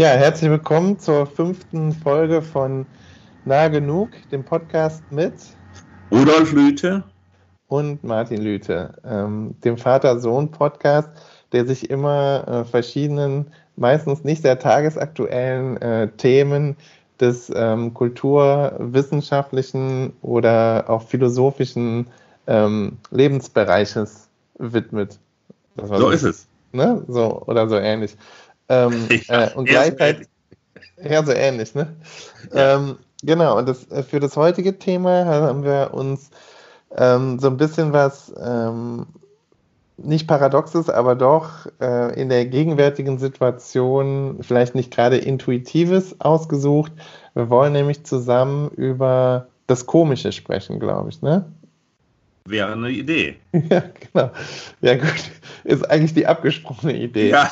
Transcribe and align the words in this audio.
Ja, 0.00 0.08
herzlich 0.08 0.50
willkommen 0.50 0.98
zur 0.98 1.26
fünften 1.26 1.92
Folge 1.92 2.40
von 2.40 2.86
Nah 3.44 3.68
Genug, 3.68 4.08
dem 4.32 4.42
Podcast 4.42 5.02
mit 5.10 5.34
Rudolf 6.10 6.52
Lüte 6.52 7.04
und 7.66 8.02
Martin 8.02 8.40
Lüte, 8.40 8.94
ähm, 9.04 9.54
dem 9.62 9.76
Vater-Sohn-Podcast, 9.76 11.10
der 11.52 11.66
sich 11.66 11.90
immer 11.90 12.48
äh, 12.48 12.64
verschiedenen, 12.64 13.52
meistens 13.76 14.24
nicht 14.24 14.40
sehr 14.40 14.58
tagesaktuellen 14.58 15.76
äh, 15.82 16.08
Themen 16.16 16.76
des 17.20 17.52
ähm, 17.54 17.92
kulturwissenschaftlichen 17.92 20.14
oder 20.22 20.86
auch 20.88 21.02
philosophischen 21.02 22.06
ähm, 22.46 22.96
Lebensbereiches 23.10 24.30
widmet. 24.56 25.18
so, 25.76 25.94
so 25.94 26.08
ist 26.08 26.22
es. 26.22 26.46
Ne? 26.72 27.04
So 27.06 27.42
oder 27.46 27.68
so 27.68 27.76
ähnlich. 27.76 28.16
Ähm, 28.70 29.08
ja, 29.28 29.48
äh, 29.48 29.54
und 29.54 29.66
gleichzeitig. 29.66 30.26
Ja, 31.02 31.24
so 31.24 31.32
ähnlich, 31.32 31.74
ne? 31.74 31.96
Ja. 32.52 32.76
Ähm, 32.76 32.96
genau, 33.22 33.56
und 33.58 33.68
das, 33.68 33.90
äh, 33.90 34.02
für 34.02 34.20
das 34.20 34.36
heutige 34.36 34.78
Thema 34.78 35.24
haben 35.24 35.64
wir 35.64 35.90
uns 35.92 36.30
ähm, 36.96 37.38
so 37.38 37.48
ein 37.48 37.56
bisschen 37.56 37.92
was 37.92 38.32
ähm, 38.38 39.06
nicht 39.96 40.26
paradoxes, 40.26 40.88
aber 40.88 41.14
doch 41.14 41.66
äh, 41.80 42.20
in 42.20 42.28
der 42.28 42.46
gegenwärtigen 42.46 43.18
Situation 43.18 44.38
vielleicht 44.42 44.74
nicht 44.74 44.90
gerade 44.90 45.16
intuitives 45.16 46.20
ausgesucht. 46.20 46.92
Wir 47.34 47.50
wollen 47.50 47.72
nämlich 47.72 48.04
zusammen 48.04 48.70
über 48.70 49.48
das 49.66 49.86
Komische 49.86 50.32
sprechen, 50.32 50.80
glaube 50.80 51.10
ich, 51.10 51.22
ne? 51.22 51.44
Wäre 52.44 52.72
eine 52.72 52.90
Idee. 52.90 53.36
Ja, 53.52 53.82
genau. 54.12 54.30
Ja, 54.80 54.96
gut. 54.96 55.30
Ist 55.64 55.90
eigentlich 55.90 56.14
die 56.14 56.26
abgesprochene 56.26 56.96
Idee. 56.96 57.30
Ja. 57.30 57.50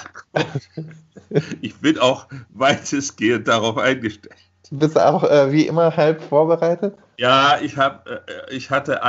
Ich 1.61 1.79
bin 1.81 1.99
auch 1.99 2.27
weitestgehend 2.51 3.47
darauf 3.49 3.77
eingestellt. 3.77 4.35
Bist 4.71 4.97
du 4.97 5.07
auch 5.07 5.25
äh, 5.25 5.53
wie 5.53 5.67
immer 5.67 5.95
halb 5.97 6.23
vorbereitet? 6.23 6.95
Ja, 7.19 7.59
ich, 7.61 7.77
hab, 7.77 8.09
äh, 8.09 8.21
ich 8.51 8.71
hatte 8.71 9.01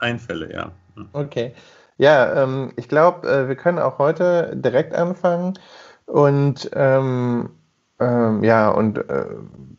Einfälle, 0.00 0.52
ja. 0.52 0.70
Okay. 1.12 1.54
Ja, 1.98 2.42
ähm, 2.42 2.72
ich 2.76 2.88
glaube, 2.88 3.28
äh, 3.28 3.48
wir 3.48 3.56
können 3.56 3.78
auch 3.78 3.98
heute 3.98 4.52
direkt 4.54 4.94
anfangen. 4.94 5.58
Und 6.06 6.70
ähm, 6.74 7.50
ähm, 7.98 8.44
ja, 8.44 8.68
und 8.68 8.98
äh, 8.98 9.26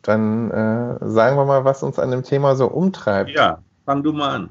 dann 0.02 0.50
äh, 0.50 1.08
sagen 1.08 1.36
wir 1.36 1.44
mal, 1.44 1.64
was 1.64 1.82
uns 1.82 1.98
an 1.98 2.10
dem 2.10 2.22
Thema 2.22 2.56
so 2.56 2.66
umtreibt. 2.66 3.30
Ja, 3.30 3.58
fang 3.84 4.02
du 4.02 4.12
mal 4.12 4.34
an. 4.34 4.50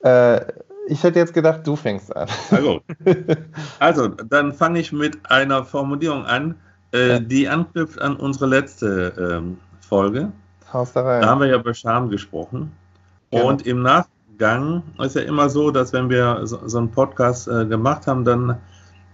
Äh, 0.00 0.40
ich 0.88 1.02
hätte 1.02 1.18
jetzt 1.18 1.34
gedacht, 1.34 1.66
du 1.66 1.76
fängst 1.76 2.14
an. 2.16 2.28
Also, 2.50 2.80
also 3.78 4.08
dann 4.08 4.52
fange 4.52 4.80
ich 4.80 4.92
mit 4.92 5.18
einer 5.30 5.64
Formulierung 5.64 6.24
an, 6.24 6.54
äh, 6.92 7.08
ja. 7.08 7.18
die 7.20 7.48
anknüpft 7.48 8.00
an 8.00 8.16
unsere 8.16 8.46
letzte 8.46 9.12
ähm, 9.18 9.58
Folge. 9.80 10.32
Haus 10.72 10.92
da 10.92 11.02
rein. 11.02 11.22
Da 11.22 11.28
haben 11.28 11.40
wir 11.40 11.48
ja 11.48 11.56
über 11.56 11.74
Scham 11.74 12.08
gesprochen. 12.08 12.72
Ja. 13.30 13.42
Und 13.42 13.66
im 13.66 13.82
Nachgang 13.82 14.82
ist 14.98 15.16
ja 15.16 15.22
immer 15.22 15.48
so, 15.48 15.70
dass 15.70 15.92
wenn 15.92 16.08
wir 16.08 16.40
so, 16.46 16.60
so 16.66 16.78
einen 16.78 16.90
Podcast 16.90 17.48
äh, 17.48 17.66
gemacht 17.66 18.06
haben, 18.06 18.24
dann 18.24 18.56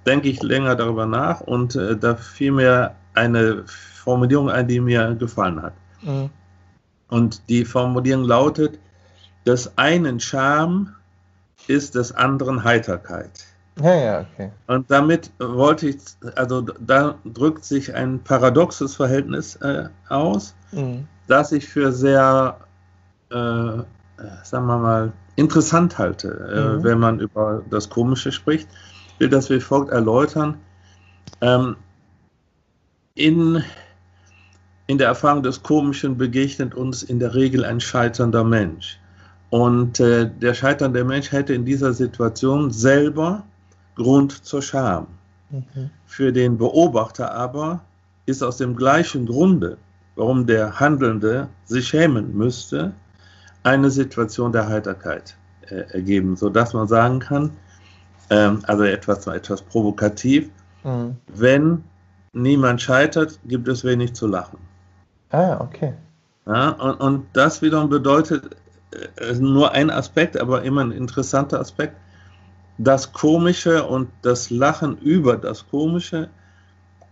denke 0.06 0.28
ich 0.28 0.42
länger 0.42 0.76
darüber 0.76 1.06
nach 1.06 1.40
und 1.40 1.74
äh, 1.76 1.96
da 1.96 2.14
fiel 2.14 2.52
mir 2.52 2.94
eine 3.14 3.64
Formulierung 3.66 4.50
ein, 4.50 4.68
die 4.68 4.80
mir 4.80 5.14
gefallen 5.14 5.62
hat. 5.62 5.72
Mhm. 6.02 6.30
Und 7.08 7.48
die 7.48 7.64
Formulierung 7.64 8.24
lautet, 8.24 8.78
des 9.46 9.76
einen 9.76 10.20
Scham 10.20 10.94
ist 11.66 11.94
des 11.94 12.12
anderen 12.12 12.64
Heiterkeit. 12.64 13.46
Ja, 13.80 13.94
ja, 13.94 14.20
okay. 14.20 14.50
Und 14.68 14.90
damit 14.90 15.30
wollte 15.38 15.88
ich, 15.88 15.96
also 16.36 16.60
da 16.60 17.16
drückt 17.24 17.64
sich 17.64 17.92
ein 17.94 18.22
paradoxes 18.22 18.94
Verhältnis 18.94 19.56
äh, 19.56 19.88
aus, 20.08 20.54
mhm. 20.70 21.08
das 21.26 21.50
ich 21.50 21.66
für 21.66 21.92
sehr, 21.92 22.56
äh, 23.30 23.34
sagen 23.34 24.66
wir 24.66 24.78
mal, 24.78 25.12
interessant 25.36 25.98
halte, 25.98 26.28
äh, 26.28 26.78
mhm. 26.78 26.84
wenn 26.84 26.98
man 27.00 27.18
über 27.18 27.62
das 27.70 27.90
Komische 27.90 28.30
spricht. 28.30 28.68
Ich 29.14 29.20
will 29.20 29.28
das 29.28 29.50
wie 29.50 29.60
folgt 29.60 29.90
erläutern. 29.90 30.56
Ähm, 31.40 31.76
in, 33.14 33.62
in 34.86 34.98
der 34.98 35.08
Erfahrung 35.08 35.42
des 35.42 35.62
Komischen 35.62 36.16
begegnet 36.16 36.74
uns 36.74 37.02
in 37.02 37.18
der 37.18 37.34
Regel 37.34 37.64
ein 37.64 37.80
scheiternder 37.80 38.44
Mensch. 38.44 39.00
Und 39.54 40.00
äh, 40.00 40.28
der 40.28 40.52
scheiternde 40.52 41.04
Mensch 41.04 41.30
hätte 41.30 41.54
in 41.54 41.64
dieser 41.64 41.92
Situation 41.92 42.72
selber 42.72 43.44
Grund 43.94 44.44
zur 44.44 44.60
Scham. 44.60 45.06
Mhm. 45.48 45.90
Für 46.06 46.32
den 46.32 46.58
Beobachter 46.58 47.32
aber 47.32 47.80
ist 48.26 48.42
aus 48.42 48.56
dem 48.56 48.74
gleichen 48.74 49.26
Grunde, 49.26 49.78
warum 50.16 50.44
der 50.44 50.80
Handelnde 50.80 51.46
sich 51.66 51.86
schämen 51.86 52.36
müsste, 52.36 52.94
eine 53.62 53.90
Situation 53.90 54.50
der 54.50 54.68
Heiterkeit 54.68 55.36
äh, 55.68 55.84
ergeben, 55.92 56.34
sodass 56.34 56.74
man 56.74 56.88
sagen 56.88 57.20
kann, 57.20 57.52
ähm, 58.30 58.58
also 58.64 58.82
etwas, 58.82 59.24
etwas 59.28 59.62
provokativ, 59.62 60.50
mhm. 60.82 61.14
wenn 61.28 61.84
niemand 62.32 62.82
scheitert, 62.82 63.38
gibt 63.44 63.68
es 63.68 63.84
wenig 63.84 64.14
zu 64.14 64.26
lachen. 64.26 64.58
Ah, 65.30 65.60
okay. 65.60 65.94
Ja, 66.44 66.70
und, 66.70 67.00
und 67.00 67.26
das 67.34 67.62
wiederum 67.62 67.88
bedeutet, 67.88 68.56
nur 69.38 69.72
ein 69.72 69.90
Aspekt, 69.90 70.38
aber 70.38 70.62
immer 70.62 70.82
ein 70.82 70.92
interessanter 70.92 71.60
Aspekt. 71.60 71.96
Das 72.78 73.12
Komische 73.12 73.84
und 73.84 74.08
das 74.22 74.50
Lachen 74.50 74.98
über 74.98 75.36
das 75.36 75.68
Komische 75.68 76.28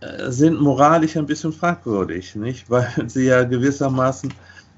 äh, 0.01 0.29
sind 0.29 0.59
moralisch 0.59 1.15
ein 1.15 1.25
bisschen 1.25 1.53
fragwürdig, 1.53 2.35
nicht? 2.35 2.69
Weil 2.69 2.87
sie 3.07 3.25
ja 3.25 3.43
gewissermaßen 3.43 4.33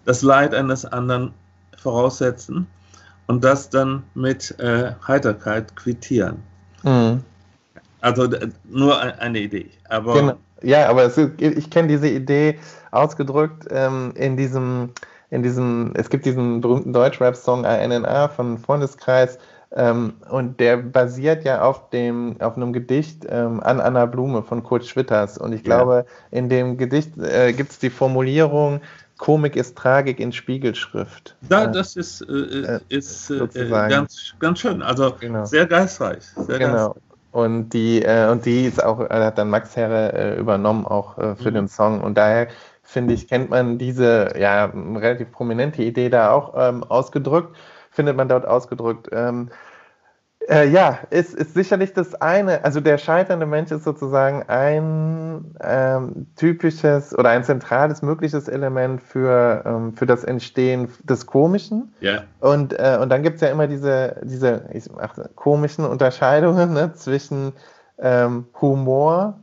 das 0.05 0.21
Leid 0.21 0.53
eines 0.53 0.85
anderen 0.85 1.33
voraussetzen 1.77 2.67
und 3.27 3.43
das 3.43 3.69
dann 3.69 4.03
mit 4.13 4.57
äh, 4.59 4.91
Heiterkeit 5.07 5.75
quittieren. 5.75 6.37
Mhm. 6.83 7.23
Also 8.01 8.29
nur 8.65 9.01
eine 9.01 9.39
Idee. 9.39 9.71
Aber 9.89 10.13
genau. 10.13 10.37
Ja, 10.61 10.89
aber 10.89 11.03
ist, 11.03 11.17
ich 11.17 11.69
kenne 11.69 11.87
diese 11.87 12.07
Idee 12.07 12.59
ausgedrückt 12.91 13.67
ähm, 13.69 14.13
in 14.15 14.37
diesem 14.37 14.91
in 15.29 15.43
diesem, 15.43 15.93
es 15.95 16.09
gibt 16.09 16.25
diesen 16.25 16.61
berühmten 16.61 16.93
Deutschrap-Song 16.93 17.65
ANNA 17.65 18.27
von 18.29 18.57
Freundeskreis, 18.57 19.37
ähm, 19.75 20.13
und 20.29 20.59
der 20.61 20.77
basiert 20.77 21.43
ja 21.43 21.61
auf 21.61 21.89
dem, 21.89 22.37
auf 22.39 22.55
einem 22.55 22.71
Gedicht 22.71 23.25
ähm, 23.27 23.61
an 23.61 23.81
Anna 23.81 24.05
Blume 24.05 24.41
von 24.41 24.63
Kurt 24.63 24.85
Schwitters. 24.85 25.37
Und 25.37 25.51
ich 25.51 25.63
glaube, 25.63 26.05
ja. 26.07 26.37
in 26.37 26.47
dem 26.47 26.77
Gedicht 26.77 27.17
äh, 27.17 27.51
gibt 27.51 27.71
es 27.71 27.79
die 27.79 27.89
Formulierung, 27.89 28.81
Komik 29.17 29.55
ist 29.55 29.77
Tragik 29.77 30.19
in 30.19 30.31
Spiegelschrift. 30.31 31.35
Ja, 31.49 31.67
das 31.67 31.95
ist, 31.95 32.21
äh, 32.21 32.33
äh 32.33 32.79
ist 32.89 33.29
äh, 33.29 33.69
ganz, 33.69 34.33
ganz 34.39 34.59
schön. 34.59 34.81
Also 34.81 35.13
genau. 35.19 35.45
sehr 35.45 35.65
geistreich. 35.65 36.23
Sehr 36.35 36.59
genau. 36.59 36.87
Geistreich. 36.89 37.03
Und 37.31 37.69
die, 37.69 38.01
äh, 38.01 38.29
und 38.29 38.45
die 38.45 38.65
ist 38.65 38.81
auch, 38.81 39.09
hat 39.09 39.37
dann 39.37 39.49
Max 39.49 39.75
Herre 39.75 40.35
übernommen, 40.37 40.85
auch 40.85 41.15
für 41.15 41.49
mhm. 41.49 41.53
den 41.53 41.67
Song. 41.67 41.99
Und 41.99 42.17
daher 42.17 42.47
finde 42.85 43.13
ich, 43.13 43.27
kennt 43.27 43.49
man 43.49 43.77
diese 43.77 44.33
ja, 44.39 44.65
relativ 44.65 45.31
prominente 45.31 45.83
Idee 45.83 46.09
da 46.09 46.31
auch 46.31 46.53
ähm, 46.55 46.83
ausgedrückt, 46.83 47.57
findet 47.89 48.15
man 48.15 48.29
dort 48.29 48.45
ausgedrückt. 48.45 49.09
Ähm, 49.11 49.49
äh, 50.47 50.69
ja, 50.69 50.99
ist, 51.09 51.33
ist 51.33 51.55
sicherlich 51.55 51.93
das 51.93 52.13
eine, 52.21 52.63
also 52.63 52.79
der 52.79 52.99
scheiternde 52.99 53.47
Mensch 53.47 53.71
ist 53.71 53.83
sozusagen 53.83 54.43
ein 54.43 55.55
ähm, 55.61 56.27
typisches 56.35 57.17
oder 57.17 57.29
ein 57.29 57.43
zentrales 57.43 58.03
mögliches 58.03 58.47
Element 58.47 59.01
für, 59.01 59.63
ähm, 59.65 59.93
für 59.93 60.05
das 60.05 60.23
Entstehen 60.23 60.89
des 61.03 61.25
Komischen. 61.25 61.93
Ja. 61.99 62.23
Und, 62.39 62.73
äh, 62.73 62.99
und 63.01 63.09
dann 63.09 63.23
gibt 63.23 63.35
es 63.35 63.41
ja 63.41 63.47
immer 63.47 63.67
diese, 63.67 64.21
diese 64.23 64.69
ich, 64.71 64.87
ach, 64.99 65.17
komischen 65.35 65.85
Unterscheidungen 65.85 66.73
ne, 66.73 66.93
zwischen 66.93 67.53
ähm, 67.97 68.45
Humor, 68.61 69.39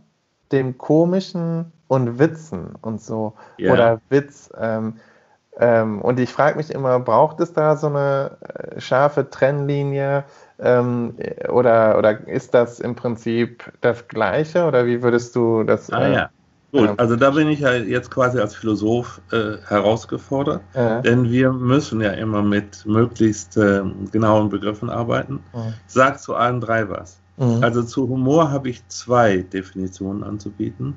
dem 0.52 0.78
Komischen 0.78 1.72
und 1.92 2.18
Witzen 2.18 2.74
und 2.80 3.02
so. 3.02 3.34
Yeah. 3.60 3.74
Oder 3.74 4.00
Witz. 4.08 4.50
Ähm, 4.58 4.94
ähm, 5.58 6.00
und 6.00 6.18
ich 6.18 6.30
frage 6.30 6.56
mich 6.56 6.70
immer, 6.70 6.98
braucht 7.00 7.38
es 7.40 7.52
da 7.52 7.76
so 7.76 7.88
eine 7.88 8.38
äh, 8.40 8.80
scharfe 8.80 9.28
Trennlinie? 9.28 10.24
Ähm, 10.58 11.14
oder, 11.50 11.98
oder 11.98 12.26
ist 12.26 12.54
das 12.54 12.80
im 12.80 12.94
Prinzip 12.94 13.70
das 13.82 14.08
Gleiche? 14.08 14.64
Oder 14.64 14.86
wie 14.86 15.02
würdest 15.02 15.36
du 15.36 15.64
das? 15.64 15.92
Ah, 15.92 16.06
äh, 16.06 16.14
ja. 16.14 16.30
Gut, 16.72 16.98
also 16.98 17.16
da 17.16 17.28
bin 17.28 17.48
ich 17.48 17.60
ja 17.60 17.74
jetzt 17.74 18.10
quasi 18.10 18.40
als 18.40 18.54
Philosoph 18.54 19.20
äh, 19.30 19.58
herausgefordert, 19.68 20.62
äh. 20.72 21.02
denn 21.02 21.24
wir 21.30 21.52
müssen 21.52 22.00
ja 22.00 22.12
immer 22.12 22.40
mit 22.40 22.86
möglichst 22.86 23.58
äh, 23.58 23.82
genauen 24.10 24.48
Begriffen 24.48 24.88
arbeiten. 24.88 25.40
Mhm. 25.52 25.74
Sag 25.86 26.20
zu 26.20 26.34
allen 26.34 26.62
drei 26.62 26.88
was. 26.88 27.20
Mhm. 27.36 27.62
Also 27.62 27.82
zu 27.82 28.08
Humor 28.08 28.50
habe 28.50 28.70
ich 28.70 28.88
zwei 28.88 29.42
Definitionen 29.42 30.24
anzubieten. 30.24 30.96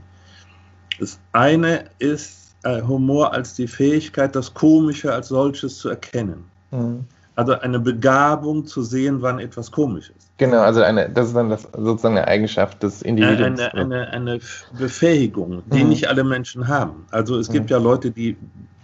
Das 1.00 1.20
eine 1.34 1.86
ist 2.00 2.56
äh, 2.64 2.82
Humor 2.82 3.34
als 3.34 3.54
die 3.54 3.68
Fähigkeit, 3.68 4.36
das 4.36 4.54
Komische 4.54 5.14
als 5.14 5.30
solches 5.30 5.78
zu 5.78 5.90
erkennen. 5.90 6.46
Mhm. 6.72 7.06
Also 7.36 7.54
eine 7.60 7.80
Begabung 7.80 8.66
zu 8.66 8.82
sehen, 8.82 9.22
wann 9.22 9.40
etwas 9.40 9.72
komisch 9.72 10.12
ist. 10.18 10.30
Genau, 10.38 10.62
also 10.62 10.82
eine, 10.82 11.10
das 11.10 11.28
ist 11.28 11.36
dann 11.36 11.50
das, 11.50 11.68
sozusagen 11.78 12.18
eine 12.18 12.28
Eigenschaft 12.28 12.82
des 12.84 13.02
Individuums. 13.02 13.60
Eine, 13.60 13.74
eine, 13.74 14.08
eine 14.10 14.40
Befähigung, 14.78 15.64
die 15.68 15.84
mhm. 15.84 15.90
nicht 15.90 16.08
alle 16.08 16.24
Menschen 16.24 16.68
haben. 16.68 17.06
Also 17.12 17.38
es 17.38 17.50
gibt 17.50 17.66
mhm. 17.66 17.72
ja 17.72 17.78
Leute, 17.78 18.12
die 18.12 18.38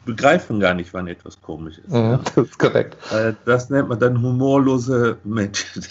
begreifen 0.05 0.59
gar 0.59 0.73
nicht, 0.73 0.93
wann 0.93 1.07
etwas 1.07 1.41
komisch 1.41 1.77
ist. 1.77 1.89
Mhm, 1.89 1.95
ja. 1.95 2.19
Das 2.35 2.45
ist 2.45 2.59
korrekt. 2.59 2.97
Äh, 3.11 3.33
das 3.45 3.69
nennt 3.69 3.89
man 3.89 3.99
dann 3.99 4.21
humorlose 4.21 5.17
Menschen. 5.23 5.85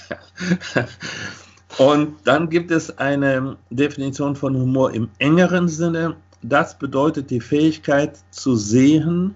Und 1.79 2.17
dann 2.25 2.51
gibt 2.51 2.71
es 2.71 2.99
eine 2.99 3.57
Definition 3.71 4.35
von 4.35 4.57
Humor 4.57 4.93
im 4.93 5.09
engeren 5.19 5.69
Sinne. 5.69 6.17
Das 6.43 6.79
bedeutet 6.79 7.31
die 7.31 7.41
Fähigkeit 7.41 8.19
zu 8.31 8.57
sehen, 8.57 9.35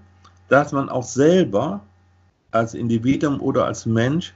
dass 0.49 0.73
man 0.73 0.89
auch 0.89 1.05
selber 1.05 1.81
als 2.51 2.75
Individuum 2.75 3.41
oder 3.41 3.67
als 3.67 3.87
Mensch 3.87 4.35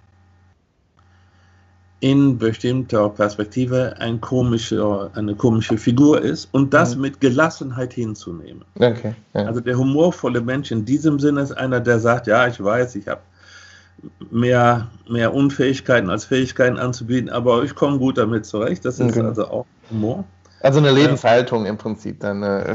in 2.00 2.38
bestimmter 2.38 3.08
Perspektive 3.08 3.96
ein 3.98 4.20
komischer, 4.20 5.10
eine 5.14 5.34
komische 5.34 5.76
Figur 5.76 6.20
ist 6.20 6.48
und 6.52 6.72
das 6.72 6.94
mhm. 6.94 7.02
mit 7.02 7.20
Gelassenheit 7.20 7.92
hinzunehmen. 7.92 8.64
Okay, 8.76 9.14
ja. 9.34 9.42
Also 9.42 9.60
der 9.60 9.76
humorvolle 9.76 10.40
Mensch 10.40 10.70
in 10.70 10.84
diesem 10.84 11.18
Sinne 11.18 11.40
ist 11.40 11.52
einer, 11.52 11.80
der 11.80 11.98
sagt, 11.98 12.28
ja, 12.28 12.46
ich 12.46 12.62
weiß, 12.62 12.94
ich 12.94 13.08
habe 13.08 13.20
mehr, 14.30 14.88
mehr 15.08 15.34
Unfähigkeiten 15.34 16.10
als 16.10 16.24
Fähigkeiten 16.24 16.78
anzubieten, 16.78 17.30
aber 17.30 17.62
ich 17.62 17.74
komme 17.74 17.98
gut 17.98 18.18
damit 18.18 18.46
zurecht. 18.46 18.84
Das 18.84 18.98
ist 18.98 19.16
okay. 19.16 19.26
also 19.26 19.48
auch 19.48 19.66
Humor. 19.90 20.24
Also 20.60 20.80
eine 20.80 20.90
Lebenshaltung 20.90 21.66
im 21.66 21.78
Prinzip, 21.78 22.18
dann 22.18 22.42
eine 22.42 22.74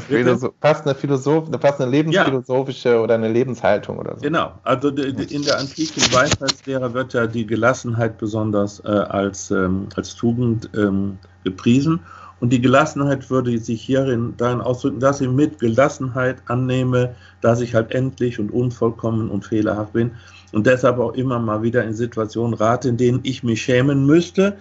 fast 0.62 0.86
eine 0.86 0.96
Philosoph 0.96 1.50
eine 1.50 1.92
lebensphilosophische 1.92 2.90
ja. 2.90 3.00
oder 3.00 3.16
eine 3.16 3.28
Lebenshaltung 3.28 3.98
oder 3.98 4.16
so. 4.16 4.22
Genau, 4.22 4.54
also 4.64 4.88
in 4.88 5.42
der 5.42 5.60
antiken 5.60 6.02
Weisheitslehre 6.14 6.94
wird 6.94 7.14
ja 7.14 7.28
die 7.28 7.46
Gelassenheit 7.46 8.18
besonders 8.18 8.80
äh, 8.86 8.88
als, 8.88 9.52
ähm, 9.52 9.88
als 9.98 10.16
Tugend 10.16 10.69
ähm, 10.78 11.18
gepriesen. 11.44 12.00
Und 12.40 12.52
die 12.52 12.62
Gelassenheit 12.62 13.30
würde 13.30 13.58
sich 13.58 13.81
hierin 13.81 14.34
darin 14.38 14.62
ausdrücken, 14.62 15.00
dass 15.02 15.19
ich 15.19 15.30
mit 15.30 15.60
Gelassenheit 15.60 16.38
annehme, 16.48 17.16
dass 17.42 17.60
ich 17.60 17.76
halt 17.76 17.92
endlich 17.92 18.40
und 18.40 18.50
unvollkommen 18.52 19.30
und 19.30 19.46
fehlerhaft 19.46 19.92
bin 19.92 20.12
und 20.54 20.68
deshalb 20.68 21.00
auch 21.00 21.14
immer 21.14 21.40
mal 21.40 21.62
wieder 21.64 21.84
in 21.84 21.94
Situationen 21.94 22.54
rate, 22.54 22.90
in 22.90 22.98
denen 22.98 23.20
ich 23.24 23.44
mich 23.44 23.62
schämen 23.62 24.06
müsste, 24.06 24.58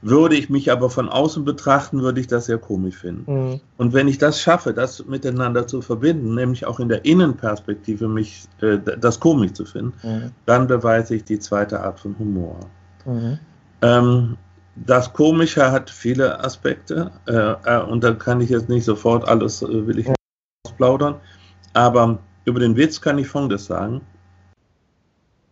würde 0.00 0.36
ich 0.36 0.48
mich 0.48 0.70
aber 0.70 0.90
von 0.90 1.08
außen 1.08 1.44
betrachten, 1.44 2.02
würde 2.02 2.20
ich 2.20 2.26
das 2.26 2.46
sehr 2.46 2.58
komisch 2.58 2.96
finden. 2.96 3.32
Mhm. 3.32 3.60
Und 3.78 3.92
wenn 3.94 4.06
ich 4.06 4.18
das 4.18 4.40
schaffe, 4.40 4.72
das 4.72 5.04
miteinander 5.06 5.66
zu 5.66 5.82
verbinden, 5.82 6.34
nämlich 6.34 6.66
auch 6.66 6.78
in 6.78 6.88
der 6.88 7.04
Innenperspektive 7.04 8.08
mich 8.08 8.44
äh, 8.60 8.78
das 8.78 9.18
komisch 9.18 9.52
zu 9.54 9.64
finden, 9.64 9.92
mhm. 10.02 10.30
dann 10.46 10.66
beweise 10.66 11.16
ich 11.16 11.24
die 11.24 11.38
zweite 11.38 11.80
Art 11.80 11.98
von 11.98 12.16
Humor. 12.18 12.60
Mhm. 13.04 13.38
Ähm, 13.82 14.36
das 14.76 15.12
Komische 15.12 15.72
hat 15.72 15.90
viele 15.90 16.44
Aspekte 16.44 17.10
äh, 17.26 17.32
äh, 17.32 17.82
und 17.82 18.04
da 18.04 18.12
kann 18.12 18.40
ich 18.40 18.50
jetzt 18.50 18.68
nicht 18.68 18.84
sofort 18.84 19.26
alles, 19.26 19.62
äh, 19.62 19.86
will 19.86 19.98
ich 19.98 20.08
ausplaudern, 20.64 21.16
aber 21.72 22.18
über 22.44 22.60
den 22.60 22.76
Witz 22.76 23.00
kann 23.00 23.18
ich 23.18 23.26
Folgendes 23.26 23.66
sagen. 23.66 24.00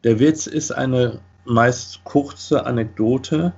Der 0.07 0.21
Witz 0.21 0.47
ist 0.47 0.71
eine 0.71 1.19
meist 1.47 2.05
kurze 2.05 2.65
Anekdote, 2.65 3.53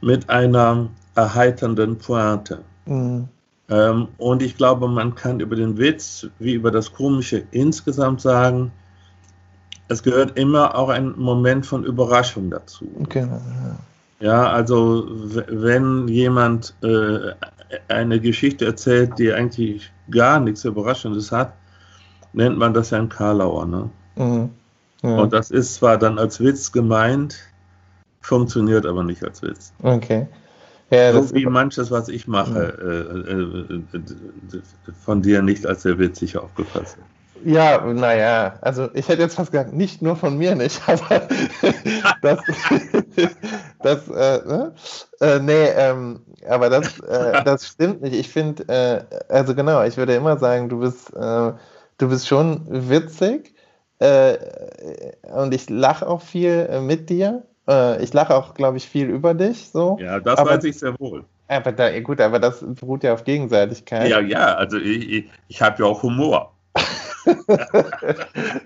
mit 0.00 0.28
einer 0.28 0.88
erheiternden 1.14 1.98
Pointe. 1.98 2.64
Mhm. 2.84 3.28
Ähm, 3.68 4.08
und 4.18 4.42
ich 4.42 4.56
glaube, 4.56 4.88
man 4.88 5.14
kann 5.14 5.38
über 5.38 5.54
den 5.54 5.78
Witz 5.78 6.26
wie 6.40 6.54
über 6.54 6.72
das 6.72 6.92
Komische 6.92 7.44
insgesamt 7.52 8.20
sagen, 8.20 8.72
es 9.86 10.02
gehört 10.02 10.36
immer 10.36 10.76
auch 10.76 10.88
ein 10.88 11.14
Moment 11.16 11.64
von 11.64 11.84
Überraschung 11.84 12.50
dazu. 12.50 12.88
Genau. 13.08 13.40
Ja, 14.18 14.26
ja 14.26 14.50
also 14.50 15.06
wenn 15.08 16.08
jemand 16.08 16.74
äh, 16.82 17.34
eine 17.86 18.18
Geschichte 18.18 18.64
erzählt, 18.64 19.16
die 19.20 19.32
eigentlich 19.32 19.92
gar 20.10 20.40
nichts 20.40 20.64
Überraschendes 20.64 21.30
hat, 21.30 21.52
nennt 22.32 22.58
man 22.58 22.74
das 22.74 22.90
ja 22.90 22.98
ein 22.98 23.08
Karlauer. 23.08 23.64
Ne? 23.66 23.90
Mhm. 24.16 24.50
Ja. 25.04 25.18
Und 25.18 25.34
das 25.34 25.50
ist 25.50 25.74
zwar 25.74 25.98
dann 25.98 26.18
als 26.18 26.40
Witz 26.40 26.72
gemeint, 26.72 27.36
funktioniert 28.22 28.86
aber 28.86 29.04
nicht 29.04 29.22
als 29.22 29.42
Witz. 29.42 29.74
Okay. 29.82 30.26
Ja, 30.88 31.12
so 31.12 31.34
wie 31.34 31.44
manches, 31.44 31.90
was 31.90 32.08
ich 32.08 32.26
mache, 32.26 33.82
äh, 33.92 33.98
äh, 33.98 34.62
von 35.04 35.20
dir 35.20 35.42
nicht 35.42 35.66
als 35.66 35.82
sehr 35.82 35.98
witzig 35.98 36.38
aufgefasst. 36.38 36.96
Ja, 37.44 37.84
naja, 37.84 38.54
also 38.62 38.88
ich 38.94 39.08
hätte 39.08 39.20
jetzt 39.20 39.34
fast 39.34 39.52
gesagt, 39.52 39.74
nicht 39.74 40.00
nur 40.00 40.16
von 40.16 40.38
mir 40.38 40.54
nicht, 40.54 40.80
aber 40.88 41.28
das, 42.22 42.38
das 43.82 44.08
äh, 44.08 44.48
ne? 44.48 44.72
äh, 45.20 45.38
nee, 45.40 45.66
ähm, 45.76 46.20
aber 46.48 46.70
das, 46.70 46.98
äh, 47.00 47.44
das 47.44 47.66
stimmt 47.66 48.00
nicht. 48.00 48.14
Ich 48.14 48.30
finde, 48.30 48.66
äh, 48.68 49.02
also 49.28 49.54
genau, 49.54 49.82
ich 49.84 49.98
würde 49.98 50.14
immer 50.14 50.38
sagen, 50.38 50.70
du 50.70 50.80
bist, 50.80 51.14
äh, 51.14 51.52
du 51.98 52.08
bist 52.08 52.26
schon 52.26 52.62
witzig 52.70 53.53
äh, 53.98 54.36
und 55.34 55.54
ich 55.54 55.70
lache 55.70 56.06
auch 56.06 56.22
viel 56.22 56.80
mit 56.80 57.10
dir 57.10 57.44
äh, 57.68 58.02
ich 58.02 58.12
lache 58.12 58.34
auch, 58.34 58.54
glaube 58.54 58.76
ich, 58.76 58.86
viel 58.86 59.08
über 59.08 59.34
dich. 59.34 59.68
So. 59.68 59.98
Ja, 60.00 60.20
das 60.20 60.38
aber, 60.38 60.50
weiß 60.50 60.64
ich 60.64 60.78
sehr 60.78 60.98
wohl. 60.98 61.24
Aber 61.48 61.72
da, 61.72 61.98
gut, 62.00 62.20
aber 62.20 62.38
das 62.38 62.64
beruht 62.66 63.04
ja 63.04 63.12
auf 63.14 63.24
Gegenseitigkeit. 63.24 64.08
Ja, 64.08 64.20
ja, 64.20 64.54
also 64.54 64.78
ich, 64.78 65.10
ich, 65.10 65.30
ich 65.48 65.62
habe 65.62 65.82
ja 65.82 65.88
auch 65.88 66.02
Humor. 66.02 66.52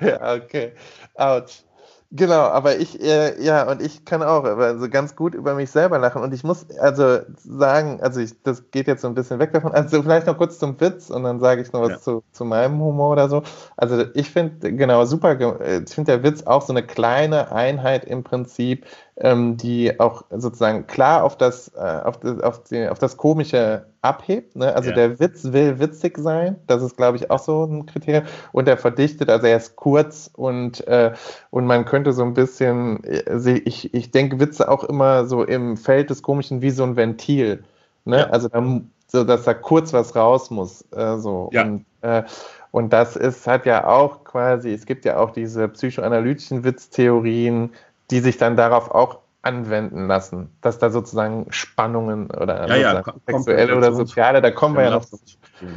ja, 0.00 0.34
okay. 0.34 0.72
Autsch. 1.14 1.62
Genau, 2.10 2.40
aber 2.40 2.78
ich, 2.78 2.98
äh, 3.02 3.38
ja, 3.42 3.70
und 3.70 3.82
ich 3.82 4.06
kann 4.06 4.22
auch 4.22 4.44
also 4.44 4.88
ganz 4.88 5.14
gut 5.14 5.34
über 5.34 5.54
mich 5.54 5.70
selber 5.70 5.98
lachen. 5.98 6.22
Und 6.22 6.32
ich 6.32 6.42
muss 6.42 6.66
also 6.78 7.18
sagen, 7.36 8.00
also 8.00 8.20
ich, 8.20 8.32
das 8.42 8.70
geht 8.70 8.86
jetzt 8.86 9.02
so 9.02 9.08
ein 9.08 9.14
bisschen 9.14 9.38
weg 9.38 9.52
davon. 9.52 9.72
Also 9.72 10.02
vielleicht 10.02 10.26
noch 10.26 10.38
kurz 10.38 10.58
zum 10.58 10.80
Witz 10.80 11.10
und 11.10 11.24
dann 11.24 11.38
sage 11.38 11.60
ich 11.60 11.70
noch 11.72 11.82
was 11.82 11.90
ja. 11.90 12.00
zu, 12.00 12.22
zu 12.32 12.46
meinem 12.46 12.80
Humor 12.80 13.10
oder 13.10 13.28
so. 13.28 13.42
Also 13.76 14.06
ich 14.14 14.30
finde, 14.30 14.72
genau, 14.72 15.04
super, 15.04 15.38
äh, 15.60 15.82
ich 15.86 15.94
finde 15.94 16.12
der 16.12 16.22
Witz 16.22 16.44
auch 16.44 16.62
so 16.62 16.72
eine 16.72 16.82
kleine 16.82 17.52
Einheit 17.52 18.06
im 18.06 18.24
Prinzip, 18.24 18.86
ähm, 19.20 19.56
die 19.56 19.98
auch 19.98 20.24
sozusagen 20.30 20.86
klar 20.86 21.24
auf 21.24 21.36
das, 21.36 21.72
äh, 21.74 21.80
auf, 21.80 22.20
das, 22.20 22.40
auf, 22.40 22.62
die, 22.64 22.88
auf 22.88 22.98
das 22.98 23.16
Komische 23.16 23.86
abhebt. 24.00 24.54
Ne? 24.54 24.74
Also 24.74 24.90
ja. 24.90 24.96
der 24.96 25.18
Witz 25.18 25.52
will 25.52 25.80
witzig 25.80 26.18
sein, 26.18 26.56
das 26.68 26.82
ist, 26.82 26.96
glaube 26.96 27.16
ich, 27.16 27.30
auch 27.30 27.40
so 27.40 27.64
ein 27.64 27.86
Kriterium. 27.86 28.24
Und 28.52 28.68
er 28.68 28.76
verdichtet, 28.76 29.28
also 29.28 29.46
er 29.46 29.56
ist 29.56 29.76
kurz 29.76 30.30
und, 30.34 30.86
äh, 30.86 31.12
und 31.50 31.66
man 31.66 31.84
könnte 31.84 32.12
so 32.12 32.22
ein 32.22 32.34
bisschen, 32.34 33.02
äh, 33.04 33.60
ich, 33.64 33.92
ich 33.92 34.10
denke 34.12 34.38
Witze 34.38 34.68
auch 34.68 34.84
immer 34.84 35.26
so 35.26 35.42
im 35.42 35.76
Feld 35.76 36.10
des 36.10 36.22
Komischen 36.22 36.62
wie 36.62 36.70
so 36.70 36.84
ein 36.84 36.96
Ventil. 36.96 37.64
Ne? 38.04 38.20
Ja. 38.20 38.30
Also 38.30 38.48
dann, 38.48 38.90
so, 39.08 39.24
dass 39.24 39.44
da 39.44 39.54
kurz 39.54 39.92
was 39.92 40.14
raus 40.14 40.50
muss. 40.50 40.84
Äh, 40.92 41.16
so. 41.16 41.50
Ja. 41.52 41.62
Und, 41.64 41.86
äh, 42.02 42.22
und 42.70 42.92
das 42.92 43.16
ist, 43.16 43.46
hat 43.46 43.66
ja 43.66 43.86
auch 43.86 44.24
quasi, 44.24 44.72
es 44.72 44.86
gibt 44.86 45.04
ja 45.04 45.16
auch 45.18 45.30
diese 45.30 45.68
psychoanalytischen 45.68 46.62
Witztheorien, 46.62 47.70
die 48.10 48.20
sich 48.20 48.38
dann 48.38 48.56
darauf 48.56 48.90
auch 48.90 49.20
anwenden 49.42 50.08
lassen, 50.08 50.50
dass 50.60 50.78
da 50.78 50.90
sozusagen 50.90 51.46
Spannungen 51.50 52.30
oder 52.30 52.68
ja, 52.68 52.76
ja, 52.76 53.04
sexuelle 53.26 53.76
oder 53.76 53.92
soziale, 53.92 54.42
da 54.42 54.50
kommen 54.50 54.76
wir 54.76 54.84
ja 54.84 54.90
noch, 54.90 55.06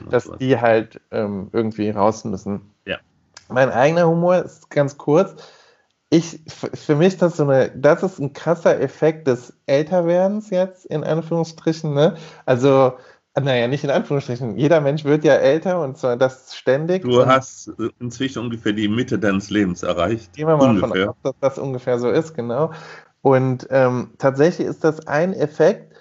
dass 0.09 0.31
die 0.39 0.59
halt 0.59 0.99
ähm, 1.11 1.49
irgendwie 1.53 1.89
raus 1.91 2.25
müssen. 2.25 2.73
Ja. 2.85 2.97
Mein 3.49 3.69
eigener 3.69 4.07
Humor 4.07 4.37
ist 4.37 4.69
ganz 4.69 4.97
kurz. 4.97 5.35
Ich, 6.09 6.41
für 6.47 6.95
mich 6.95 7.17
das 7.17 7.37
so 7.37 7.43
eine, 7.43 7.71
das 7.71 8.03
ist 8.03 8.19
ein 8.19 8.33
krasser 8.33 8.81
Effekt 8.81 9.27
des 9.27 9.53
Älterwerdens 9.65 10.49
jetzt, 10.49 10.85
in 10.85 11.05
Anführungsstrichen, 11.05 11.93
ne? 11.93 12.17
Also, 12.45 12.93
naja, 13.39 13.67
nicht 13.67 13.83
in 13.83 13.89
Anführungsstrichen. 13.89 14.57
Jeder 14.57 14.81
Mensch 14.81 15.05
wird 15.05 15.23
ja 15.23 15.35
älter 15.35 15.81
und 15.81 15.97
zwar 15.97 16.17
das 16.17 16.55
ständig. 16.55 17.03
Du 17.03 17.25
hast 17.25 17.71
inzwischen 17.99 18.39
ungefähr 18.39 18.73
die 18.73 18.87
Mitte 18.87 19.19
deines 19.19 19.49
Lebens 19.49 19.83
erreicht. 19.83 20.33
Gehen 20.33 20.47
wir 20.47 20.57
mal 20.57 20.69
ungefähr. 20.69 21.05
davon 21.05 21.09
aus, 21.09 21.15
dass 21.23 21.35
das 21.39 21.59
ungefähr 21.59 21.99
so 21.99 22.09
ist, 22.09 22.33
genau. 22.33 22.71
Und 23.21 23.67
ähm, 23.69 24.11
tatsächlich 24.17 24.67
ist 24.67 24.83
das 24.83 25.07
ein 25.07 25.33
Effekt 25.33 25.95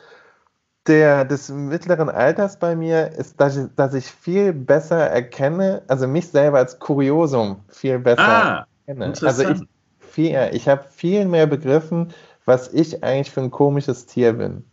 der, 0.87 1.25
des 1.25 1.51
mittleren 1.51 2.09
Alters 2.09 2.59
bei 2.59 2.75
mir, 2.75 3.13
ist, 3.13 3.41
dass 3.41 3.57
ich, 3.57 3.67
dass 3.77 3.95
ich 3.95 4.07
viel 4.07 4.53
besser 4.53 4.99
erkenne, 4.99 5.83
also 5.89 6.09
mich 6.09 6.29
selber 6.29 6.59
als 6.59 6.79
Kuriosum 6.79 7.63
viel 7.69 7.99
besser 7.99 8.23
ah, 8.23 8.67
erkenne. 8.87 9.13
Also 9.23 9.49
ich, 9.49 9.61
viel, 9.99 10.51
ich 10.53 10.69
habe 10.69 10.85
viel 10.91 11.27
mehr 11.27 11.47
begriffen, 11.47 12.13
was 12.45 12.73
ich 12.73 13.05
eigentlich 13.05 13.31
für 13.31 13.43
ein 13.43 13.51
komisches 13.51 14.07
Tier 14.07 14.33
bin. 14.33 14.65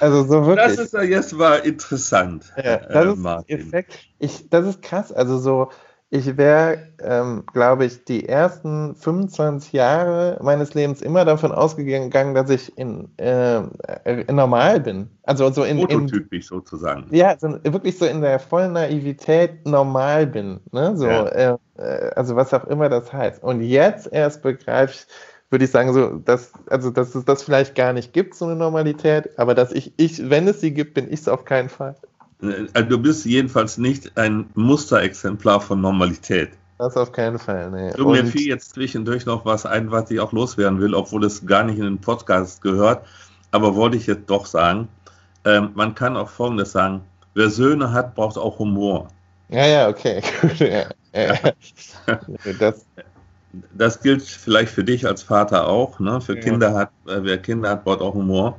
Also 0.00 0.24
so 0.24 0.46
wirklich. 0.46 0.76
Das 0.76 0.78
ist 0.78 0.92
ja 0.92 1.02
jetzt 1.02 1.32
mal 1.32 1.56
interessant. 1.56 2.52
Ja, 2.62 2.76
das, 2.78 3.18
äh, 3.18 3.54
ist 3.54 3.60
Effekt. 3.60 3.98
Ich, 4.18 4.48
das 4.50 4.66
ist 4.66 4.82
krass. 4.82 5.12
Also 5.12 5.38
so, 5.38 5.70
ich 6.10 6.38
wäre, 6.38 6.88
ähm, 7.02 7.44
glaube 7.52 7.84
ich, 7.84 8.02
die 8.04 8.26
ersten 8.26 8.94
25 8.94 9.74
Jahre 9.74 10.38
meines 10.42 10.72
Lebens 10.72 11.02
immer 11.02 11.26
davon 11.26 11.52
ausgegangen, 11.52 12.34
dass 12.34 12.48
ich 12.48 12.76
in, 12.78 13.10
äh, 13.18 13.60
in 14.04 14.36
normal 14.36 14.80
bin. 14.80 15.10
Also 15.24 15.50
so 15.50 15.64
in 15.64 15.78
prototypisch 15.78 16.48
sozusagen. 16.48 17.14
Ja, 17.14 17.36
so, 17.38 17.58
wirklich 17.62 17.98
so 17.98 18.06
in 18.06 18.22
der 18.22 18.38
vollen 18.38 18.72
Naivität 18.72 19.66
normal 19.66 20.26
bin. 20.26 20.60
Ne? 20.72 20.96
So, 20.96 21.06
ja. 21.06 21.26
äh, 21.26 21.56
äh 21.76 22.10
also 22.16 22.36
was 22.36 22.54
auch 22.54 22.64
immer 22.64 22.88
das 22.88 23.12
heißt. 23.12 23.42
Und 23.42 23.60
jetzt 23.60 24.10
erst 24.10 24.42
begreife 24.42 24.94
ich, 24.94 25.06
würde 25.50 25.64
ich 25.64 25.70
sagen, 25.70 25.92
so, 25.92 26.18
dass, 26.18 26.52
also, 26.68 26.90
dass 26.90 27.14
es 27.14 27.24
das 27.24 27.42
vielleicht 27.42 27.74
gar 27.74 27.92
nicht 27.92 28.12
gibt, 28.12 28.34
so 28.34 28.44
eine 28.44 28.56
Normalität, 28.56 29.38
aber 29.38 29.54
dass 29.54 29.72
ich, 29.72 29.92
ich, 29.96 30.28
wenn 30.28 30.46
es 30.46 30.60
sie 30.60 30.72
gibt, 30.72 30.94
bin 30.94 31.06
ich 31.06 31.20
es 31.20 31.28
auf 31.28 31.44
keinen 31.44 31.68
Fall. 31.68 31.96
Also 32.40 32.88
du 32.88 32.98
bist 32.98 33.24
jedenfalls 33.24 33.78
nicht 33.78 34.16
ein 34.16 34.48
Musterexemplar 34.54 35.60
von 35.60 35.80
Normalität. 35.80 36.50
Das 36.78 36.96
auf 36.96 37.10
keinen 37.10 37.40
Fall, 37.40 37.70
nee. 37.72 37.90
Du, 37.96 38.10
mir 38.10 38.24
fiel 38.24 38.46
jetzt 38.46 38.70
zwischendurch 38.74 39.26
noch 39.26 39.44
was 39.44 39.66
ein, 39.66 39.90
was 39.90 40.08
ich 40.12 40.20
auch 40.20 40.32
loswerden 40.32 40.80
will, 40.80 40.94
obwohl 40.94 41.24
es 41.24 41.44
gar 41.44 41.64
nicht 41.64 41.78
in 41.78 41.84
den 41.84 41.98
Podcast 41.98 42.62
gehört. 42.62 43.04
Aber 43.50 43.74
wollte 43.74 43.96
ich 43.96 44.06
jetzt 44.06 44.30
doch 44.30 44.46
sagen, 44.46 44.86
ähm, 45.44 45.70
man 45.74 45.96
kann 45.96 46.16
auch 46.16 46.28
Folgendes 46.28 46.70
sagen, 46.70 47.00
wer 47.34 47.50
Söhne 47.50 47.92
hat, 47.92 48.14
braucht 48.14 48.38
auch 48.38 48.60
Humor. 48.60 49.08
Ja, 49.48 49.66
ja, 49.66 49.88
okay. 49.88 50.22
ja, 50.58 50.84
ja. 51.12 51.36
das, 52.60 52.86
das 53.74 54.00
gilt 54.00 54.22
vielleicht 54.22 54.72
für 54.72 54.84
dich 54.84 55.06
als 55.06 55.22
Vater 55.22 55.68
auch. 55.68 56.00
Ne? 56.00 56.20
Für 56.20 56.36
Kinder 56.36 56.74
hat, 56.74 56.90
äh, 57.06 57.22
wer 57.22 57.38
Kinder 57.38 57.70
hat, 57.70 57.84
braucht 57.84 58.00
auch 58.00 58.14
Humor. 58.14 58.58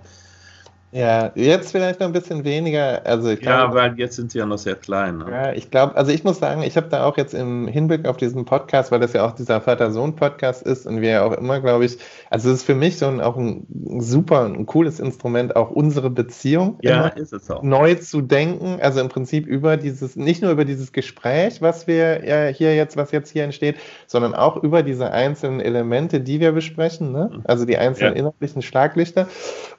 Ja, 0.92 1.32
jetzt 1.36 1.72
vielleicht 1.72 2.00
noch 2.00 2.08
ein 2.08 2.14
bisschen 2.14 2.44
weniger. 2.44 3.06
Also 3.06 3.30
ich 3.30 3.42
ja, 3.42 3.72
weil 3.74 3.94
jetzt 4.00 4.16
sind 4.16 4.32
sie 4.32 4.40
ja 4.40 4.46
noch 4.48 4.58
sehr 4.58 4.76
klein. 4.76 5.20
Ne? 5.20 5.26
Ja, 5.30 5.54
ich 5.54 5.70
glaube, 5.70 5.96
also 5.96 6.12
ich 6.12 6.24
muss 6.24 6.40
sagen, 6.40 6.64
ich 6.64 6.78
habe 6.78 6.88
da 6.90 7.06
auch 7.06 7.16
jetzt 7.16 7.36
im 7.36 7.68
Hinblick 7.68 8.08
auf 8.08 8.18
diesen 8.18 8.46
Podcast, 8.46 8.92
weil 8.92 9.00
das 9.00 9.14
ja 9.14 9.24
auch 9.24 9.34
dieser 9.34 9.62
Vater-Sohn-Podcast 9.62 10.64
ist 10.64 10.88
und 10.88 11.02
wir 11.02 11.10
ja 11.10 11.24
auch 11.24 11.34
immer, 11.34 11.60
glaube 11.60 11.86
ich, 11.86 12.00
also 12.32 12.50
es 12.50 12.58
ist 12.58 12.64
für 12.64 12.74
mich 12.74 12.98
so 12.98 13.06
ein, 13.06 13.22
auch 13.22 13.38
ein 13.38 13.68
super, 14.00 14.46
ein 14.46 14.66
cooles 14.66 15.00
Instrument, 15.00 15.56
auch 15.56 15.70
unsere 15.70 16.10
Beziehung 16.10 16.80
ja, 16.82 17.08
ist 17.10 17.34
es 17.34 17.52
auch. 17.52 17.62
neu 17.62 17.94
zu 17.96 18.22
denken. 18.22 18.80
Also 18.82 19.00
im 19.00 19.10
Prinzip 19.10 19.46
über 19.46 19.78
dieses, 19.78 20.16
nicht 20.16 20.42
nur 20.42 20.52
über 20.52 20.66
dieses 20.66 20.92
Gespräch, 20.92 21.62
was 21.62 21.86
wir 21.86 22.26
ja 22.26 22.48
hier 22.48 22.76
jetzt, 22.76 22.98
was 22.98 23.12
jetzt 23.12 23.30
hier 23.30 23.44
entsteht, 23.44 23.76
sondern 24.08 24.34
auch 24.34 24.58
über 24.58 24.82
diese 24.82 25.12
einzelnen 25.12 25.60
Elemente, 25.60 26.20
die 26.20 26.40
wir 26.40 26.52
besprechen, 26.52 27.12
ne? 27.12 27.30
Mhm. 27.32 27.42
also 27.44 27.66
die 27.66 27.78
einzelnen 27.78 28.14
ja. 28.14 28.20
inhaltlichen 28.20 28.64
Schlaglichter. 28.64 29.28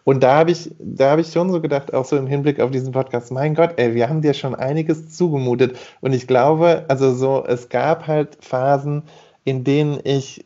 Und 0.05 0.23
da 0.23 0.37
habe 0.37 0.51
ich, 0.51 0.71
da 1.01 1.11
habe 1.11 1.23
ich 1.23 1.33
schon 1.33 1.51
so 1.51 1.63
gedacht, 1.63 1.95
auch 1.95 2.05
so 2.05 2.19
im 2.19 2.27
Hinblick 2.27 2.61
auf 2.61 2.71
diesen 2.71 2.93
Podcast, 2.93 3.33
mein 3.33 3.55
Gott, 3.55 3.73
ey, 3.79 3.95
wir 3.95 4.11
haben 4.11 4.21
dir 4.21 4.35
schon 4.35 4.55
einiges 4.55 5.17
zugemutet. 5.17 5.79
Und 6.03 6.13
ich 6.13 6.27
glaube, 6.27 6.85
also 6.89 7.15
so, 7.15 7.43
es 7.47 7.71
gab 7.71 8.07
halt 8.07 8.37
Phasen, 8.45 9.05
in 9.45 9.65
denen 9.65 9.99
ich 10.05 10.45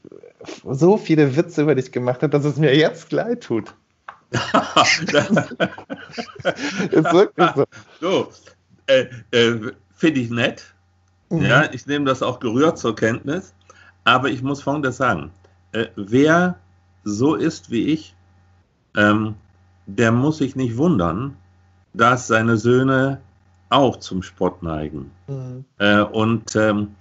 so 0.64 0.96
viele 0.96 1.34
Witze 1.34 1.62
über 1.62 1.75
dich 1.75 1.90
gemacht 1.90 2.23
habe, 2.23 2.30
dass 2.30 2.44
es 2.44 2.56
mir 2.56 2.76
jetzt 2.76 3.11
leid 3.11 3.42
tut. 3.42 3.75
ist 4.30 4.44
wirklich 7.12 7.50
so. 7.56 7.64
So, 8.00 8.28
äh, 8.87 9.06
äh, 9.32 9.73
finde 9.96 10.20
ich 10.20 10.30
nett. 10.30 10.73
Mhm. 11.30 11.42
Ja, 11.42 11.73
ich 11.73 11.87
nehme 11.87 12.04
das 12.04 12.23
auch 12.23 12.38
gerührt 12.38 12.78
zur 12.78 12.94
Kenntnis. 12.94 13.54
Aber 14.04 14.28
ich 14.28 14.42
muss 14.42 14.62
folgendes 14.62 14.99
sagen: 14.99 15.32
äh, 15.73 15.87
Wer 15.96 16.61
so 17.02 17.34
ist 17.34 17.73
wie 17.73 17.88
ich, 17.88 18.14
ähm, 18.96 19.34
der 19.86 20.12
muss 20.12 20.38
sich 20.38 20.56
nicht 20.56 20.76
wundern, 20.76 21.36
dass 21.92 22.26
seine 22.26 22.56
Söhne 22.56 23.20
auch 23.70 23.96
zum 23.96 24.22
Spott 24.22 24.62
neigen. 24.62 25.10
Mhm. 25.26 25.64
Äh, 25.78 26.00
und 26.00 26.54
ähm, 26.56 26.94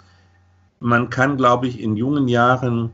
man 0.80 1.10
kann, 1.10 1.38
glaube 1.38 1.68
ich, 1.68 1.80
in 1.80 1.96
jungen 1.96 2.28
Jahren 2.28 2.92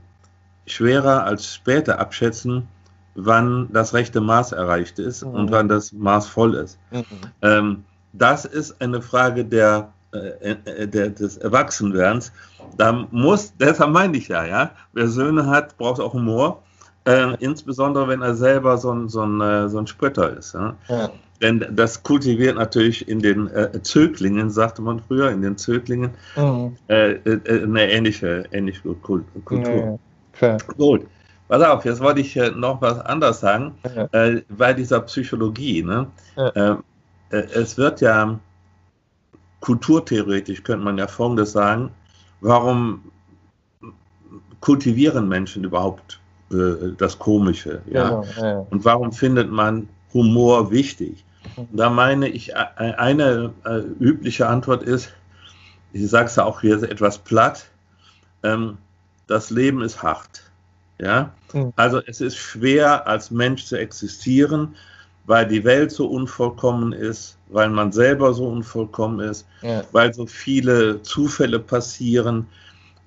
schwerer 0.67 1.23
als 1.23 1.53
später 1.53 1.99
abschätzen, 1.99 2.67
wann 3.15 3.69
das 3.73 3.93
rechte 3.93 4.21
Maß 4.21 4.51
erreicht 4.51 4.99
ist 4.99 5.25
mhm. 5.25 5.33
und 5.33 5.51
wann 5.51 5.67
das 5.67 5.91
Maß 5.91 6.27
voll 6.27 6.55
ist. 6.55 6.77
Mhm. 6.91 7.05
Ähm, 7.41 7.83
das 8.13 8.45
ist 8.45 8.81
eine 8.81 9.01
Frage 9.01 9.45
der, 9.45 9.91
äh, 10.13 10.55
äh 10.65 10.87
der, 10.87 11.09
des 11.09 11.37
Erwachsenwerdens. 11.37 12.31
Da 12.77 13.07
muss, 13.11 13.53
deshalb 13.57 13.91
meine 13.91 14.17
ich 14.17 14.27
ja, 14.27 14.45
ja, 14.45 14.71
wer 14.93 15.07
Söhne 15.07 15.47
hat, 15.47 15.77
braucht 15.77 15.99
auch 15.99 16.13
Humor. 16.13 16.63
Äh, 17.09 17.35
insbesondere 17.39 18.07
wenn 18.07 18.21
er 18.21 18.35
selber 18.35 18.77
so 18.77 18.91
ein, 18.91 19.09
so 19.09 19.23
ein, 19.23 19.41
äh, 19.41 19.67
so 19.67 19.79
ein 19.79 19.87
Spötter 19.87 20.37
ist. 20.37 20.53
Ja? 20.53 20.75
ja. 20.89 21.09
Denn 21.41 21.65
das 21.71 22.03
kultiviert 22.03 22.55
natürlich 22.55 23.07
in 23.07 23.19
den 23.19 23.47
äh, 23.47 23.81
Zöglingen, 23.81 24.51
sagte 24.51 24.83
man 24.83 24.99
früher, 24.99 25.31
in 25.31 25.41
den 25.41 25.57
Zöglingen, 25.57 26.11
mhm. 26.35 26.77
äh, 26.87 27.13
äh, 27.13 27.63
eine 27.63 27.91
ähnliche, 27.91 28.43
ähnliche 28.51 28.93
Kultur. 28.93 29.99
Ja. 30.39 30.57
Gut. 30.77 31.07
Pass 31.47 31.63
auf, 31.63 31.83
jetzt 31.83 31.99
wollte 31.99 32.21
ich 32.21 32.35
noch 32.55 32.79
was 32.79 32.99
anderes 32.99 33.39
sagen, 33.39 33.73
bei 34.11 34.73
dieser 34.73 34.99
Psychologie. 34.99 35.81
Ne? 35.81 36.05
es 37.31 37.75
wird 37.75 38.01
ja 38.01 38.39
kulturtheoretisch, 39.59 40.61
könnte 40.61 40.85
man 40.85 40.99
ja 40.99 41.07
folgendes 41.07 41.53
sagen, 41.53 41.89
warum 42.41 43.11
kultivieren 44.59 45.27
Menschen 45.27 45.63
überhaupt 45.63 46.18
äh, 46.51 46.93
das 46.97 47.17
Komische. 47.19 47.81
Ja? 47.91 48.23
ja. 48.41 48.65
Und 48.69 48.85
warum 48.85 49.11
findet 49.11 49.51
man 49.51 49.87
Humor 50.13 50.71
wichtig? 50.71 51.23
Da 51.71 51.89
meine 51.89 52.27
ich, 52.27 52.51
äh, 52.51 52.55
eine 52.77 53.53
äh, 53.65 53.79
übliche 53.99 54.47
Antwort 54.47 54.83
ist, 54.83 55.11
ich 55.93 56.07
sage 56.09 56.25
es 56.25 56.35
ja 56.35 56.45
auch 56.45 56.61
hier 56.61 56.81
etwas 56.83 57.17
platt, 57.17 57.65
ähm, 58.43 58.77
das 59.27 59.49
Leben 59.49 59.81
ist 59.81 60.01
hart. 60.01 60.43
Ja? 60.99 61.31
Mhm. 61.53 61.73
Also 61.75 62.01
es 62.05 62.21
ist 62.21 62.37
schwer 62.37 63.07
als 63.07 63.31
Mensch 63.31 63.65
zu 63.65 63.77
existieren, 63.77 64.75
weil 65.25 65.47
die 65.47 65.63
Welt 65.63 65.91
so 65.91 66.07
unvollkommen 66.07 66.91
ist, 66.91 67.37
weil 67.49 67.69
man 67.69 67.91
selber 67.91 68.33
so 68.33 68.47
unvollkommen 68.47 69.19
ist, 69.19 69.47
ja. 69.61 69.83
weil 69.91 70.13
so 70.13 70.25
viele 70.25 71.01
Zufälle 71.03 71.59
passieren, 71.59 72.47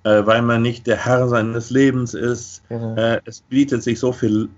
äh, 0.04 0.24
weil 0.26 0.42
man 0.42 0.62
nicht 0.62 0.86
der 0.86 0.96
Herr 0.96 1.28
seines 1.28 1.70
Lebens 1.70 2.14
ist. 2.14 2.62
Mhm. 2.70 2.96
Äh, 2.96 3.20
es 3.24 3.40
bietet 3.42 3.82
sich 3.82 3.98
so 3.98 4.12
viel 4.12 4.48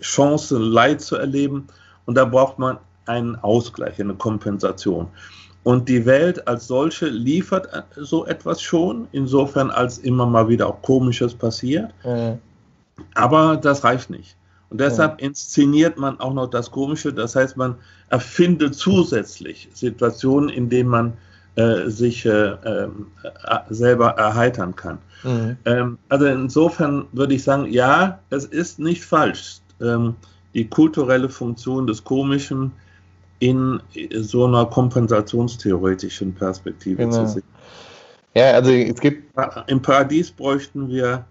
Chance, 0.00 0.58
Leid 0.58 1.00
zu 1.00 1.16
erleben 1.16 1.66
und 2.06 2.16
da 2.16 2.24
braucht 2.24 2.58
man 2.58 2.78
einen 3.06 3.36
Ausgleich, 3.36 4.00
eine 4.00 4.14
Kompensation. 4.14 5.08
Und 5.64 5.88
die 5.88 6.04
Welt 6.06 6.48
als 6.48 6.66
solche 6.66 7.06
liefert 7.06 7.68
äh, 7.72 7.82
so 7.96 8.26
etwas 8.26 8.60
schon, 8.60 9.06
insofern 9.12 9.70
als 9.70 9.98
immer 9.98 10.26
mal 10.26 10.48
wieder 10.48 10.66
auch 10.66 10.82
Komisches 10.82 11.34
passiert. 11.34 11.92
Mhm. 12.04 12.38
Aber 13.14 13.56
das 13.56 13.84
reicht 13.84 14.10
nicht. 14.10 14.36
Und 14.70 14.80
deshalb 14.80 15.20
ja. 15.20 15.28
inszeniert 15.28 15.98
man 15.98 16.18
auch 16.18 16.32
noch 16.32 16.48
das 16.48 16.70
Komische. 16.70 17.12
Das 17.12 17.36
heißt, 17.36 17.56
man 17.56 17.76
erfindet 18.08 18.74
zusätzlich 18.74 19.68
Situationen, 19.74 20.48
in 20.48 20.68
denen 20.68 20.88
man 20.88 21.12
äh, 21.56 21.88
sich 21.90 22.24
äh, 22.24 22.30
äh, 22.30 22.88
selber 23.68 24.10
erheitern 24.10 24.74
kann. 24.74 24.98
Mhm. 25.22 25.56
Ähm, 25.66 25.98
also 26.08 26.26
insofern 26.26 27.06
würde 27.12 27.34
ich 27.34 27.44
sagen, 27.44 27.66
ja, 27.70 28.18
es 28.30 28.44
ist 28.46 28.78
nicht 28.78 29.04
falsch, 29.04 29.58
ähm, 29.80 30.14
die 30.54 30.66
kulturelle 30.66 31.28
Funktion 31.28 31.86
des 31.86 32.02
Komischen 32.02 32.72
in 33.40 33.80
so 34.20 34.46
einer 34.46 34.66
kompensationstheoretischen 34.66 36.34
Perspektive 36.34 36.96
genau. 36.96 37.24
zu 37.24 37.34
sehen. 37.34 37.42
Ja, 38.34 38.52
also 38.52 38.70
es 38.70 39.00
gibt. 39.00 39.36
Im 39.66 39.82
Paradies 39.82 40.30
bräuchten 40.30 40.88
wir 40.88 41.24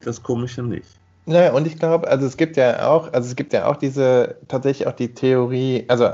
das 0.00 0.22
Komische 0.22 0.62
nicht. 0.62 0.88
Naja, 1.26 1.52
und 1.52 1.66
ich 1.66 1.78
glaube, 1.78 2.08
also 2.08 2.26
es 2.26 2.36
gibt 2.36 2.56
ja 2.56 2.88
auch, 2.88 3.12
also 3.12 3.28
es 3.28 3.36
gibt 3.36 3.52
ja 3.52 3.66
auch 3.66 3.76
diese, 3.76 4.36
tatsächlich 4.48 4.86
auch 4.86 4.92
die 4.92 5.12
Theorie, 5.12 5.84
also 5.88 6.10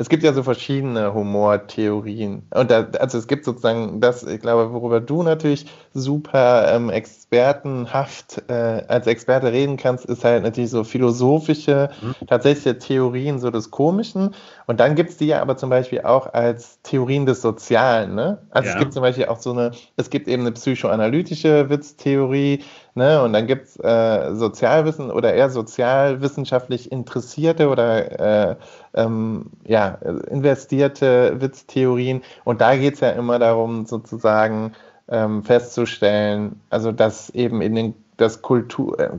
es 0.00 0.08
gibt 0.08 0.22
ja 0.22 0.32
so 0.32 0.44
verschiedene 0.44 1.12
Humortheorien. 1.12 2.44
Und 2.54 2.70
da, 2.70 2.86
also 3.00 3.18
es 3.18 3.26
gibt 3.26 3.44
sozusagen 3.44 4.00
das, 4.00 4.22
ich 4.22 4.40
glaube, 4.40 4.72
worüber 4.72 5.00
du 5.00 5.24
natürlich 5.24 5.66
super 5.92 6.72
ähm, 6.72 6.88
expertenhaft 6.88 8.44
äh, 8.48 8.84
als 8.86 9.08
Experte 9.08 9.50
reden 9.50 9.76
kannst, 9.76 10.04
ist 10.04 10.22
halt 10.22 10.44
natürlich 10.44 10.70
so 10.70 10.84
philosophische, 10.84 11.90
mhm. 12.00 12.14
tatsächliche 12.28 12.78
Theorien 12.78 13.40
so 13.40 13.50
des 13.50 13.72
Komischen. 13.72 14.36
Und 14.68 14.78
dann 14.78 14.94
gibt 14.94 15.10
es 15.10 15.16
die 15.16 15.26
ja 15.26 15.42
aber 15.42 15.56
zum 15.56 15.68
Beispiel 15.68 16.02
auch 16.02 16.32
als 16.32 16.80
Theorien 16.82 17.26
des 17.26 17.42
Sozialen. 17.42 18.14
Ne? 18.14 18.38
Also 18.50 18.68
ja. 18.68 18.74
es 18.74 18.80
gibt 18.80 18.92
zum 18.92 19.02
Beispiel 19.02 19.26
auch 19.26 19.40
so 19.40 19.50
eine, 19.50 19.72
es 19.96 20.10
gibt 20.10 20.28
eben 20.28 20.42
eine 20.42 20.52
psychoanalytische 20.52 21.70
Witztheorie, 21.70 22.62
ne? 22.98 23.22
und 23.22 23.32
dann 23.32 23.46
gibt 23.46 23.68
es 23.68 23.76
äh, 23.76 24.34
Sozialwissen 24.34 25.10
oder 25.10 25.32
eher 25.32 25.48
sozialwissenschaftlich 25.48 26.92
interessierte 26.92 27.68
oder 27.68 28.50
äh, 28.50 28.56
ähm, 28.94 29.46
ja, 29.66 29.98
investierte 30.30 31.40
Witztheorien. 31.40 32.22
Und 32.44 32.60
da 32.60 32.76
geht 32.76 32.94
es 32.94 33.00
ja 33.00 33.10
immer 33.10 33.38
darum, 33.38 33.86
sozusagen 33.86 34.72
ähm, 35.08 35.42
festzustellen, 35.42 36.60
also 36.68 36.92
dass 36.92 37.30
eben 37.30 37.62
in 37.62 37.74
den 37.74 37.94
dass 38.18 38.42
Kultur, 38.42 38.98
äh, 38.98 39.10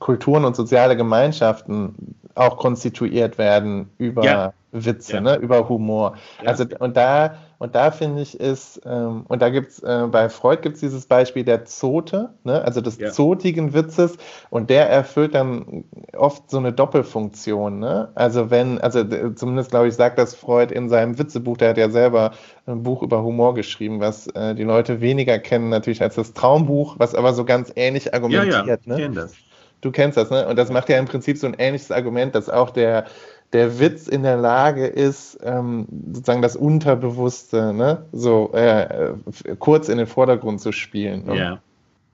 Kulturen 0.00 0.44
und 0.44 0.56
soziale 0.56 0.96
Gemeinschaften 0.96 2.16
auch 2.34 2.56
konstituiert 2.58 3.38
werden 3.38 3.88
über 3.96 4.24
ja. 4.24 4.52
Witze, 4.72 5.14
ja. 5.14 5.20
ne, 5.20 5.36
über 5.36 5.68
Humor. 5.68 6.16
Ja. 6.42 6.48
Also 6.50 6.64
und 6.80 6.96
da 6.96 7.34
und 7.60 7.74
da 7.74 7.90
finde 7.90 8.22
ich 8.22 8.40
ist 8.40 8.80
ähm, 8.86 9.24
und 9.28 9.42
da 9.42 9.50
gibt's 9.50 9.80
äh, 9.80 10.06
bei 10.10 10.30
Freud 10.30 10.62
gibt 10.62 10.76
es 10.76 10.80
dieses 10.80 11.04
Beispiel 11.04 11.44
der 11.44 11.66
Zote, 11.66 12.30
ne, 12.42 12.64
also 12.64 12.80
des 12.80 12.96
zotigen 13.12 13.74
Witzes 13.74 14.16
und 14.48 14.70
der 14.70 14.88
erfüllt 14.88 15.34
dann 15.34 15.84
oft 16.16 16.50
so 16.50 16.56
eine 16.56 16.72
Doppelfunktion, 16.72 17.78
ne? 17.78 18.12
Also 18.14 18.50
wenn 18.50 18.80
also 18.80 19.04
zumindest 19.34 19.72
glaube 19.72 19.88
ich 19.88 19.94
sagt 19.94 20.18
das 20.18 20.34
Freud 20.34 20.74
in 20.74 20.88
seinem 20.88 21.18
Witzebuch, 21.18 21.58
der 21.58 21.68
hat 21.68 21.76
ja 21.76 21.90
selber 21.90 22.32
ein 22.64 22.82
Buch 22.82 23.02
über 23.02 23.22
Humor 23.22 23.54
geschrieben, 23.54 24.00
was 24.00 24.26
äh, 24.28 24.54
die 24.54 24.64
Leute 24.64 25.02
weniger 25.02 25.38
kennen 25.38 25.68
natürlich 25.68 26.00
als 26.00 26.14
das 26.14 26.32
Traumbuch, 26.32 26.94
was 26.98 27.14
aber 27.14 27.34
so 27.34 27.44
ganz 27.44 27.70
ähnlich 27.76 28.14
argumentiert, 28.14 28.66
ja, 28.66 28.74
ja, 28.74 28.78
ne? 28.86 28.96
Kenn 28.96 29.14
das. 29.14 29.34
Du 29.82 29.90
kennst 29.90 30.16
das, 30.16 30.30
ne? 30.30 30.48
Und 30.48 30.56
das 30.56 30.70
macht 30.70 30.88
ja 30.88 30.98
im 30.98 31.06
Prinzip 31.06 31.36
so 31.36 31.46
ein 31.46 31.56
ähnliches 31.58 31.90
Argument, 31.90 32.34
dass 32.34 32.48
auch 32.48 32.70
der 32.70 33.04
der 33.52 33.80
Witz 33.80 34.06
in 34.06 34.22
der 34.22 34.36
Lage 34.36 34.86
ist, 34.86 35.38
ähm, 35.42 35.86
sozusagen 36.12 36.42
das 36.42 36.56
Unterbewusste, 36.56 37.72
ne, 37.72 38.04
so 38.12 38.52
äh, 38.52 39.12
kurz 39.58 39.88
in 39.88 39.98
den 39.98 40.06
Vordergrund 40.06 40.60
zu 40.60 40.72
spielen. 40.72 41.24
Ne? 41.26 41.36
Ja. 41.36 41.58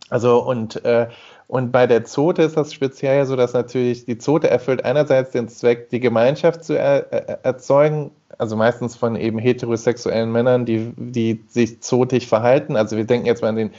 Also 0.08 0.42
und 0.42 0.84
äh, 0.84 1.08
und 1.48 1.70
bei 1.70 1.86
der 1.86 2.04
Zote 2.04 2.42
ist 2.42 2.56
das 2.56 2.72
speziell 2.72 3.24
so, 3.24 3.36
dass 3.36 3.52
natürlich 3.52 4.04
die 4.04 4.18
Zote 4.18 4.50
erfüllt 4.50 4.84
einerseits 4.84 5.30
den 5.30 5.48
Zweck, 5.48 5.90
die 5.90 6.00
Gemeinschaft 6.00 6.64
zu 6.64 6.76
er, 6.76 7.12
er, 7.12 7.44
erzeugen, 7.44 8.10
also 8.36 8.56
meistens 8.56 8.96
von 8.96 9.14
eben 9.14 9.38
heterosexuellen 9.38 10.32
Männern, 10.32 10.64
die, 10.64 10.92
die 10.96 11.44
sich 11.48 11.82
zotig 11.82 12.26
verhalten. 12.26 12.76
Also 12.76 12.96
wir 12.96 13.04
denken 13.04 13.26
jetzt 13.26 13.42
mal 13.42 13.48
an 13.48 13.56
den 13.56 13.70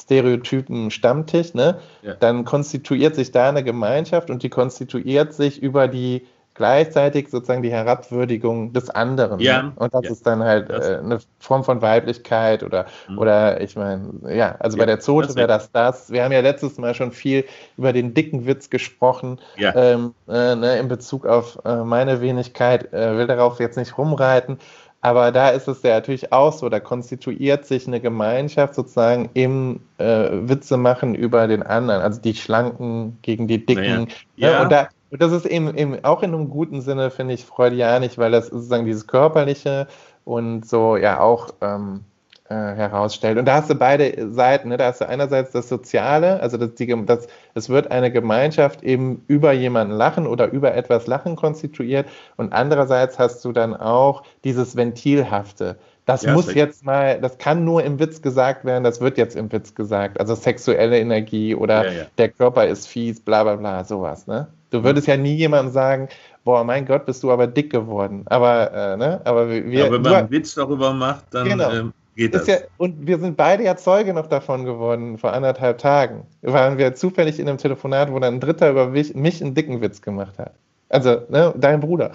Stereotypen 0.00 0.90
Stammtisch, 0.90 1.54
ne? 1.54 1.78
Ja. 2.02 2.14
Dann 2.14 2.44
konstituiert 2.44 3.16
sich 3.16 3.32
da 3.32 3.48
eine 3.48 3.64
Gemeinschaft 3.64 4.30
und 4.30 4.42
die 4.42 4.50
konstituiert 4.50 5.32
sich 5.32 5.60
über 5.60 5.88
die 5.88 6.26
gleichzeitig 6.56 7.28
sozusagen 7.28 7.62
die 7.62 7.70
Herabwürdigung 7.70 8.72
des 8.72 8.90
anderen. 8.90 9.40
Ja. 9.40 9.72
Und 9.76 9.94
das 9.94 10.04
ja. 10.04 10.10
ist 10.10 10.26
dann 10.26 10.42
halt 10.42 10.70
äh, 10.70 10.98
eine 11.02 11.18
Form 11.38 11.64
von 11.64 11.82
Weiblichkeit 11.82 12.62
oder, 12.62 12.86
mhm. 13.08 13.18
oder 13.18 13.60
ich 13.60 13.76
meine, 13.76 14.10
ja, 14.28 14.56
also 14.58 14.76
ja, 14.76 14.82
bei 14.82 14.86
der 14.86 15.00
Zote 15.00 15.34
wäre 15.34 15.48
das 15.48 15.70
das. 15.72 16.10
Wir 16.10 16.24
haben 16.24 16.32
ja 16.32 16.40
letztes 16.40 16.78
Mal 16.78 16.94
schon 16.94 17.12
viel 17.12 17.44
über 17.76 17.92
den 17.92 18.14
dicken 18.14 18.46
Witz 18.46 18.70
gesprochen, 18.70 19.40
ja. 19.56 19.74
ähm, 19.74 20.14
äh, 20.28 20.54
ne, 20.54 20.78
in 20.78 20.88
Bezug 20.88 21.26
auf 21.26 21.58
äh, 21.64 21.84
meine 21.84 22.20
Wenigkeit, 22.20 22.92
äh, 22.92 23.16
will 23.16 23.26
darauf 23.26 23.60
jetzt 23.60 23.76
nicht 23.76 23.96
rumreiten. 23.98 24.58
Aber 25.06 25.30
da 25.30 25.50
ist 25.50 25.68
es 25.68 25.82
ja 25.82 25.94
natürlich 25.94 26.32
auch 26.32 26.52
so, 26.52 26.68
da 26.68 26.80
konstituiert 26.80 27.64
sich 27.64 27.86
eine 27.86 28.00
Gemeinschaft 28.00 28.74
sozusagen 28.74 29.30
im 29.34 29.78
äh, 29.98 30.28
Witze 30.32 30.76
machen 30.76 31.14
über 31.14 31.46
den 31.46 31.62
anderen, 31.62 32.02
also 32.02 32.20
die 32.20 32.34
Schlanken 32.34 33.16
gegen 33.22 33.46
die 33.46 33.64
Dicken. 33.64 33.84
Naja. 33.84 33.98
Ne? 34.00 34.06
Ja. 34.36 34.62
Und 34.62 34.72
da, 34.72 34.88
und 35.10 35.22
das 35.22 35.32
ist 35.32 35.46
eben, 35.46 35.76
eben 35.76 36.04
auch 36.04 36.22
in 36.22 36.34
einem 36.34 36.50
guten 36.50 36.80
Sinne, 36.80 37.10
finde 37.10 37.34
ich, 37.34 37.44
freudianisch, 37.44 38.18
weil 38.18 38.32
das 38.32 38.48
sozusagen 38.48 38.86
dieses 38.86 39.06
Körperliche 39.06 39.86
und 40.24 40.66
so 40.66 40.96
ja 40.96 41.20
auch 41.20 41.50
ähm, 41.60 42.04
äh, 42.48 42.54
herausstellt. 42.54 43.38
Und 43.38 43.46
da 43.46 43.54
hast 43.54 43.70
du 43.70 43.74
beide 43.74 44.32
Seiten. 44.32 44.68
Ne? 44.68 44.76
Da 44.76 44.86
hast 44.86 45.00
du 45.00 45.08
einerseits 45.08 45.52
das 45.52 45.68
Soziale, 45.68 46.40
also 46.40 46.56
das, 46.56 46.74
die, 46.74 46.94
das, 47.04 47.26
es 47.54 47.68
wird 47.68 47.90
eine 47.90 48.12
Gemeinschaft 48.12 48.82
eben 48.82 49.24
über 49.26 49.52
jemanden 49.52 49.94
lachen 49.94 50.26
oder 50.26 50.50
über 50.52 50.74
etwas 50.74 51.06
lachen 51.06 51.34
konstituiert. 51.34 52.06
Und 52.36 52.52
andererseits 52.52 53.18
hast 53.18 53.44
du 53.44 53.52
dann 53.52 53.74
auch 53.74 54.22
dieses 54.44 54.76
Ventilhafte. 54.76 55.76
Das 56.04 56.22
ja, 56.22 56.34
muss 56.34 56.54
jetzt 56.54 56.84
mal, 56.84 57.20
das 57.20 57.38
kann 57.38 57.64
nur 57.64 57.82
im 57.82 57.98
Witz 57.98 58.22
gesagt 58.22 58.64
werden, 58.64 58.84
das 58.84 59.00
wird 59.00 59.18
jetzt 59.18 59.34
im 59.34 59.50
Witz 59.50 59.74
gesagt. 59.74 60.20
Also 60.20 60.36
sexuelle 60.36 61.00
Energie 61.00 61.56
oder 61.56 61.84
ja, 61.84 61.92
ja. 61.92 62.04
der 62.16 62.28
Körper 62.28 62.66
ist 62.66 62.86
fies, 62.86 63.20
bla 63.20 63.42
bla 63.42 63.56
bla, 63.56 63.82
sowas, 63.82 64.28
ne? 64.28 64.46
Du 64.70 64.82
würdest 64.82 65.06
ja 65.06 65.16
nie 65.16 65.34
jemandem 65.34 65.72
sagen, 65.72 66.08
boah, 66.44 66.64
mein 66.64 66.86
Gott, 66.86 67.06
bist 67.06 67.22
du 67.22 67.30
aber 67.30 67.46
dick 67.46 67.70
geworden. 67.70 68.22
Aber, 68.26 68.72
äh, 68.72 68.96
ne? 68.96 69.20
aber 69.24 69.48
wir. 69.48 69.62
Ja, 69.62 69.92
wenn 69.92 70.02
man 70.02 70.14
einen 70.14 70.30
Witz 70.30 70.54
darüber 70.54 70.92
macht, 70.92 71.24
dann 71.30 71.48
genau. 71.48 71.70
ähm, 71.70 71.92
geht 72.14 72.34
das. 72.34 72.46
Ja, 72.46 72.56
und 72.78 73.06
wir 73.06 73.18
sind 73.18 73.36
beide 73.36 73.64
ja 73.64 73.76
Zeuge 73.76 74.14
noch 74.14 74.26
davon 74.26 74.64
geworden, 74.64 75.18
vor 75.18 75.32
anderthalb 75.32 75.78
Tagen. 75.78 76.26
Waren 76.42 76.78
wir 76.78 76.94
zufällig 76.94 77.38
in 77.38 77.48
einem 77.48 77.58
Telefonat, 77.58 78.10
wo 78.12 78.18
dann 78.18 78.34
ein 78.34 78.40
Dritter 78.40 78.70
über 78.70 78.88
mich, 78.88 79.14
mich 79.14 79.42
einen 79.42 79.54
dicken 79.54 79.80
Witz 79.80 80.00
gemacht 80.00 80.38
hat. 80.38 80.52
Also, 80.88 81.22
ne, 81.28 81.52
dein 81.56 81.80
Bruder 81.80 82.12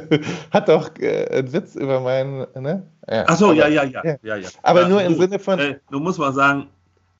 hat 0.50 0.68
doch 0.68 0.90
äh, 0.98 1.28
einen 1.30 1.52
Witz 1.52 1.74
über 1.74 2.00
meinen, 2.00 2.46
ne? 2.58 2.82
Ja, 3.08 3.24
Ach 3.26 3.36
so, 3.36 3.46
aber, 3.46 3.54
ja, 3.54 3.68
ja, 3.68 3.84
ja, 3.84 4.02
ja, 4.22 4.36
ja. 4.36 4.48
Aber 4.62 4.82
ja, 4.82 4.88
nur 4.88 5.02
im 5.02 5.14
Sinne 5.18 5.38
von. 5.38 5.58
Äh, 5.58 5.78
du 5.90 6.00
musst 6.00 6.18
mal 6.18 6.32
sagen, 6.32 6.68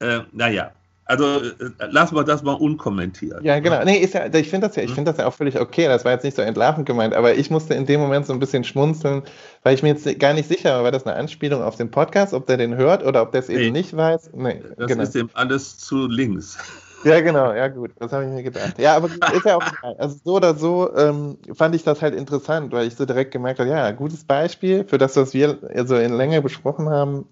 äh, 0.01 0.21
naja, 0.33 0.71
also 1.07 1.41
äh, 1.41 1.53
lassen 1.91 2.17
wir 2.17 2.25
das 2.25 2.43
mal 2.43 2.55
unkommentiert. 2.55 3.43
Ja, 3.43 3.59
genau. 3.61 3.85
Nee, 3.85 4.09
ja, 4.11 4.27
ich 4.33 4.49
finde 4.49 4.69
das 4.69 4.77
ja, 4.77 4.83
ich 4.83 4.91
hm? 4.91 4.95
finde 4.97 5.11
das 5.11 5.19
ja 5.19 5.27
auch 5.27 5.35
völlig 5.35 5.61
okay. 5.61 5.87
Das 5.87 6.05
war 6.05 6.13
jetzt 6.13 6.25
nicht 6.25 6.37
so 6.37 6.43
entlarvend 6.43 6.87
gemeint, 6.87 7.15
aber 7.15 7.35
ich 7.35 7.51
musste 7.51 7.75
in 7.75 7.87
dem 7.87 8.01
Moment 8.01 8.27
so 8.27 8.33
ein 8.33 8.39
bisschen 8.39 8.65
schmunzeln, 8.65 9.23
weil 9.63 9.75
ich 9.75 9.83
mir 9.83 9.91
jetzt 9.91 10.19
gar 10.19 10.33
nicht 10.33 10.49
sicher 10.49 10.77
war, 10.77 10.85
war 10.85 10.93
das 10.93 11.07
eine 11.07 11.17
Anspielung 11.17 11.63
auf 11.63 11.77
den 11.77 11.91
Podcast, 11.91 12.33
ob 12.33 12.47
der 12.47 12.57
den 12.57 12.77
hört 12.77 13.05
oder 13.05 13.23
ob 13.23 13.33
der 13.33 13.41
es 13.41 13.49
nee, 13.49 13.57
eben 13.57 13.73
nicht 13.73 13.95
weiß. 13.95 14.31
Nee, 14.35 14.63
das 14.77 14.89
genau. 14.89 15.03
ist 15.03 15.15
ihm 15.15 15.31
alles 15.35 15.79
zu 15.79 16.07
links. 16.07 16.57
Ja, 17.05 17.21
genau, 17.21 17.53
ja 17.53 17.69
gut, 17.69 17.91
das 17.99 18.13
habe 18.13 18.25
ich 18.25 18.31
mir 18.31 18.43
gedacht. 18.43 18.79
Ja, 18.79 18.97
aber 18.97 19.09
ist 19.09 19.45
ja 19.45 19.57
auch 19.57 19.67
egal. 19.67 19.95
Also 19.99 20.17
so 20.25 20.37
oder 20.37 20.55
so 20.55 20.97
ähm, 20.97 21.37
fand 21.53 21.75
ich 21.75 21.83
das 21.83 22.01
halt 22.01 22.15
interessant, 22.15 22.73
weil 22.73 22.87
ich 22.87 22.97
so 22.97 23.05
direkt 23.05 23.31
gemerkt 23.31 23.61
habe, 23.61 23.69
ja, 23.69 23.91
gutes 23.91 24.25
Beispiel 24.25 24.85
für 24.85 24.97
das, 24.97 25.15
was 25.17 25.35
wir 25.35 25.59
also 25.75 25.97
in 25.97 26.17
Länge 26.17 26.41
besprochen 26.41 26.89
haben, 26.89 27.27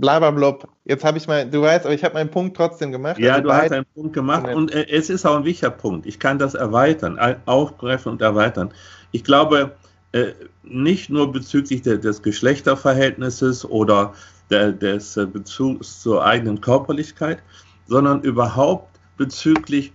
Blablablub. 0.00 0.68
Jetzt 0.84 1.04
habe 1.04 1.18
ich 1.18 1.26
mal, 1.26 1.48
du 1.48 1.62
weißt, 1.62 1.84
aber 1.86 1.94
ich 1.94 2.02
habe 2.04 2.14
meinen 2.14 2.30
Punkt 2.30 2.56
trotzdem 2.56 2.90
gemacht. 2.92 3.18
Ja, 3.18 3.34
also 3.34 3.44
du 3.44 3.52
hast 3.52 3.72
einen 3.72 3.86
Punkt 3.94 4.12
gemacht 4.12 4.52
und 4.52 4.72
äh, 4.72 4.86
es 4.88 5.08
ist 5.08 5.24
auch 5.24 5.36
ein 5.36 5.44
wichtiger 5.44 5.70
Punkt. 5.70 6.06
Ich 6.06 6.18
kann 6.18 6.38
das 6.38 6.54
erweitern, 6.54 7.18
aufgreifen 7.46 8.12
und 8.12 8.22
erweitern. 8.22 8.72
Ich 9.12 9.22
glaube, 9.24 9.76
äh, 10.12 10.32
nicht 10.62 11.10
nur 11.10 11.30
bezüglich 11.32 11.82
des 11.82 12.22
Geschlechterverhältnisses 12.22 13.64
oder 13.64 14.14
der, 14.50 14.72
des 14.72 15.16
äh, 15.16 15.26
Bezugs 15.26 16.00
zur 16.00 16.24
eigenen 16.24 16.60
Körperlichkeit, 16.60 17.42
sondern 17.86 18.22
überhaupt 18.22 18.98
bezüglich 19.16 19.92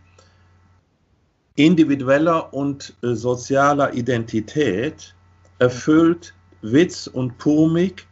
individueller 1.55 2.53
und 2.53 2.95
sozialer 3.01 3.93
Identität 3.93 5.13
erfüllt 5.59 6.33
Witz 6.61 7.07
und 7.07 7.37
Komik 7.37 8.07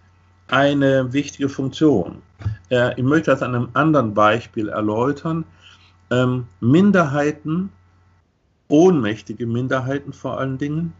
eine 0.47 1.13
wichtige 1.13 1.49
Funktion. 1.49 2.21
Äh, 2.69 2.93
ich 2.95 3.03
möchte 3.03 3.31
das 3.31 3.41
an 3.41 3.55
einem 3.55 3.69
anderen 3.73 4.13
Beispiel 4.13 4.69
erläutern. 4.69 5.45
Ähm, 6.09 6.47
Minderheiten, 6.59 7.69
ohnmächtige 8.69 9.45
Minderheiten 9.45 10.13
vor 10.13 10.39
allen 10.39 10.57
Dingen, 10.57 10.93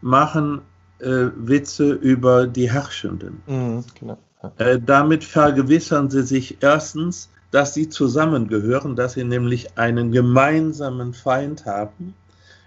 machen 0.00 0.60
äh, 0.98 1.28
Witze 1.36 1.92
über 1.92 2.46
die 2.46 2.70
Herrschenden. 2.70 3.42
Mhm, 3.46 3.84
genau. 3.98 4.18
äh, 4.58 4.78
damit 4.78 5.24
vergewissern 5.24 6.10
sie 6.10 6.22
sich 6.22 6.58
erstens, 6.60 7.30
dass 7.50 7.74
sie 7.74 7.88
zusammengehören, 7.88 8.96
dass 8.96 9.14
sie 9.14 9.24
nämlich 9.24 9.78
einen 9.78 10.10
gemeinsamen 10.10 11.12
Feind 11.12 11.66
haben, 11.66 12.14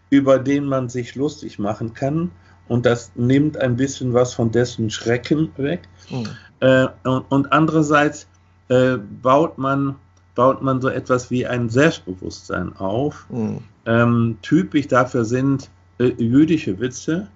über 0.10 0.40
den 0.40 0.66
man 0.66 0.90
sich 0.90 1.16
lustig 1.16 1.60
machen 1.60 1.94
kann 1.94 2.32
und 2.68 2.86
das 2.86 3.12
nimmt 3.16 3.58
ein 3.58 3.76
bisschen 3.76 4.14
was 4.14 4.34
von 4.34 4.52
dessen 4.52 4.90
Schrecken 4.90 5.52
weg. 5.58 5.82
Mhm. 6.10 6.28
Äh, 6.60 6.88
und, 7.04 7.26
und, 7.30 7.52
andererseits 7.52 8.28
äh, 8.70 8.98
baut, 9.22 9.58
man, 9.58 9.96
baut 10.34 10.62
man 10.62 10.82
so 10.82 10.90
etwas 10.90 11.30
wie 11.30 11.46
ein 11.46 11.70
Selbstbewusstsein 11.70 12.76
auf. 12.78 13.26
Mhm. 13.30 13.60
Ähm, 13.86 14.38
typisch 14.42 14.88
dafür 14.88 15.26
sind 15.26 15.70
äh, 16.00 16.14
jüdische 16.18 16.80
Witze, 16.80 17.28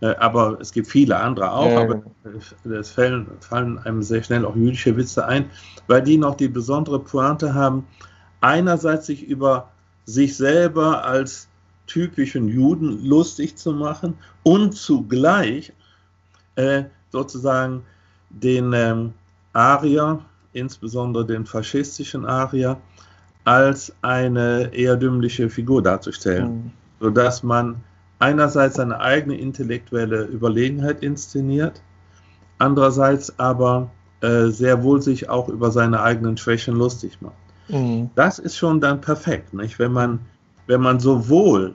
äh, 0.00 0.14
aber 0.16 0.58
es 0.60 0.72
gibt 0.72 0.86
viele 0.86 1.18
andere 1.18 1.52
auch, 1.52 1.70
ja, 1.70 1.80
aber 1.80 2.02
es 2.64 2.90
fallen, 2.90 3.26
fallen 3.40 3.78
einem 3.78 4.02
sehr 4.02 4.22
schnell 4.22 4.44
auch 4.44 4.54
jüdische 4.54 4.96
Witze 4.96 5.26
ein, 5.26 5.46
weil 5.88 6.02
die 6.02 6.18
noch 6.18 6.36
die 6.36 6.48
besondere 6.48 7.00
Pointe 7.00 7.54
haben, 7.54 7.86
einerseits 8.40 9.06
sich 9.06 9.26
über 9.26 9.70
sich 10.04 10.36
selber 10.36 11.04
als 11.04 11.48
typischen 11.86 12.48
Juden 12.48 13.04
lustig 13.04 13.56
zu 13.56 13.72
machen 13.72 14.14
und 14.42 14.74
zugleich 14.74 15.72
äh, 16.56 16.84
sozusagen 17.12 17.82
den 18.30 18.72
ähm, 18.72 19.12
Arier, 19.52 20.20
insbesondere 20.52 21.24
den 21.26 21.46
faschistischen 21.46 22.26
Arier, 22.26 22.78
als 23.44 23.92
eine 24.02 24.74
eher 24.74 24.96
dümmliche 24.96 25.48
Figur 25.48 25.82
darzustellen, 25.82 26.48
mhm. 26.48 26.70
sodass 27.00 27.42
man 27.42 27.76
einerseits 28.18 28.76
seine 28.76 28.98
eigene 29.00 29.38
intellektuelle 29.38 30.24
Überlegenheit 30.24 31.02
inszeniert, 31.02 31.80
andererseits 32.58 33.38
aber 33.38 33.90
äh, 34.20 34.46
sehr 34.46 34.82
wohl 34.82 35.00
sich 35.02 35.28
auch 35.28 35.48
über 35.48 35.70
seine 35.70 36.02
eigenen 36.02 36.36
Schwächen 36.36 36.74
lustig 36.74 37.18
macht. 37.20 37.34
Mhm. 37.68 38.10
Das 38.14 38.38
ist 38.38 38.56
schon 38.56 38.80
dann 38.80 39.00
perfekt, 39.00 39.54
nicht? 39.54 39.78
wenn 39.78 39.92
man 39.92 40.20
wenn 40.66 40.80
man 40.80 41.00
sowohl 41.00 41.74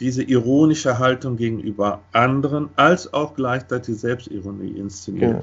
diese 0.00 0.22
ironische 0.22 0.98
Haltung 0.98 1.36
gegenüber 1.36 2.00
anderen 2.12 2.68
als 2.76 3.12
auch 3.12 3.34
gleichzeitig 3.34 3.98
Selbstironie 3.98 4.72
inszeniert. 4.72 5.42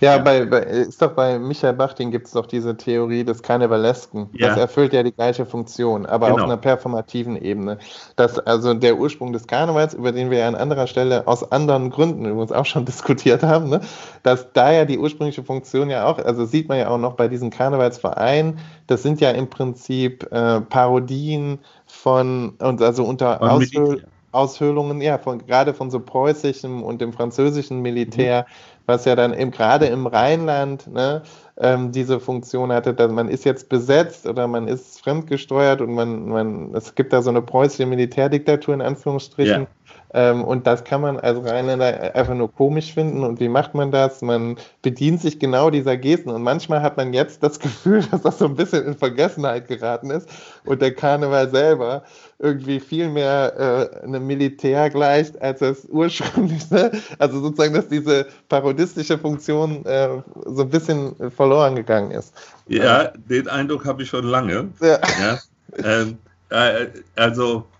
ja. 0.00 0.18
Bei, 0.18 0.44
bei, 0.44 0.58
ist 0.60 1.00
doch 1.00 1.12
bei 1.12 1.38
Michael 1.38 1.74
Bachtin 1.74 2.10
gibt 2.10 2.26
es 2.26 2.32
doch 2.32 2.46
diese 2.46 2.76
Theorie 2.76 3.24
des 3.24 3.42
Karnevalesken. 3.42 4.28
Ja. 4.32 4.48
Das 4.48 4.58
erfüllt 4.58 4.92
ja 4.92 5.02
die 5.02 5.12
gleiche 5.12 5.46
Funktion, 5.46 6.06
aber 6.06 6.26
genau. 6.26 6.38
auf 6.38 6.44
einer 6.44 6.56
performativen 6.56 7.36
Ebene. 7.36 7.78
Dass 8.16 8.38
also 8.38 8.74
der 8.74 8.98
Ursprung 8.98 9.32
des 9.32 9.46
Karnevals, 9.46 9.94
über 9.94 10.12
den 10.12 10.30
wir 10.30 10.38
ja 10.38 10.48
an 10.48 10.54
anderer 10.54 10.86
Stelle 10.86 11.26
aus 11.26 11.50
anderen 11.52 11.90
Gründen 11.90 12.24
übrigens 12.26 12.52
auch 12.52 12.66
schon 12.66 12.84
diskutiert 12.86 13.42
haben, 13.42 13.68
ne? 13.68 13.80
dass 14.22 14.52
da 14.52 14.72
ja 14.72 14.84
die 14.84 14.98
ursprüngliche 14.98 15.42
Funktion 15.42 15.90
ja 15.90 16.06
auch, 16.06 16.18
also 16.18 16.44
sieht 16.44 16.68
man 16.68 16.78
ja 16.78 16.88
auch 16.88 16.98
noch 16.98 17.14
bei 17.14 17.28
diesen 17.28 17.50
Karnevalsvereinen, 17.50 18.58
das 18.86 19.02
sind 19.02 19.20
ja 19.20 19.30
im 19.30 19.48
Prinzip 19.48 20.30
äh, 20.32 20.60
Parodien 20.60 21.58
von, 21.86 22.50
und 22.58 22.82
also 22.82 23.04
unter 23.04 23.42
Aushöhlung 23.42 24.02
Aushöhlungen, 24.34 25.00
ja, 25.00 25.18
von, 25.18 25.46
gerade 25.46 25.72
von 25.72 25.90
so 25.90 26.00
preußischem 26.00 26.82
und 26.82 27.00
dem 27.00 27.12
französischen 27.12 27.80
Militär, 27.80 28.46
mhm. 28.48 28.73
Was 28.86 29.04
ja 29.04 29.16
dann 29.16 29.32
eben 29.32 29.50
gerade 29.50 29.86
im 29.86 30.06
Rheinland 30.06 30.86
ne, 30.86 31.22
ähm, 31.56 31.92
diese 31.92 32.20
Funktion 32.20 32.72
hatte, 32.72 32.94
dass 32.94 33.10
man 33.10 33.28
ist 33.28 33.44
jetzt 33.44 33.68
besetzt 33.68 34.26
oder 34.26 34.46
man 34.46 34.68
ist 34.68 35.00
fremdgesteuert 35.00 35.80
und 35.80 35.94
man, 35.94 36.28
man, 36.28 36.74
es 36.74 36.94
gibt 36.94 37.12
da 37.12 37.22
so 37.22 37.30
eine 37.30 37.42
preußische 37.42 37.86
Militärdiktatur 37.86 38.74
in 38.74 38.82
Anführungsstrichen. 38.82 39.62
Ja. 39.62 39.66
Ähm, 40.14 40.44
und 40.44 40.66
das 40.66 40.84
kann 40.84 41.00
man 41.00 41.18
als 41.18 41.44
Rheinländer 41.44 42.14
einfach 42.14 42.34
nur 42.34 42.52
komisch 42.52 42.94
finden. 42.94 43.24
Und 43.24 43.40
wie 43.40 43.48
macht 43.48 43.74
man 43.74 43.90
das? 43.90 44.22
Man 44.22 44.56
bedient 44.80 45.20
sich 45.20 45.40
genau 45.40 45.70
dieser 45.70 45.96
Gesten. 45.96 46.30
Und 46.30 46.42
manchmal 46.42 46.82
hat 46.82 46.96
man 46.96 47.12
jetzt 47.12 47.42
das 47.42 47.58
Gefühl, 47.64 48.02
dass 48.10 48.22
das 48.22 48.38
so 48.38 48.44
ein 48.44 48.54
bisschen 48.54 48.86
in 48.86 48.96
Vergessenheit 48.96 49.66
geraten 49.66 50.10
ist 50.10 50.28
und 50.64 50.80
der 50.80 50.94
Karneval 50.94 51.50
selber 51.50 52.04
irgendwie 52.38 52.78
viel 52.78 53.08
mehr 53.08 53.90
äh, 54.00 54.04
einem 54.04 54.24
Militär 54.24 54.88
gleicht, 54.88 55.40
als 55.42 55.58
das 55.58 55.84
ursprünglich. 55.90 56.64
Ne? 56.70 56.90
Also 57.18 57.40
sozusagen, 57.40 57.74
dass 57.74 57.88
diese 57.88 58.26
parodistische 58.48 59.18
Funktion 59.18 59.84
äh, 59.84 60.08
so 60.46 60.62
ein 60.62 60.70
bisschen 60.70 61.14
verloren 61.30 61.76
gegangen 61.76 62.10
ist. 62.10 62.32
Ja, 62.68 63.12
den 63.14 63.48
Eindruck 63.48 63.84
habe 63.84 64.02
ich 64.02 64.08
schon 64.08 64.24
lange. 64.24 64.68
Ja. 64.80 64.98
ja. 65.20 65.38
Ähm, 65.84 66.18
äh, 66.50 66.86
also 67.16 67.58
äh, 67.58 67.73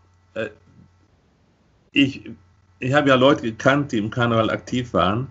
ich, 1.94 2.30
ich 2.80 2.92
habe 2.92 3.08
ja 3.08 3.14
Leute 3.14 3.42
gekannt, 3.42 3.92
die 3.92 3.98
im 3.98 4.10
Karneval 4.10 4.50
aktiv 4.50 4.92
waren 4.92 5.28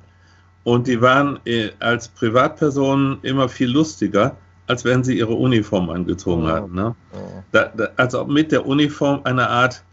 und 0.63 0.87
die 0.87 0.99
waren 1.01 1.39
äh, 1.45 1.69
als 1.79 2.07
Privatpersonen 2.07 3.19
immer 3.21 3.47
viel 3.49 3.69
lustiger, 3.69 4.35
als 4.65 4.85
wenn 4.85 5.03
sie 5.03 5.17
ihre 5.17 5.33
Uniform 5.33 5.89
angezogen 5.89 6.45
oh. 6.45 6.47
hatten. 6.47 6.73
Ne? 6.73 6.95
Oh. 7.11 7.43
Da, 7.51 7.65
da, 7.75 7.89
also 7.97 8.25
mit 8.25 8.51
der 8.51 8.65
Uniform 8.65 9.21
eine 9.25 9.47
Art 9.49 9.83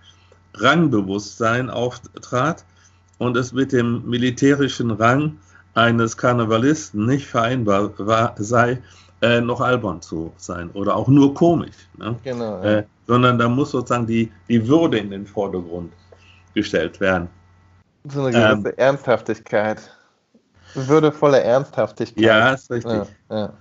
Rangbewusstsein 0.54 1.68
auftrat 1.70 2.64
und 3.18 3.36
es 3.36 3.52
mit 3.52 3.72
dem 3.72 4.08
militärischen 4.08 4.92
Rang 4.92 5.36
eines 5.74 6.16
Karnevalisten 6.16 7.06
nicht 7.06 7.26
vereinbar 7.26 7.92
war, 7.98 8.34
sei, 8.38 8.80
äh, 9.22 9.40
noch 9.40 9.60
albern 9.60 10.00
zu 10.00 10.32
sein 10.36 10.70
oder 10.70 10.96
auch 10.96 11.08
nur 11.08 11.34
komisch. 11.34 11.76
Ne? 11.98 12.16
Genau, 12.24 12.62
ja. 12.62 12.78
äh, 12.78 12.84
sondern 13.06 13.38
da 13.38 13.48
muss 13.48 13.72
sozusagen 13.72 14.06
die, 14.06 14.30
die 14.48 14.66
Würde 14.66 14.98
in 14.98 15.10
den 15.10 15.26
Vordergrund 15.26 15.92
gestellt 16.54 17.00
werden. 17.00 17.28
So 18.04 18.24
eine 18.24 18.32
gewisse 18.32 18.68
ähm, 18.68 18.74
Ernsthaftigkeit. 18.76 19.96
Würdevolle 20.74 21.42
Ernsthaftigkeit. 21.42 22.22
Ja, 22.22 22.52
ist 22.52 22.70
richtig. 22.70 23.08
Ja, 23.30 23.52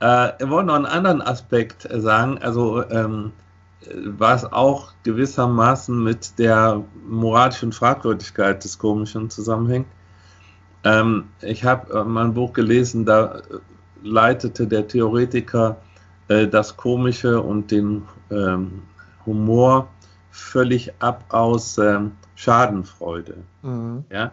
ja. 0.00 0.28
Äh, 0.28 0.42
ich 0.42 0.48
wollte 0.48 0.68
noch 0.68 0.74
einen 0.74 0.86
anderen 0.86 1.22
Aspekt 1.22 1.88
sagen. 1.90 2.38
Also, 2.38 2.88
ähm, 2.90 3.32
was 4.04 4.50
auch 4.52 4.92
gewissermaßen 5.04 6.02
mit 6.02 6.38
der 6.38 6.82
moralischen 7.06 7.72
Fragwürdigkeit 7.72 8.62
des 8.64 8.78
Komischen 8.78 9.30
zusammenhängt. 9.30 9.86
Ähm, 10.84 11.28
ich 11.42 11.64
habe 11.64 11.92
äh, 11.92 12.04
mein 12.04 12.34
Buch 12.34 12.52
gelesen, 12.52 13.04
da 13.04 13.40
leitete 14.02 14.66
der 14.66 14.86
Theoretiker 14.86 15.76
äh, 16.28 16.46
das 16.46 16.76
Komische 16.76 17.40
und 17.40 17.70
den 17.70 18.02
ähm, 18.30 18.82
Humor 19.26 19.88
völlig 20.38 20.92
ab 21.00 21.24
aus 21.28 21.78
äh, 21.78 22.00
Schadenfreude. 22.36 23.36
Mhm. 23.62 24.04
Ja? 24.10 24.32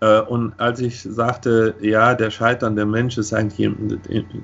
Äh, 0.00 0.20
und 0.22 0.58
als 0.58 0.80
ich 0.80 1.02
sagte, 1.02 1.74
ja, 1.80 2.14
der 2.14 2.30
scheiternde 2.30 2.86
Mensch 2.86 3.18
ist 3.18 3.32
eigentlich 3.32 3.70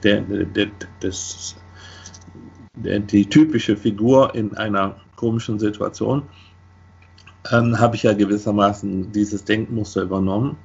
der, 0.02 0.20
der, 0.20 0.44
der, 0.44 0.66
das, 1.00 1.56
die 2.76 3.26
typische 3.26 3.76
Figur 3.76 4.34
in 4.34 4.56
einer 4.56 4.96
komischen 5.16 5.58
Situation, 5.58 6.22
ähm, 7.50 7.78
habe 7.78 7.96
ich 7.96 8.02
ja 8.02 8.12
gewissermaßen 8.12 9.12
dieses 9.12 9.44
Denkmuster 9.44 10.02
übernommen. 10.02 10.56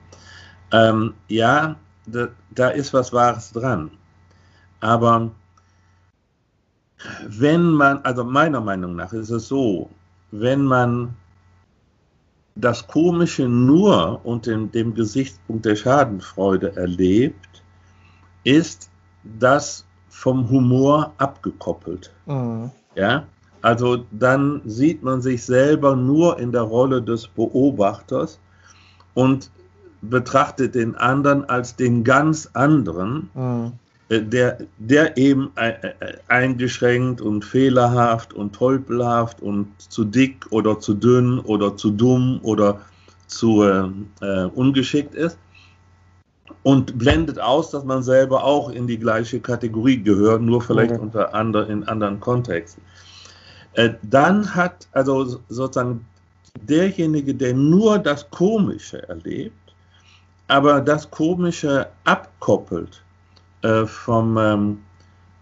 Ähm, 0.72 1.14
ja, 1.28 1.76
da, 2.06 2.28
da 2.52 2.70
ist 2.70 2.94
was 2.94 3.14
Wahres 3.14 3.52
dran. 3.52 3.92
Aber 4.80 5.32
wenn 7.28 7.72
man, 7.72 8.00
also 8.00 8.24
meiner 8.24 8.62
Meinung 8.62 8.96
nach 8.96 9.14
ist 9.14 9.30
es 9.30 9.48
so, 9.48 9.90
wenn 10.32 10.64
man 10.64 11.16
das 12.56 12.88
Komische 12.88 13.48
nur 13.48 14.20
unter 14.24 14.56
dem, 14.58 14.94
Gesichtspunkt 14.94 15.66
der 15.66 15.76
Schadenfreude 15.76 16.76
erlebt, 16.76 17.64
ist 18.44 18.90
das 19.40 19.86
vom 20.10 20.50
Humor 20.50 21.14
abgekoppelt. 21.18 22.12
Mhm. 22.26 22.72
Ja, 22.96 23.26
also 23.62 24.06
dann 24.12 24.62
sieht 24.66 25.04
man 25.04 25.22
sich 25.22 25.44
selber 25.46 25.96
nur 25.96 26.40
in 26.40 26.52
der 26.52 26.62
Rolle 26.62 27.02
des 27.02 27.28
Beobachters 27.28 28.40
und 29.14 29.52
betrachtet 30.02 30.76
den 30.76 30.96
anderen 30.96 31.46
als 31.46 31.76
den 31.76 32.04
ganz 32.04 32.50
anderen, 32.54 33.30
mhm. 33.34 33.72
Äh, 34.10 34.22
der, 34.24 34.58
der 34.78 35.18
eben 35.18 35.52
äh, 35.56 35.70
äh, 35.70 35.94
eingeschränkt 36.28 37.22
und 37.22 37.46
fehlerhaft 37.46 38.34
und 38.34 38.54
tolpelhaft 38.54 39.42
und 39.42 39.68
zu 39.78 40.04
dick 40.04 40.46
oder 40.50 40.80
zu 40.80 40.96
dünn 40.96 41.40
oder 41.40 41.78
zu 41.78 41.92
dumm 41.92 42.40
oder 42.44 42.82
zu 43.28 43.64
äh, 43.64 44.44
ungeschickt 44.56 45.14
ist 45.14 45.38
und 46.64 46.98
blendet 46.98 47.40
aus, 47.40 47.70
dass 47.70 47.84
man 47.84 48.02
selber 48.02 48.44
auch 48.44 48.70
in 48.72 48.88
die 48.88 48.98
gleiche 48.98 49.40
Kategorie 49.40 50.02
gehört, 50.02 50.42
nur 50.42 50.62
vielleicht 50.62 50.96
mhm. 50.96 51.02
unter 51.02 51.34
andre, 51.36 51.66
in 51.66 51.84
anderen 51.84 52.20
Kontexten. 52.20 52.84
Äh, 53.74 53.92
dann 54.02 54.56
hat 54.56 54.88
also 54.94 55.40
sozusagen 55.50 56.04
derjenige, 56.64 57.36
der 57.36 57.54
nur 57.54 58.00
das 58.00 58.28
Komische 58.32 59.08
erlebt, 59.08 59.54
aber 60.48 60.82
das 60.82 61.10
Komische 61.12 61.88
abkoppelt 62.06 63.04
äh, 63.62 63.86
vom 63.86 64.38
ähm, 64.38 64.78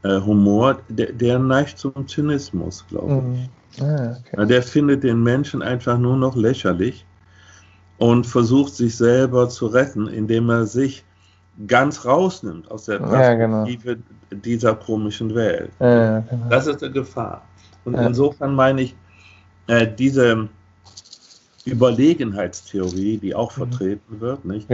äh, 0.03 0.19
Humor, 0.21 0.79
der, 0.89 1.11
der, 1.11 1.39
neigt 1.39 1.77
zum 1.77 2.07
Zynismus, 2.07 2.85
glaube 2.87 3.13
ich. 3.33 3.81
Mhm. 3.81 3.85
Ah, 3.85 4.17
okay. 4.33 4.47
Der 4.47 4.63
findet 4.63 5.03
den 5.03 5.21
Menschen 5.21 5.61
einfach 5.61 5.97
nur 5.97 6.17
noch 6.17 6.35
lächerlich 6.35 7.05
und 7.97 8.25
versucht 8.25 8.75
sich 8.75 8.95
selber 8.95 9.49
zu 9.49 9.67
retten, 9.67 10.07
indem 10.07 10.49
er 10.49 10.65
sich 10.65 11.03
ganz 11.67 12.05
rausnimmt 12.05 12.69
aus 12.69 12.85
der 12.85 12.99
Perspektive 12.99 13.89
ja, 13.89 13.95
genau. 14.29 14.41
dieser 14.43 14.75
komischen 14.75 15.33
Welt. 15.33 15.71
Ja, 15.79 16.19
genau. 16.19 16.49
Das 16.49 16.67
ist 16.67 16.83
eine 16.83 16.91
Gefahr. 16.91 17.41
Und 17.85 17.95
insofern 17.95 18.53
meine 18.53 18.81
ich, 18.81 18.95
äh, 19.67 19.87
diese 19.87 20.49
Überlegenheitstheorie, 21.65 23.17
die 23.17 23.33
auch 23.33 23.55
mhm. 23.57 23.69
vertreten 23.69 24.19
wird, 24.19 24.45
nicht? 24.45 24.69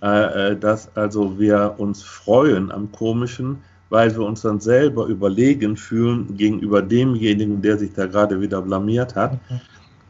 Äh, 0.00 0.52
äh, 0.52 0.56
dass 0.56 0.94
also 0.96 1.40
wir 1.40 1.74
uns 1.78 2.04
freuen 2.04 2.70
am 2.70 2.90
Komischen, 2.92 3.58
weil 3.90 4.14
wir 4.14 4.24
uns 4.24 4.42
dann 4.42 4.60
selber 4.60 5.06
überlegen 5.06 5.76
fühlen 5.76 6.36
gegenüber 6.36 6.82
demjenigen, 6.82 7.60
der 7.62 7.78
sich 7.78 7.92
da 7.94 8.06
gerade 8.06 8.40
wieder 8.40 8.62
blamiert 8.62 9.16
hat. 9.16 9.32
Mhm. 9.32 9.60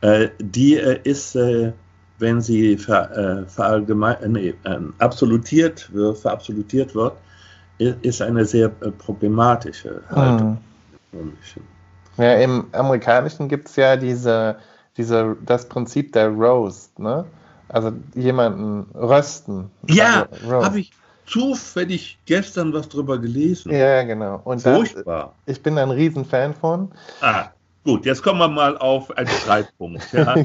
Äh, 0.02 0.28
die 0.40 0.76
äh, 0.76 1.00
ist, 1.04 1.36
äh, 1.36 1.72
wenn 2.18 2.42
sie 2.42 2.76
ver, 2.76 3.16
äh, 3.16 3.46
verallgemein, 3.46 4.32
nee, 4.32 4.54
ähm, 4.66 4.92
absolutiert 4.98 5.90
wird, 5.94 6.18
verabsolutiert 6.18 6.94
wird, 6.94 7.14
ist 7.78 8.20
eine 8.20 8.44
sehr 8.44 8.68
problematische 8.68 10.02
Haltung. 10.10 10.58
Mhm. 11.12 11.32
Ja, 12.16 12.34
im 12.34 12.66
Amerikanischen 12.72 13.48
gibt 13.48 13.68
es 13.68 13.76
ja 13.76 13.96
diese, 13.96 14.56
diese, 14.96 15.36
das 15.46 15.68
Prinzip 15.68 16.12
der 16.12 16.28
Roast, 16.28 16.98
ne? 16.98 17.24
Also 17.68 17.92
jemanden 18.14 18.86
rösten. 18.94 19.70
Ja, 19.88 20.26
also 20.30 20.64
habe 20.64 20.80
ich 20.80 20.92
zufällig 21.26 22.18
gestern 22.24 22.72
was 22.72 22.88
drüber 22.88 23.18
gelesen. 23.18 23.72
Ja, 23.72 24.02
genau. 24.02 24.40
Und 24.44 24.62
Furchtbar. 24.62 25.34
Das, 25.44 25.56
ich 25.56 25.62
bin 25.62 25.78
ein 25.78 25.90
Riesenfan 25.90 26.54
von. 26.54 26.90
Ah, 27.20 27.48
Gut, 27.84 28.04
jetzt 28.04 28.22
kommen 28.22 28.38
wir 28.38 28.48
mal 28.48 28.76
auf 28.76 29.16
einen 29.16 29.28
Streitpunkt. 29.28 30.12
Ja. 30.12 30.34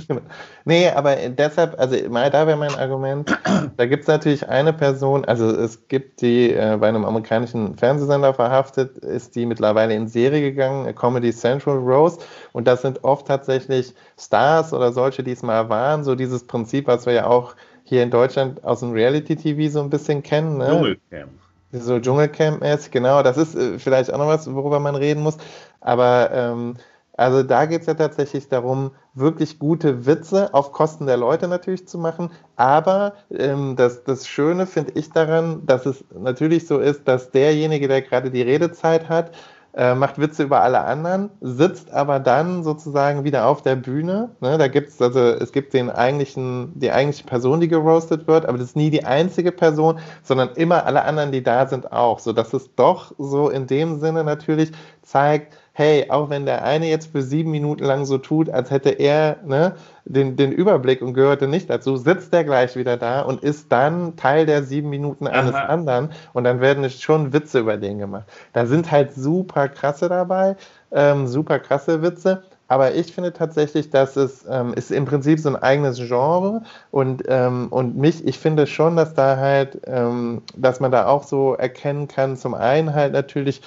Nee, 0.66 0.88
aber 0.88 1.18
deshalb, 1.28 1.78
also 1.78 1.98
mal 2.10 2.30
da 2.30 2.48
wäre 2.48 2.58
mein 2.58 2.74
Argument, 2.76 3.38
da 3.76 3.86
gibt 3.86 4.04
es 4.04 4.08
natürlich 4.08 4.48
eine 4.48 4.72
Person, 4.72 5.26
also 5.26 5.50
es 5.50 5.90
gibt 5.90 6.22
die 6.22 6.52
äh, 6.52 6.78
bei 6.80 6.88
einem 6.88 7.04
amerikanischen 7.04 7.76
Fernsehsender 7.78 8.34
verhaftet, 8.34 8.98
ist 9.00 9.36
die 9.36 9.46
mittlerweile 9.46 9.94
in 9.94 10.08
Serie 10.08 10.40
gegangen, 10.40 10.96
Comedy 10.96 11.34
Central 11.34 11.80
Rose, 11.80 12.20
und 12.54 12.66
das 12.66 12.82
sind 12.82 13.04
oft 13.04 13.28
tatsächlich 13.28 13.94
Stars 14.18 14.72
oder 14.72 14.94
solche, 14.94 15.22
die 15.22 15.34
es 15.34 15.44
mal 15.44 15.68
waren, 15.68 16.06
so 16.06 16.16
dieses 16.16 16.48
Prinzip, 16.48 16.88
was 16.88 17.06
wir 17.06 17.12
ja 17.12 17.28
auch 17.28 17.56
hier 17.84 18.04
in 18.04 18.10
Deutschland 18.10 18.64
aus 18.64 18.80
dem 18.80 18.94
Reality-TV 18.94 19.70
so 19.70 19.82
ein 19.82 19.90
bisschen 19.90 20.24
kennen. 20.24 20.60
Ne? 20.60 20.68
Dschungelcamp. 20.68 21.32
So 21.74 21.96
Dschungelcamp-mäßig, 21.96 22.92
genau. 22.92 23.24
Das 23.24 23.36
ist 23.36 23.56
äh, 23.56 23.80
vielleicht 23.80 24.14
auch 24.14 24.18
noch 24.18 24.28
was, 24.28 24.52
worüber 24.54 24.80
man 24.80 24.96
reden 24.96 25.24
muss. 25.24 25.38
Aber 25.82 26.30
ähm, 26.32 26.76
also 27.16 27.44
da 27.44 27.66
geht 27.66 27.82
es 27.82 27.88
ja 27.88 27.94
tatsächlich 27.94 28.50
darum, 28.50 28.92
wirklich 29.14 29.60
gute 29.60 30.06
Witze 30.06 30.54
auf 30.54 30.72
Kosten 30.72 31.06
der 31.06 31.18
Leute 31.18 31.48
natürlich 31.48 31.88
zu 31.88 32.00
machen. 32.00 32.32
Aber 32.56 33.14
ähm, 33.30 33.76
das, 33.76 34.04
das 34.04 34.28
Schöne 34.28 34.66
finde 34.66 34.94
ich 34.96 35.12
daran, 35.12 35.66
dass 35.66 35.86
es 35.86 36.04
natürlich 36.20 36.66
so 36.66 36.80
ist, 36.80 37.08
dass 37.08 37.30
derjenige, 37.32 37.88
der 37.88 38.02
gerade 38.02 38.32
die 38.32 38.42
Redezeit 38.42 39.10
hat, 39.10 39.32
äh, 39.76 39.96
macht 39.96 40.20
Witze 40.20 40.44
über 40.44 40.62
alle 40.62 40.82
anderen, 40.82 41.32
sitzt 41.42 41.92
aber 41.92 42.20
dann 42.20 42.64
sozusagen 42.64 43.24
wieder 43.24 43.48
auf 43.48 43.62
der 43.62 43.76
Bühne. 43.76 44.30
Ne? 44.40 44.58
Da 44.58 44.68
gibt 44.68 44.90
es, 44.90 45.02
also 45.02 45.20
es 45.20 45.52
gibt 45.52 45.74
den 45.74 45.90
eigentlichen, 45.90 46.80
die 46.80 46.92
eigentliche 46.92 47.26
Person, 47.26 47.60
die 47.60 47.68
geroastet 47.68 48.28
wird, 48.28 48.46
aber 48.46 48.58
das 48.58 48.70
ist 48.70 48.76
nie 48.76 48.92
die 48.92 49.04
einzige 49.04 49.52
Person, 49.52 50.00
sondern 50.22 50.50
immer 50.56 50.86
alle 50.86 51.04
anderen, 51.04 51.32
die 51.32 51.44
da 51.44 51.68
sind, 51.68 51.92
auch. 51.92 52.20
So 52.20 52.34
dass 52.34 52.54
es 52.54 52.74
doch 52.76 53.14
so 53.18 53.50
in 53.50 53.66
dem 53.66 54.00
Sinne 54.00 54.24
natürlich 54.24 54.72
zeigt, 55.02 55.58
hey, 55.74 56.10
auch 56.10 56.30
wenn 56.30 56.46
der 56.46 56.64
eine 56.64 56.88
jetzt 56.88 57.12
für 57.12 57.24
sieben 57.24 57.50
Minuten 57.50 57.84
lang 57.84 58.06
so 58.06 58.20
tut, 58.20 58.50
als 58.50 58.70
hätte 58.70 58.92
er 58.92 59.38
ne, 59.44 59.74
den, 60.06 60.36
den 60.36 60.52
Überblick 60.52 61.02
und 61.02 61.16
gehörte 61.16 61.48
nicht 61.48 61.70
dazu, 61.70 61.98
sitzt 61.98 62.32
er 62.34 62.44
gleich 62.44 62.76
wieder 62.76 62.96
da 62.96 63.22
und 63.22 63.44
ist 63.44 63.72
dann 63.72 64.16
Teil 64.16 64.46
der 64.46 64.64
sieben 64.64 64.90
Minuten 64.90 65.26
eines 65.28 65.56
Aha. 65.56 65.66
anderen 65.66 66.12
und 66.34 66.44
dann 66.44 66.62
werden 66.62 66.88
schon 66.92 67.34
Witze 67.34 67.60
über 67.60 67.78
den 67.78 67.98
gemacht. 67.98 68.26
Da 68.54 68.68
sind 68.68 68.92
halt 68.92 69.16
super 69.16 69.68
krasse 69.68 70.10
dabei, 70.10 70.56
ähm, 70.92 71.26
super 71.26 71.58
krasse 71.58 72.04
Witze. 72.04 72.44
Aber 72.68 72.94
ich 72.96 73.14
finde 73.14 73.34
tatsächlich, 73.34 73.90
dass 73.90 74.16
es 74.16 74.46
ähm, 74.50 74.74
ist 74.74 74.92
im 74.92 75.06
Prinzip 75.06 75.40
so 75.40 75.50
ein 75.50 75.56
eigenes 75.56 75.98
Genre 75.98 76.62
und, 76.92 77.24
ähm, 77.28 77.68
und 77.70 77.98
mich, 77.98 78.26
ich 78.26 78.40
finde 78.40 78.68
schon, 78.68 78.96
dass 78.96 79.14
da 79.14 79.38
halt, 79.38 79.82
ähm, 79.86 80.42
dass 80.56 80.80
man 80.80 80.92
da 80.92 81.08
auch 81.08 81.24
so 81.24 81.54
erkennen 81.54 82.08
kann, 82.08 82.38
zum 82.38 82.54
einen 82.54 82.96
halt 82.96 83.14
natürlich 83.14 83.62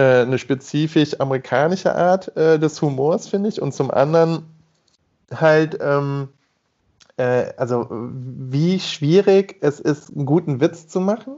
eine 0.00 0.38
spezifisch 0.38 1.20
amerikanische 1.20 1.94
Art 1.94 2.36
äh, 2.36 2.58
des 2.58 2.80
Humors, 2.82 3.28
finde 3.28 3.48
ich, 3.48 3.60
und 3.60 3.72
zum 3.72 3.90
anderen 3.90 4.44
halt, 5.34 5.78
ähm, 5.80 6.28
äh, 7.16 7.52
also 7.56 7.86
wie 7.90 8.78
schwierig 8.80 9.56
es 9.60 9.80
ist, 9.80 10.14
einen 10.14 10.26
guten 10.26 10.60
Witz 10.60 10.88
zu 10.88 11.00
machen. 11.00 11.36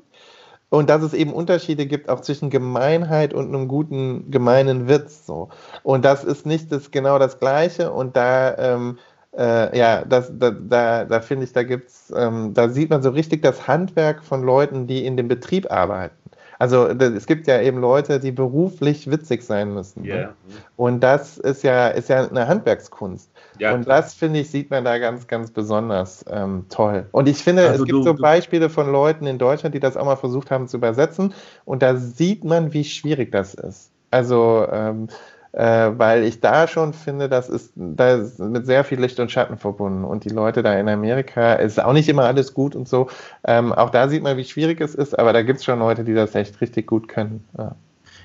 Und 0.71 0.90
dass 0.90 1.03
es 1.03 1.14
eben 1.14 1.33
Unterschiede 1.33 1.87
gibt 1.87 2.11
auch 2.11 2.21
zwischen 2.21 2.51
Gemeinheit 2.51 3.33
und 3.33 3.49
einem 3.49 3.68
guten 3.68 4.31
gemeinen 4.31 4.87
Witz. 4.87 5.25
So. 5.25 5.49
Und 5.83 6.05
das 6.05 6.25
ist 6.25 6.44
nicht 6.44 6.71
das, 6.71 6.90
genau 6.90 7.18
das 7.18 7.38
Gleiche. 7.38 7.90
Und 7.90 8.16
da, 8.16 8.55
ähm, 8.59 8.99
äh, 9.35 9.79
ja, 9.79 10.05
das, 10.05 10.31
da, 10.38 10.51
da, 10.51 11.05
da 11.07 11.21
finde 11.23 11.44
ich, 11.44 11.55
da 11.55 11.62
gibt's, 11.62 12.12
ähm, 12.14 12.53
da 12.53 12.68
sieht 12.68 12.90
man 12.90 13.03
so 13.03 13.09
richtig 13.11 13.40
das 13.42 13.66
Handwerk 13.66 14.23
von 14.23 14.42
Leuten, 14.42 14.87
die 14.87 15.07
in 15.07 15.16
dem 15.16 15.29
Betrieb 15.29 15.73
arbeiten. 15.73 16.17
Also 16.59 16.88
es 16.88 17.27
gibt 17.27 17.47
ja 17.47 17.61
eben 17.61 17.81
Leute, 17.81 18.18
die 18.18 18.33
beruflich 18.33 19.11
witzig 19.11 19.44
sein 19.44 19.73
müssen. 19.75 20.05
Yeah. 20.05 20.16
Ne? 20.16 20.35
Und 20.77 21.01
das 21.01 21.38
ist 21.38 21.62
ja, 21.62 21.88
ist 21.88 22.09
ja 22.09 22.29
eine 22.29 22.49
Handwerkskunst. 22.49 23.31
Ja, 23.59 23.75
und 23.75 23.87
das, 23.87 24.14
finde 24.14 24.40
ich, 24.40 24.51
sieht 24.51 24.71
man 24.71 24.85
da 24.85 24.99
ganz, 24.99 25.27
ganz 25.27 25.51
besonders 25.51 26.25
ähm, 26.31 26.66
toll. 26.68 27.07
Und 27.12 27.29
ich 27.29 27.38
finde, 27.38 27.68
also 27.68 27.85
es 27.85 27.87
gibt 27.87 27.99
du, 27.99 28.03
so 28.03 28.14
Beispiele 28.14 28.71
von 28.71 28.90
Leuten 28.90 29.27
in 29.27 29.38
Deutschland, 29.38 29.75
die 29.75 29.81
das 29.81 29.97
auch 29.97 30.05
mal 30.05 30.16
versucht 30.16 30.51
haben 30.51 30.66
zu 30.66 30.79
übersetzen. 30.79 31.33
Und 31.64 31.83
da 31.83 31.97
sieht 31.97 32.44
man, 32.44 32.73
wie 32.73 32.85
schwierig 32.85 33.31
das 33.31 33.55
ist. 33.55 33.90
Also 34.11 34.66
ähm, 34.73 35.09
äh, 35.52 35.90
weil 35.96 36.24
ich 36.24 36.40
da 36.40 36.66
schon 36.66 36.92
finde, 36.92 37.28
das 37.28 37.48
ist, 37.48 37.72
da 37.74 38.14
ist 38.14 38.38
mit 38.38 38.66
sehr 38.66 38.84
viel 38.84 39.00
Licht 39.00 39.18
und 39.18 39.30
Schatten 39.30 39.56
verbunden. 39.56 40.04
Und 40.04 40.24
die 40.24 40.30
Leute 40.30 40.62
da 40.62 40.74
in 40.74 40.88
Amerika, 40.88 41.54
ist 41.54 41.82
auch 41.82 41.92
nicht 41.92 42.08
immer 42.08 42.24
alles 42.24 42.54
gut 42.54 42.76
und 42.76 42.88
so. 42.88 43.08
Ähm, 43.44 43.72
auch 43.72 43.90
da 43.90 44.08
sieht 44.08 44.22
man, 44.22 44.37
wie 44.37 44.44
schwierig 44.44 44.80
es 44.80 44.94
ist, 44.94 45.18
aber 45.18 45.32
da 45.32 45.42
gibt 45.42 45.58
es 45.58 45.64
schon 45.64 45.78
Leute, 45.78 46.04
die 46.04 46.14
das 46.14 46.34
echt 46.34 46.61
richtig 46.61 46.87
gut 46.87 47.08
können. 47.08 47.44
Ja, 47.56 47.74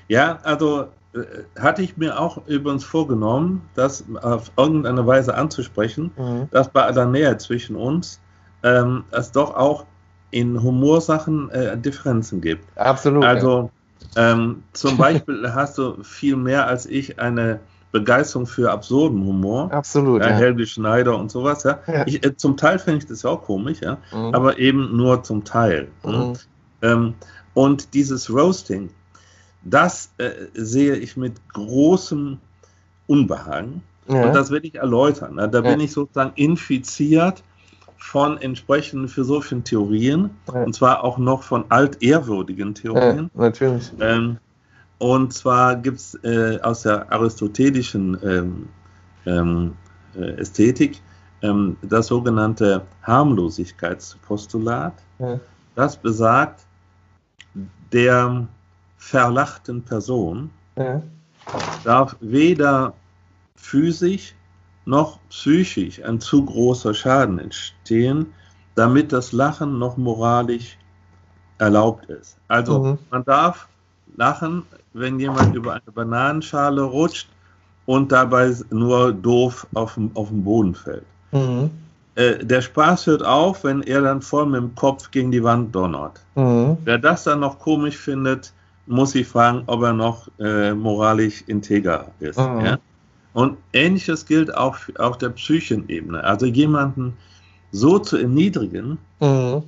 ja 0.08 0.38
also 0.42 0.88
äh, 1.14 1.60
hatte 1.60 1.82
ich 1.82 1.96
mir 1.96 2.18
auch 2.18 2.46
übrigens 2.46 2.84
vorgenommen, 2.84 3.62
das 3.74 4.04
auf 4.22 4.50
irgendeine 4.56 5.06
Weise 5.06 5.34
anzusprechen, 5.34 6.10
mhm. 6.16 6.48
dass 6.50 6.68
bei 6.68 6.82
aller 6.82 7.06
Nähe 7.06 7.36
zwischen 7.38 7.76
uns 7.76 8.20
ähm, 8.62 9.04
es 9.12 9.32
doch 9.32 9.54
auch 9.54 9.86
in 10.30 10.60
Humorsachen 10.62 11.50
äh, 11.50 11.78
Differenzen 11.78 12.40
gibt. 12.40 12.66
Absolut. 12.76 13.24
Also. 13.24 13.70
Ähm, 14.16 14.62
zum 14.72 14.96
Beispiel 14.98 15.52
hast 15.52 15.78
du 15.78 16.02
viel 16.02 16.36
mehr 16.36 16.66
als 16.66 16.86
ich 16.86 17.18
eine 17.18 17.60
Begeisterung 17.92 18.46
für 18.46 18.72
absurden 18.72 19.24
Humor. 19.24 19.72
Absolut. 19.72 20.22
Ja, 20.22 20.30
ja. 20.30 20.36
Helge 20.36 20.66
Schneider 20.66 21.16
und 21.16 21.30
sowas, 21.30 21.62
ja. 21.62 21.78
ja. 21.86 22.04
Ich, 22.06 22.24
äh, 22.24 22.36
zum 22.36 22.56
Teil 22.56 22.78
finde 22.78 22.98
ich 22.98 23.06
das 23.06 23.24
auch 23.24 23.42
komisch, 23.42 23.80
ja. 23.80 23.98
Mhm. 24.12 24.34
Aber 24.34 24.58
eben 24.58 24.96
nur 24.96 25.22
zum 25.22 25.44
Teil. 25.44 25.88
Ne? 26.02 26.12
Mhm. 26.12 26.34
Ähm, 26.82 27.14
und 27.54 27.94
dieses 27.94 28.28
Roasting, 28.28 28.90
das 29.62 30.10
äh, 30.18 30.30
sehe 30.54 30.96
ich 30.96 31.16
mit 31.16 31.34
großem 31.52 32.38
Unbehagen. 33.06 33.82
Und 34.06 34.34
das 34.34 34.50
will 34.50 34.60
ich 34.64 34.74
erläutern. 34.74 35.36
Ne? 35.36 35.48
Da 35.48 35.62
bin 35.62 35.80
ich 35.80 35.92
sozusagen 35.92 36.32
infiziert 36.34 37.42
von 38.04 38.36
entsprechenden 38.36 39.08
philosophischen 39.08 39.64
Theorien, 39.64 40.30
ja. 40.52 40.62
und 40.62 40.74
zwar 40.74 41.02
auch 41.02 41.16
noch 41.16 41.42
von 41.42 41.64
altehrwürdigen 41.70 42.74
Theorien. 42.74 43.30
Ja, 43.34 43.40
natürlich. 43.40 43.90
Ähm, 43.98 44.36
und 44.98 45.32
zwar 45.32 45.74
gibt 45.76 45.98
es 45.98 46.14
äh, 46.22 46.60
aus 46.60 46.82
der 46.82 47.10
aristotelischen 47.10 48.18
ähm, 48.22 48.68
ähm, 49.24 49.72
äh, 50.14 50.38
Ästhetik 50.38 51.00
ähm, 51.40 51.78
das 51.80 52.08
sogenannte 52.08 52.82
Harmlosigkeitspostulat. 53.02 54.92
Ja. 55.18 55.40
Das 55.74 55.96
besagt, 55.96 56.60
der 57.90 58.46
verlachten 58.98 59.82
Person 59.82 60.50
darf 61.84 62.16
weder 62.20 62.92
physisch 63.56 64.34
noch 64.86 65.18
psychisch 65.30 66.02
ein 66.02 66.20
zu 66.20 66.44
großer 66.44 66.94
Schaden 66.94 67.38
entstehen, 67.38 68.26
damit 68.74 69.12
das 69.12 69.32
Lachen 69.32 69.78
noch 69.78 69.96
moralisch 69.96 70.78
erlaubt 71.58 72.06
ist. 72.06 72.36
Also 72.48 72.82
mhm. 72.82 72.98
man 73.10 73.24
darf 73.24 73.68
lachen, 74.16 74.64
wenn 74.92 75.18
jemand 75.18 75.54
über 75.54 75.72
eine 75.72 75.92
Bananenschale 75.92 76.82
rutscht 76.82 77.28
und 77.86 78.12
dabei 78.12 78.54
nur 78.70 79.12
doof 79.12 79.66
auf 79.74 79.98
auf 80.14 80.28
dem 80.28 80.44
Boden 80.44 80.74
fällt. 80.74 81.04
Mhm. 81.32 81.70
Äh, 82.16 82.44
der 82.44 82.62
Spaß 82.62 83.06
hört 83.06 83.24
auf, 83.24 83.64
wenn 83.64 83.82
er 83.82 84.02
dann 84.02 84.22
voll 84.22 84.46
mit 84.46 84.60
dem 84.60 84.74
Kopf 84.74 85.10
gegen 85.10 85.32
die 85.32 85.42
Wand 85.42 85.74
donnert. 85.74 86.20
Mhm. 86.36 86.76
Wer 86.84 86.98
das 86.98 87.24
dann 87.24 87.40
noch 87.40 87.58
komisch 87.58 87.96
findet, 87.96 88.52
muss 88.86 89.14
ich 89.14 89.26
fragen, 89.26 89.64
ob 89.66 89.82
er 89.82 89.92
noch 89.92 90.28
äh, 90.38 90.74
moralisch 90.74 91.42
integer 91.46 92.06
ist. 92.20 92.38
Mhm. 92.38 92.60
Ja? 92.60 92.78
Und 93.34 93.58
ähnliches 93.72 94.24
gilt 94.24 94.56
auch 94.56 94.78
auf 94.96 95.18
der 95.18 95.30
Psychenebene. 95.30 96.24
Also 96.24 96.46
jemanden 96.46 97.14
so 97.72 97.98
zu 97.98 98.16
erniedrigen, 98.16 98.98
mhm. 99.20 99.64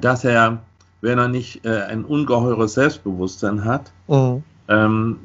dass 0.00 0.24
er, 0.24 0.62
wenn 1.00 1.18
er 1.18 1.28
nicht 1.28 1.64
äh, 1.64 1.82
ein 1.84 2.04
ungeheures 2.04 2.74
Selbstbewusstsein 2.74 3.64
hat, 3.64 3.90
mhm. 4.06 4.42
ähm, 4.68 5.18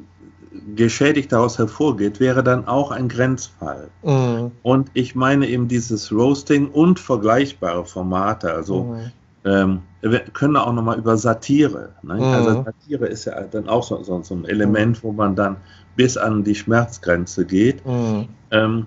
geschädigt 0.74 1.30
daraus 1.32 1.58
hervorgeht, 1.58 2.20
wäre 2.20 2.42
dann 2.42 2.66
auch 2.66 2.90
ein 2.90 3.08
Grenzfall. 3.08 3.90
Mhm. 4.02 4.50
Und 4.62 4.90
ich 4.94 5.14
meine 5.14 5.46
eben 5.46 5.68
dieses 5.68 6.10
Roasting 6.10 6.68
und 6.68 6.98
vergleichbare 6.98 7.84
Formate, 7.84 8.52
also 8.52 8.84
mhm. 8.84 9.12
Ähm, 9.44 9.82
wir 10.02 10.20
können 10.20 10.56
auch 10.56 10.72
nochmal 10.72 10.98
über 10.98 11.16
Satire. 11.16 11.94
Ne? 12.02 12.14
Mhm. 12.14 12.22
Also 12.22 12.64
Satire 12.64 13.06
ist 13.06 13.24
ja 13.24 13.40
dann 13.42 13.68
auch 13.68 13.82
so, 13.82 14.02
so, 14.02 14.22
so 14.22 14.34
ein 14.34 14.44
Element, 14.44 15.02
wo 15.02 15.12
man 15.12 15.36
dann 15.36 15.56
bis 15.96 16.16
an 16.16 16.44
die 16.44 16.54
Schmerzgrenze 16.54 17.44
geht. 17.44 17.84
Mhm. 17.86 18.28
Ähm, 18.50 18.86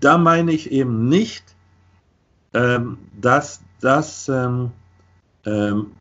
da 0.00 0.18
meine 0.18 0.52
ich 0.52 0.70
eben 0.70 1.08
nicht, 1.08 1.44
ähm, 2.54 2.98
dass 3.20 3.60
das 3.80 4.28
ähm, 4.28 4.72
ähm 5.44 5.92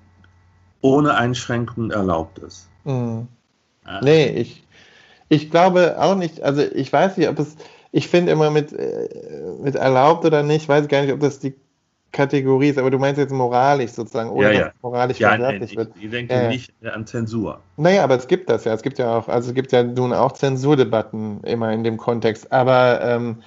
ohne 0.82 1.16
Einschränkungen 1.16 1.92
erlaubt 1.92 2.40
ist. 2.40 2.70
Mhm. 2.86 3.28
Nee, 4.02 4.28
ich, 4.30 4.64
ich 5.28 5.52
glaube 5.52 6.00
auch 6.00 6.16
nicht, 6.16 6.42
also 6.42 6.62
ich 6.62 6.92
weiß 6.92 7.18
nicht, 7.18 7.28
ob 7.28 7.40
es, 7.40 7.56
ich 7.92 8.08
finde 8.08 8.32
immer 8.32 8.52
mit, 8.52 8.72
äh, 8.72 9.10
mit 9.62 9.76
erlaubt 9.76 10.26
oder 10.26 10.44
nicht, 10.44 10.70
weiß 10.70 10.88
gar 10.88 11.02
nicht, 11.02 11.14
ob 11.14 11.20
das 11.20 11.40
die 11.40 11.56
Kategorie 12.12 12.70
ist, 12.70 12.78
aber 12.78 12.90
du 12.90 12.98
meinst 12.98 13.20
jetzt 13.20 13.32
moralisch 13.32 13.92
sozusagen, 13.92 14.30
oder 14.30 14.52
ja, 14.52 14.60
ja. 14.60 14.72
moralisch 14.82 15.20
ja, 15.20 15.30
verwerflich 15.30 15.76
wird. 15.76 15.92
Ich, 15.96 16.06
ich 16.06 16.12
denke 16.12 16.34
äh, 16.34 16.48
nicht 16.48 16.74
an 16.84 17.06
Zensur. 17.06 17.60
Naja, 17.78 18.04
aber 18.04 18.16
es 18.16 18.28
gibt 18.28 18.50
das 18.50 18.66
ja. 18.66 18.74
Es 18.74 18.82
gibt 18.82 18.98
ja 18.98 19.18
auch, 19.18 19.28
also 19.28 19.50
es 19.50 19.56
gibt 19.56 19.72
ja 19.72 19.84
nun 19.84 20.14
auch 20.14 20.32
Zensurdebatten 20.32 21.44
immer 21.44 21.72
in 21.72 21.84
dem 21.84 21.98
Kontext. 21.98 22.52
Aber 22.52 23.02
ähm, 23.04 23.38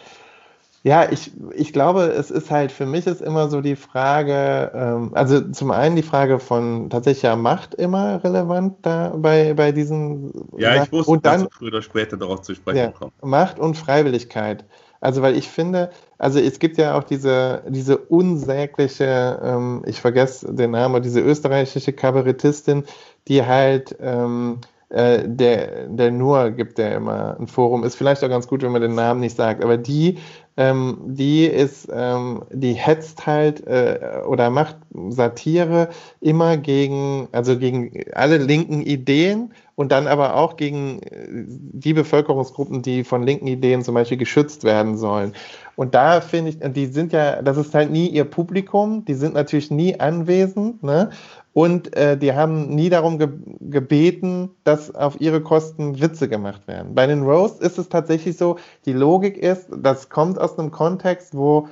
ja, 0.85 1.11
ich, 1.11 1.31
ich 1.55 1.73
glaube, 1.73 2.03
es 2.03 2.33
ist 2.33 2.51
halt, 2.51 2.73
für 2.73 2.87
mich 2.87 3.07
ist 3.07 3.23
immer 3.23 3.49
so 3.49 3.61
die 3.61 3.77
Frage, 3.77 4.73
ähm, 4.75 5.11
also 5.15 5.41
zum 5.41 5.71
einen 5.71 5.95
die 5.95 6.03
Frage 6.03 6.41
von 6.41 6.91
tatsächlicher 6.91 7.37
Macht 7.37 7.75
immer 7.75 8.23
relevant 8.25 8.75
da 8.83 9.13
bei, 9.17 9.55
bei 9.55 9.71
diesen. 9.71 10.33
Ja, 10.57 10.83
ich 10.83 10.91
wusste, 10.91 11.13
und 11.13 11.25
dann, 11.25 11.45
dass 11.45 11.53
früher 11.53 11.69
oder 11.69 11.83
später 11.83 12.17
darauf 12.17 12.43
zu 12.43 12.55
sprechen 12.57 12.79
ja, 12.79 12.89
kommt. 12.89 13.13
Macht 13.23 13.61
und 13.61 13.77
Freiwilligkeit. 13.77 14.65
Also, 15.03 15.21
weil 15.21 15.37
ich 15.37 15.49
finde, 15.49 15.91
also 16.17 16.39
es 16.39 16.61
gibt 16.61 16.79
ja 16.79 16.97
auch 16.97 17.03
diese, 17.03 17.63
diese 17.69 17.99
unsägliche, 17.99 19.41
ähm, 19.43 19.83
ich 19.85 20.01
vergesse 20.01 20.55
den 20.55 20.71
Namen, 20.71 21.03
diese 21.03 21.21
österreichische 21.21 21.93
Kabarettistin, 21.93 22.85
die 23.27 23.45
halt 23.45 23.97
ähm, 24.01 24.61
äh, 24.91 25.23
der, 25.27 25.89
der 25.89 26.13
Nur 26.13 26.51
gibt 26.51 26.79
ja 26.79 26.91
immer 26.91 27.37
ein 27.41 27.49
Forum. 27.49 27.83
Ist 27.83 27.97
vielleicht 27.97 28.23
auch 28.23 28.29
ganz 28.29 28.47
gut, 28.47 28.63
wenn 28.63 28.73
man 28.73 28.83
den 28.83 28.95
Namen 28.95 29.21
nicht 29.21 29.37
sagt, 29.37 29.65
aber 29.65 29.77
die, 29.77 30.19
ähm, 30.57 30.99
die 31.07 31.47
ist, 31.47 31.89
ähm, 31.93 32.45
die 32.53 32.75
hetzt 32.75 33.27
halt 33.27 33.67
äh, 33.67 34.21
oder 34.29 34.51
macht 34.51 34.77
Satire 35.09 35.89
immer 36.21 36.59
gegen, 36.59 37.27
also 37.33 37.59
gegen 37.59 38.05
alle 38.13 38.37
linken 38.37 38.83
Ideen 38.83 39.53
und 39.83 39.91
dann 39.91 40.07
aber 40.07 40.37
auch 40.37 40.57
gegen 40.57 41.03
äh, 41.03 41.27
die 41.29 41.93
Bevölkerungsgruppen, 41.93 42.83
die 42.83 43.03
von 43.03 43.25
linken 43.25 43.49
Ideen 43.49 43.83
zum 43.83 43.95
Beispiel 43.95 44.17
geschützt 44.17 44.63
werden 44.63 44.97
sollen. 44.97 45.35
Und 45.75 45.95
da 45.97 46.21
finde 46.21 46.51
ich, 46.51 46.59
die 46.73 46.87
sind 46.87 47.13
ja, 47.13 47.43
das 47.43 47.57
ist 47.57 47.75
halt 47.75 47.91
nie 47.91 48.07
ihr 48.07 48.25
Publikum, 48.25 49.05
die 49.05 49.15
sind 49.15 49.35
natürlich 49.35 49.73
nie 49.73 49.99
anwesend, 49.99 50.83
ne? 50.83 51.11
Und 51.53 51.95
äh, 51.97 52.17
die 52.17 52.33
haben 52.33 52.75
nie 52.75 52.89
darum 52.89 53.19
ge 53.19 53.29
gebeten, 53.61 54.51
dass 54.65 54.95
auf 54.95 55.21
ihre 55.21 55.43
Kosten 55.43 56.01
Witze 56.01 56.29
gemacht 56.29 56.67
werden. 56.69 56.95
Bei 56.95 57.07
den 57.07 57.25
Roasts 57.25 57.61
ist 57.61 57.79
es 57.79 57.89
tatsächlich 57.89 58.39
so, 58.39 58.57
die 58.87 58.93
Logik 58.93 59.37
ist, 59.37 59.67
das 59.77 60.09
kommt 60.09 60.39
aus 60.41 60.59
einem 60.59 60.71
Kontext, 60.71 61.37
wo 61.37 61.69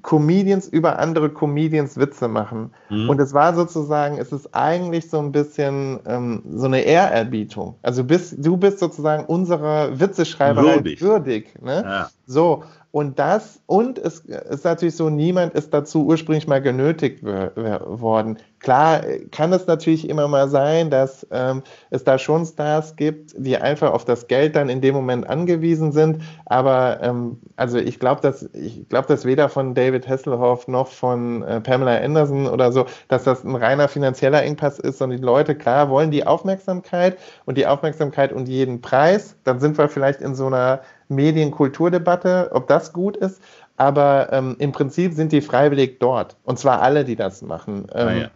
Comedians 0.00 0.66
über 0.68 0.98
andere 0.98 1.30
Comedians 1.30 1.98
Witze 1.98 2.28
machen. 2.28 2.72
Mhm. 2.88 3.10
Und 3.10 3.20
es 3.20 3.34
war 3.34 3.54
sozusagen, 3.54 4.18
es 4.18 4.32
ist 4.32 4.54
eigentlich 4.54 5.10
so 5.10 5.18
ein 5.18 5.32
bisschen 5.32 6.00
ähm, 6.06 6.42
so 6.54 6.66
eine 6.66 6.80
Ehrerbietung. 6.80 7.76
Also 7.82 8.04
bist, 8.04 8.36
du 8.38 8.56
bist 8.56 8.78
sozusagen 8.78 9.26
unserer 9.26 10.00
Witzeschreiberei 10.00 10.76
würdig. 10.76 11.00
würdig 11.02 11.54
ne? 11.60 11.82
ja. 11.84 12.10
So, 12.26 12.64
und 12.92 13.18
das, 13.18 13.60
und 13.66 13.98
es 13.98 14.20
ist 14.20 14.64
natürlich 14.64 14.96
so, 14.96 15.08
niemand 15.08 15.54
ist 15.54 15.72
dazu 15.72 16.04
ursprünglich 16.04 16.46
mal 16.46 16.60
genötigt 16.60 17.22
worden. 17.24 18.38
Klar 18.62 19.02
kann 19.32 19.52
es 19.52 19.66
natürlich 19.66 20.08
immer 20.08 20.28
mal 20.28 20.48
sein, 20.48 20.88
dass 20.88 21.26
ähm, 21.32 21.62
es 21.90 22.04
da 22.04 22.16
schon 22.16 22.46
Stars 22.46 22.94
gibt, 22.94 23.34
die 23.36 23.56
einfach 23.56 23.92
auf 23.92 24.04
das 24.04 24.28
Geld 24.28 24.54
dann 24.54 24.68
in 24.68 24.80
dem 24.80 24.94
Moment 24.94 25.28
angewiesen 25.28 25.90
sind. 25.90 26.22
Aber 26.46 27.00
ähm, 27.02 27.38
also 27.56 27.78
ich 27.78 27.98
glaube, 27.98 28.20
dass 28.20 28.48
ich 28.54 28.88
glaube, 28.88 29.08
dass 29.08 29.24
weder 29.24 29.48
von 29.48 29.74
David 29.74 30.08
Hasselhoff 30.08 30.68
noch 30.68 30.86
von 30.86 31.42
äh, 31.42 31.60
Pamela 31.60 31.96
Anderson 31.96 32.46
oder 32.46 32.70
so, 32.70 32.86
dass 33.08 33.24
das 33.24 33.44
ein 33.44 33.56
reiner 33.56 33.88
finanzieller 33.88 34.44
Engpass 34.44 34.78
ist, 34.78 34.98
sondern 34.98 35.18
die 35.18 35.24
Leute 35.24 35.56
klar 35.56 35.90
wollen 35.90 36.12
die 36.12 36.24
Aufmerksamkeit 36.24 37.18
und 37.46 37.58
die 37.58 37.66
Aufmerksamkeit 37.66 38.32
und 38.32 38.48
jeden 38.48 38.80
Preis. 38.80 39.34
Dann 39.42 39.58
sind 39.58 39.76
wir 39.76 39.88
vielleicht 39.88 40.20
in 40.20 40.36
so 40.36 40.46
einer 40.46 40.82
Medienkulturdebatte, 41.08 42.50
ob 42.52 42.68
das 42.68 42.92
gut 42.92 43.16
ist. 43.16 43.42
Aber 43.76 44.28
ähm, 44.32 44.54
im 44.60 44.70
Prinzip 44.70 45.14
sind 45.14 45.32
die 45.32 45.40
freiwillig 45.40 45.98
dort. 45.98 46.36
Und 46.44 46.60
zwar 46.60 46.82
alle, 46.82 47.04
die 47.04 47.16
das 47.16 47.42
machen. 47.42 47.86
Ähm, 47.94 48.08
ah, 48.08 48.12
ja. 48.12 48.30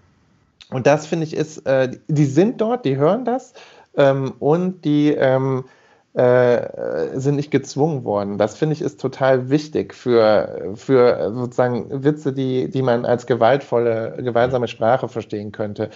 Und 0.71 0.87
das 0.87 1.07
finde 1.07 1.25
ich 1.25 1.35
ist, 1.35 1.59
äh, 1.67 1.91
die 2.09 2.25
sind 2.25 2.61
dort, 2.61 2.85
die 2.85 2.97
hören 2.97 3.25
das 3.25 3.55
ähm, 3.97 4.35
und 4.39 4.85
die 4.85 5.11
ähm, 5.13 5.65
äh, 6.15 7.19
sind 7.19 7.37
nicht 7.37 7.51
gezwungen 7.51 8.05
worden. 8.05 8.39
Das 8.39 8.57
finde 8.57 8.73
ich 8.73 8.81
ist 8.81 9.01
total 9.01 9.51
wichtig 9.51 9.95
für, 9.95 10.73
für 10.75 11.33
sozusagen 11.35 12.05
Witze, 12.05 12.33
die, 12.33 12.71
die 12.71 12.83
man 12.83 13.05
als 13.05 13.27
gewaltvolle, 13.27 14.17
gewaltsame 14.23 14.67
Sprache 14.67 15.09
verstehen 15.09 15.53
könnte. 15.53 15.91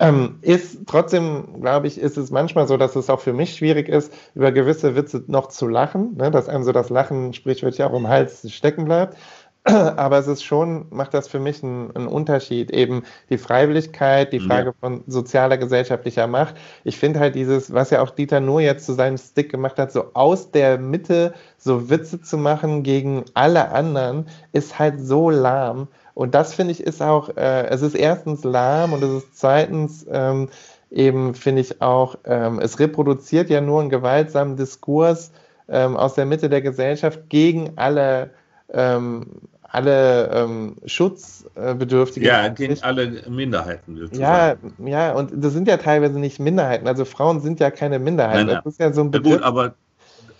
Ähm, 0.00 0.38
ist 0.42 0.86
trotzdem, 0.86 1.60
glaube 1.60 1.86
ich, 1.86 1.98
ist 1.98 2.16
es 2.16 2.30
manchmal 2.30 2.66
so, 2.66 2.76
dass 2.76 2.96
es 2.96 3.08
auch 3.10 3.20
für 3.20 3.32
mich 3.32 3.54
schwierig 3.54 3.88
ist, 3.88 4.12
über 4.34 4.50
gewisse 4.50 4.96
Witze 4.96 5.22
noch 5.28 5.48
zu 5.48 5.68
lachen, 5.68 6.16
ne? 6.16 6.32
dass 6.32 6.48
einem 6.48 6.64
so 6.64 6.72
das 6.72 6.90
Lachen 6.90 7.32
sprichwörtlich 7.32 7.84
auch 7.84 7.94
im 7.94 8.08
Hals 8.08 8.50
stecken 8.52 8.84
bleibt. 8.86 9.16
Aber 9.96 10.18
es 10.18 10.26
ist 10.26 10.44
schon, 10.44 10.86
macht 10.90 11.14
das 11.14 11.26
für 11.26 11.38
mich 11.38 11.62
einen, 11.62 11.94
einen 11.96 12.06
Unterschied. 12.06 12.70
Eben 12.70 13.02
die 13.30 13.38
Freiwilligkeit, 13.38 14.32
die 14.32 14.40
Frage 14.40 14.68
ja. 14.68 14.74
von 14.78 15.02
sozialer, 15.06 15.56
gesellschaftlicher 15.56 16.26
Macht. 16.26 16.54
Ich 16.84 16.98
finde 16.98 17.20
halt 17.20 17.34
dieses, 17.34 17.72
was 17.72 17.88
ja 17.88 18.02
auch 18.02 18.10
Dieter 18.10 18.40
nur 18.40 18.60
jetzt 18.60 18.84
zu 18.84 18.92
seinem 18.92 19.16
Stick 19.16 19.50
gemacht 19.50 19.78
hat, 19.78 19.90
so 19.90 20.10
aus 20.12 20.50
der 20.50 20.76
Mitte 20.78 21.32
so 21.56 21.88
Witze 21.88 22.20
zu 22.20 22.36
machen 22.36 22.82
gegen 22.82 23.24
alle 23.32 23.70
anderen, 23.70 24.26
ist 24.52 24.78
halt 24.78 25.00
so 25.00 25.30
lahm. 25.30 25.88
Und 26.12 26.34
das 26.34 26.54
finde 26.54 26.72
ich 26.72 26.82
ist 26.82 27.02
auch, 27.02 27.34
äh, 27.36 27.66
es 27.68 27.80
ist 27.80 27.94
erstens 27.94 28.44
lahm 28.44 28.92
und 28.92 29.02
es 29.02 29.24
ist 29.24 29.38
zweitens 29.38 30.06
ähm, 30.10 30.50
eben, 30.90 31.34
finde 31.34 31.62
ich 31.62 31.80
auch, 31.80 32.16
ähm, 32.24 32.60
es 32.60 32.78
reproduziert 32.78 33.48
ja 33.48 33.62
nur 33.62 33.80
einen 33.80 33.90
gewaltsamen 33.90 34.56
Diskurs 34.56 35.32
ähm, 35.68 35.96
aus 35.96 36.14
der 36.14 36.26
Mitte 36.26 36.48
der 36.50 36.60
Gesellschaft 36.60 37.30
gegen 37.30 37.72
alle, 37.76 38.30
ähm, 38.72 39.26
alle 39.74 40.30
ähm, 40.32 40.76
Schutzbedürftigen. 40.86 42.26
Ja, 42.26 42.48
gegen 42.48 42.76
alle 42.82 43.22
Minderheiten. 43.28 43.98
Sozusagen. 43.98 44.74
Ja, 44.78 44.88
ja, 44.88 45.12
und 45.14 45.32
das 45.34 45.52
sind 45.52 45.68
ja 45.68 45.76
teilweise 45.76 46.18
nicht 46.18 46.38
Minderheiten. 46.38 46.86
Also 46.86 47.04
Frauen 47.04 47.40
sind 47.40 47.60
ja 47.60 47.70
keine 47.70 47.98
Minderheiten. 47.98 48.46
Nein, 48.46 48.54
nein. 48.54 48.60
Das 48.64 48.74
ist 48.74 48.80
ja 48.80 48.92
so 48.92 49.02
ein 49.02 49.10
Begriff. 49.10 49.32
Ja, 49.32 49.36
gut, 49.38 49.44
aber 49.44 49.74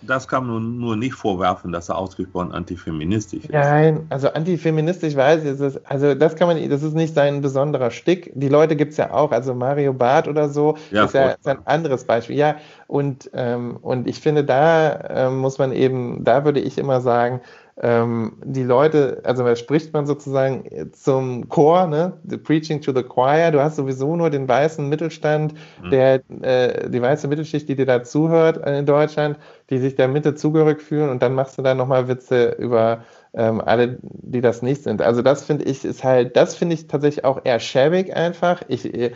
das 0.01 0.27
kann 0.27 0.45
man 0.45 0.77
nur 0.77 0.95
nicht 0.95 1.15
vorwerfen, 1.15 1.71
dass 1.71 1.89
er 1.89 1.97
ausgesprochen 1.97 2.51
antifeministisch 2.51 3.45
ist. 3.45 3.51
Nein, 3.51 4.05
also 4.09 4.29
antifeministisch 4.29 5.15
weiß 5.15 5.43
ich, 5.43 5.59
ist, 5.59 5.81
also 5.85 6.13
das 6.13 6.35
kann 6.35 6.47
man, 6.47 6.69
das 6.69 6.83
ist 6.83 6.93
nicht 6.93 7.15
sein 7.15 7.41
besonderer 7.41 7.91
Stick. 7.91 8.31
Die 8.35 8.49
Leute 8.49 8.75
gibt 8.75 8.91
es 8.91 8.97
ja 8.97 9.11
auch, 9.11 9.31
also 9.31 9.53
Mario 9.53 9.93
Barth 9.93 10.27
oder 10.27 10.49
so, 10.49 10.77
ja, 10.91 11.05
ist 11.05 11.13
ja 11.13 11.29
ist 11.29 11.47
ein 11.47 11.65
anderes 11.65 12.03
Beispiel. 12.03 12.35
Ja, 12.35 12.55
und, 12.87 13.29
ähm, 13.33 13.77
und 13.81 14.07
ich 14.07 14.19
finde, 14.19 14.43
da 14.43 14.99
ähm, 15.09 15.37
muss 15.37 15.57
man 15.57 15.71
eben, 15.71 16.23
da 16.23 16.45
würde 16.45 16.59
ich 16.59 16.77
immer 16.77 17.01
sagen, 17.01 17.41
ähm, 17.81 18.37
die 18.43 18.63
Leute, 18.63 19.21
also 19.25 19.43
da 19.43 19.55
spricht 19.55 19.91
man 19.93 20.05
sozusagen 20.05 20.91
zum 20.93 21.49
Chor, 21.49 21.87
ne? 21.87 22.13
The 22.23 22.37
Preaching 22.37 22.81
to 22.81 22.93
the 22.93 23.03
Choir. 23.03 23.51
Du 23.51 23.61
hast 23.61 23.75
sowieso 23.75 24.15
nur 24.15 24.29
den 24.29 24.47
weißen 24.47 24.87
Mittelstand, 24.87 25.53
mhm. 25.83 25.89
der, 25.89 26.21
äh, 26.41 26.89
die 26.89 27.01
weiße 27.01 27.27
Mittelschicht, 27.27 27.67
die 27.67 27.75
dir 27.75 27.85
da 27.85 28.03
zuhört 28.03 28.65
in 28.65 28.85
Deutschland, 28.85 29.37
die 29.69 29.77
sich 29.77 29.95
der 29.95 30.07
Mitte 30.07 30.35
zugehörig 30.35 30.81
fühlen 30.81 31.09
und 31.09 31.21
dann 31.21 31.33
machst 31.33 31.57
du 31.57 31.61
da 31.61 31.73
nochmal 31.75 32.07
Witze 32.07 32.55
über 32.59 33.03
ähm, 33.35 33.61
alle, 33.61 33.97
die 34.01 34.41
das 34.41 34.61
nicht 34.61 34.83
sind. 34.83 35.01
Also 35.01 35.21
das 35.21 35.43
finde 35.43 35.65
ich 35.65 35.83
ist 35.83 36.03
halt, 36.03 36.35
das 36.35 36.55
finde 36.55 36.75
ich 36.75 36.87
tatsächlich 36.87 37.25
auch 37.25 37.41
eher 37.43 37.59
schäbig 37.59 38.15
einfach. 38.15 38.61
Ich, 38.67 38.93
äh, 38.93 39.11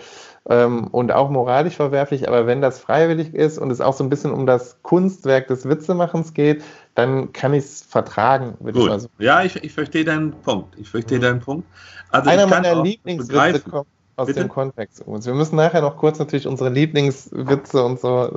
ähm, 0.49 0.87
und 0.87 1.11
auch 1.11 1.29
moralisch 1.29 1.75
verwerflich, 1.75 2.27
aber 2.27 2.47
wenn 2.47 2.61
das 2.61 2.79
freiwillig 2.79 3.33
ist 3.33 3.57
und 3.57 3.71
es 3.71 3.81
auch 3.81 3.93
so 3.93 4.03
ein 4.03 4.09
bisschen 4.09 4.31
um 4.31 4.45
das 4.45 4.81
Kunstwerk 4.81 5.47
des 5.47 5.67
Witzemachens 5.67 6.33
geht, 6.33 6.63
dann 6.95 7.33
kann 7.33 7.53
ich 7.53 7.65
es 7.65 7.81
vertragen. 7.83 8.55
Gut. 8.59 8.75
Ich 8.75 9.01
so 9.01 9.07
ja, 9.19 9.43
ich, 9.43 9.55
ich 9.63 9.73
verstehe 9.73 10.03
deinen 10.03 10.31
Punkt. 10.31 10.77
Ich 10.77 10.89
verstehe 10.89 11.19
mhm. 11.19 11.23
deinen 11.23 11.39
Punkt. 11.39 11.67
Also 12.09 12.29
Einer 12.29 12.47
meiner 12.47 12.81
Lieblingswitze 12.81 13.61
kommt 13.61 13.87
aus 14.15 14.27
Bitte? 14.27 14.41
dem 14.41 14.49
Kontext. 14.49 15.03
Wir 15.05 15.33
müssen 15.33 15.55
nachher 15.55 15.81
noch 15.81 15.97
kurz 15.97 16.19
natürlich 16.19 16.47
unsere 16.47 16.69
Lieblingswitze 16.69 17.83
und 17.83 17.99
so. 17.99 18.29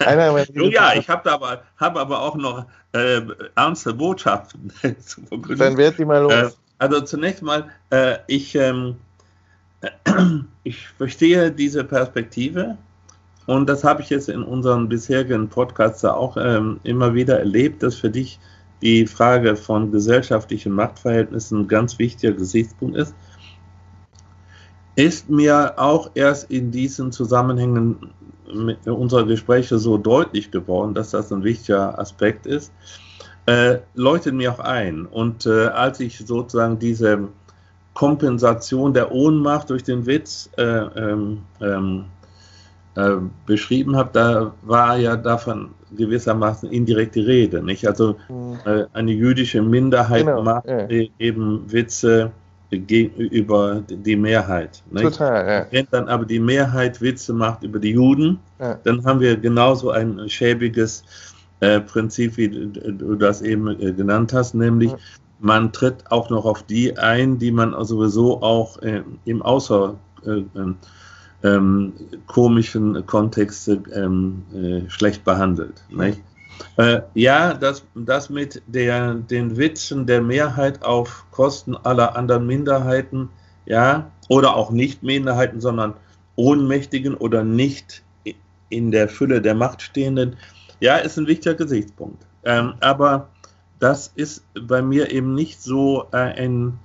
Ja, 0.54 0.94
ich 0.94 1.08
habe 1.08 1.30
aber, 1.30 1.62
hab 1.76 1.96
aber 1.96 2.22
auch 2.22 2.36
noch 2.36 2.66
äh, 2.92 3.20
ernste 3.54 3.94
Botschaften 3.94 4.72
zu 5.00 5.22
verkünden. 5.22 5.58
Dann 5.58 5.76
wird 5.76 5.98
die 5.98 6.04
mal 6.04 6.22
los. 6.22 6.32
Äh, 6.32 6.50
also 6.78 7.00
zunächst 7.00 7.42
mal, 7.42 7.68
äh, 7.90 8.18
ich, 8.26 8.54
ähm, 8.54 8.96
ich 10.64 10.88
verstehe 10.88 11.50
diese 11.50 11.84
Perspektive 11.84 12.76
und 13.48 13.66
das 13.66 13.82
habe 13.82 14.02
ich 14.02 14.10
jetzt 14.10 14.28
in 14.28 14.42
unseren 14.42 14.90
bisherigen 14.90 15.48
Podcasts 15.48 16.04
auch 16.04 16.36
ähm, 16.36 16.80
immer 16.84 17.14
wieder 17.14 17.38
erlebt, 17.38 17.82
dass 17.82 17.94
für 17.94 18.10
dich 18.10 18.38
die 18.82 19.06
Frage 19.06 19.56
von 19.56 19.90
gesellschaftlichen 19.90 20.72
Machtverhältnissen 20.72 21.60
ein 21.60 21.68
ganz 21.68 21.98
wichtiger 21.98 22.34
Gesichtspunkt 22.34 22.98
ist. 22.98 23.14
Ist 24.96 25.30
mir 25.30 25.78
auch 25.78 26.10
erst 26.14 26.50
in 26.50 26.70
diesen 26.70 27.10
Zusammenhängen 27.10 28.10
mit 28.52 28.86
unserer 28.86 29.24
Gespräche 29.24 29.78
so 29.78 29.98
deutlich 29.98 30.50
geworden, 30.50 30.94
dass 30.94 31.10
das 31.10 31.32
ein 31.32 31.44
wichtiger 31.44 31.98
Aspekt 31.98 32.46
ist, 32.46 32.72
äh, 33.46 33.78
leuchtet 33.94 34.34
mir 34.34 34.52
auch 34.52 34.60
ein. 34.60 35.06
Und 35.06 35.46
äh, 35.46 35.66
als 35.66 36.00
ich 36.00 36.18
sozusagen 36.18 36.78
diese 36.78 37.28
Kompensation 37.94 38.92
der 38.94 39.10
Ohnmacht 39.10 39.70
durch 39.70 39.82
den 39.82 40.06
Witz 40.06 40.50
äh, 40.56 40.62
ähm, 40.62 41.38
ähm, 41.60 42.04
äh, 42.94 43.16
beschrieben 43.46 43.96
habe, 43.96 44.10
da 44.12 44.52
war 44.62 44.96
ja 44.98 45.16
davon 45.16 45.70
gewissermaßen 45.96 46.70
indirekte 46.70 47.26
Rede, 47.26 47.62
nicht? 47.62 47.86
Also 47.86 48.16
mhm. 48.28 48.58
äh, 48.66 48.84
eine 48.92 49.12
jüdische 49.12 49.62
Minderheit 49.62 50.26
genau, 50.26 50.42
macht 50.42 50.66
ja. 50.66 50.86
eben 51.18 51.72
Witze 51.72 52.32
gegenüber 52.70 53.82
die 53.88 54.16
Mehrheit. 54.16 54.82
Nicht? 54.90 55.04
Total, 55.04 55.48
ja. 55.48 55.66
Wenn 55.70 55.86
dann 55.90 56.08
aber 56.08 56.24
die 56.24 56.38
Mehrheit 56.38 57.00
Witze 57.00 57.32
macht 57.32 57.62
über 57.62 57.78
die 57.78 57.92
Juden, 57.92 58.38
ja. 58.58 58.78
dann 58.84 59.04
haben 59.04 59.20
wir 59.20 59.36
genauso 59.36 59.90
ein 59.90 60.28
schäbiges 60.28 61.04
äh, 61.60 61.80
Prinzip, 61.80 62.36
wie 62.36 62.48
du 62.48 63.14
das 63.16 63.42
eben 63.42 63.68
äh, 63.80 63.92
genannt 63.92 64.32
hast, 64.32 64.54
nämlich 64.54 64.90
ja. 64.90 64.98
man 65.40 65.72
tritt 65.72 66.10
auch 66.10 66.30
noch 66.30 66.44
auf 66.44 66.62
die 66.62 66.96
ein, 66.98 67.38
die 67.38 67.50
man 67.50 67.74
sowieso 67.84 68.42
auch 68.42 68.80
äh, 68.82 69.02
im 69.24 69.42
Außer 69.42 69.94
äh, 70.26 70.42
ähm, 70.56 70.76
ähm, 71.42 71.92
komischen 72.26 73.06
Kontext 73.06 73.68
ähm, 73.68 74.42
äh, 74.52 74.90
schlecht 74.90 75.24
behandelt. 75.24 75.84
Nicht? 75.88 76.20
Äh, 76.76 77.02
ja, 77.14 77.54
das, 77.54 77.84
das 77.94 78.30
mit 78.30 78.62
der, 78.66 79.14
den 79.14 79.56
Witzen 79.56 80.06
der 80.06 80.22
Mehrheit 80.22 80.82
auf 80.82 81.24
Kosten 81.30 81.76
aller 81.76 82.16
anderen 82.16 82.46
Minderheiten, 82.46 83.28
ja, 83.66 84.10
oder 84.28 84.56
auch 84.56 84.70
nicht 84.70 85.02
Minderheiten, 85.02 85.60
sondern 85.60 85.94
Ohnmächtigen 86.36 87.14
oder 87.14 87.44
nicht 87.44 88.02
in 88.70 88.90
der 88.90 89.08
Fülle 89.08 89.40
der 89.40 89.54
Macht 89.54 89.82
stehenden, 89.82 90.36
ja, 90.80 90.96
ist 90.96 91.18
ein 91.18 91.26
wichtiger 91.26 91.54
Gesichtspunkt. 91.54 92.24
Ähm, 92.44 92.74
aber 92.80 93.28
das 93.78 94.12
ist 94.14 94.44
bei 94.66 94.82
mir 94.82 95.10
eben 95.10 95.34
nicht 95.34 95.62
so 95.62 96.06
äh, 96.12 96.16
ein, 96.16 96.78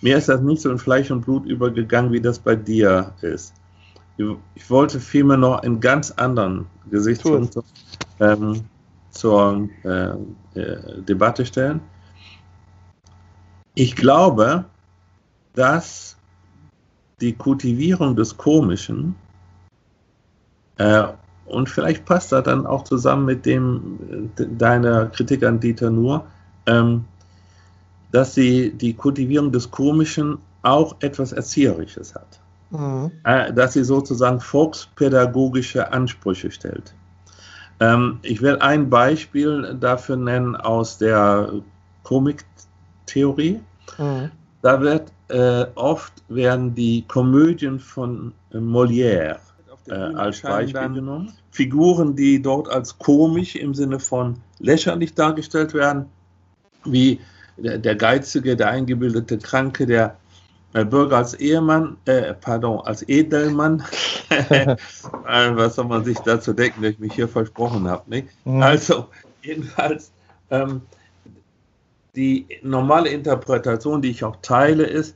mir 0.00 0.18
ist 0.18 0.28
das 0.28 0.40
nicht 0.40 0.62
so 0.62 0.70
in 0.70 0.78
Fleisch 0.78 1.10
und 1.10 1.22
Blut 1.22 1.46
übergegangen, 1.46 2.12
wie 2.12 2.20
das 2.20 2.38
bei 2.38 2.56
dir 2.56 3.12
ist. 3.22 3.54
Ich 4.54 4.68
wollte 4.68 5.00
vielmehr 5.00 5.38
noch 5.38 5.62
einen 5.62 5.80
ganz 5.80 6.10
anderen 6.12 6.66
Gesichtspunkt 6.90 7.56
ähm, 8.20 8.62
zur 9.12 9.68
äh, 9.84 10.58
äh, 10.58 11.02
Debatte 11.02 11.46
stellen. 11.46 11.80
Ich 13.74 13.94
glaube, 13.94 14.64
dass 15.54 16.16
die 17.20 17.32
Kultivierung 17.32 18.16
des 18.16 18.36
Komischen 18.36 19.14
äh, 20.78 21.04
und 21.46 21.68
vielleicht 21.68 22.04
passt 22.04 22.32
das 22.32 22.44
dann 22.44 22.66
auch 22.66 22.84
zusammen 22.84 23.26
mit 23.26 23.46
dem 23.46 24.30
äh, 24.38 24.46
deiner 24.56 25.06
Kritik 25.06 25.44
an 25.44 25.60
Dieter 25.60 25.90
Nuhr, 25.90 26.24
ähm, 26.66 27.04
dass 28.10 28.34
sie 28.34 28.72
die 28.72 28.94
Kultivierung 28.94 29.52
des 29.52 29.70
Komischen 29.70 30.38
auch 30.62 30.96
etwas 31.00 31.32
Erzieherisches 31.32 32.14
hat. 32.14 32.40
Mhm. 32.70 33.12
Äh, 33.24 33.52
dass 33.52 33.74
sie 33.74 33.84
sozusagen 33.84 34.40
volkspädagogische 34.40 35.92
Ansprüche 35.92 36.50
stellt. 36.50 36.94
Ähm, 37.82 38.18
ich 38.22 38.40
will 38.42 38.56
ein 38.58 38.88
Beispiel 38.88 39.76
dafür 39.80 40.16
nennen 40.16 40.54
aus 40.56 40.98
der 40.98 41.52
Komiktheorie. 42.04 43.60
Mhm. 43.98 44.30
Da 44.62 44.80
wird 44.80 45.12
äh, 45.28 45.66
oft 45.74 46.12
werden 46.28 46.74
die 46.74 47.04
Komödien 47.08 47.80
von 47.80 48.32
äh, 48.52 48.58
Molière 48.58 49.36
äh, 49.88 49.94
als 49.94 50.42
Beispiel 50.42 50.90
genommen. 50.90 51.32
Figuren, 51.50 52.14
die 52.14 52.40
dort 52.40 52.68
als 52.68 52.96
komisch 52.98 53.56
im 53.56 53.74
Sinne 53.74 53.98
von 53.98 54.36
lächerlich 54.60 55.14
dargestellt 55.14 55.74
werden, 55.74 56.06
wie 56.84 57.18
der, 57.56 57.78
der 57.78 57.96
Geizige, 57.96 58.56
der 58.56 58.68
eingebildete 58.68 59.38
Kranke, 59.38 59.86
der 59.86 60.16
Bürger 60.72 61.18
als 61.18 61.34
Ehemann, 61.34 61.96
äh, 62.06 62.34
pardon, 62.34 62.80
als 62.80 63.06
Edelmann. 63.08 63.84
äh, 64.28 64.76
was 65.26 65.74
soll 65.74 65.84
man 65.84 66.04
sich 66.04 66.18
dazu 66.20 66.52
denken, 66.52 66.82
dass 66.82 66.92
ich 66.92 66.98
mich 66.98 67.12
hier 67.12 67.28
versprochen 67.28 67.86
habe? 67.88 68.08
Nicht? 68.08 68.28
Mhm. 68.44 68.62
Also, 68.62 69.08
jedenfalls, 69.42 70.12
ähm, 70.50 70.80
die 72.16 72.46
normale 72.62 73.10
Interpretation, 73.10 74.02
die 74.02 74.10
ich 74.10 74.24
auch 74.24 74.36
teile, 74.42 74.84
ist, 74.84 75.14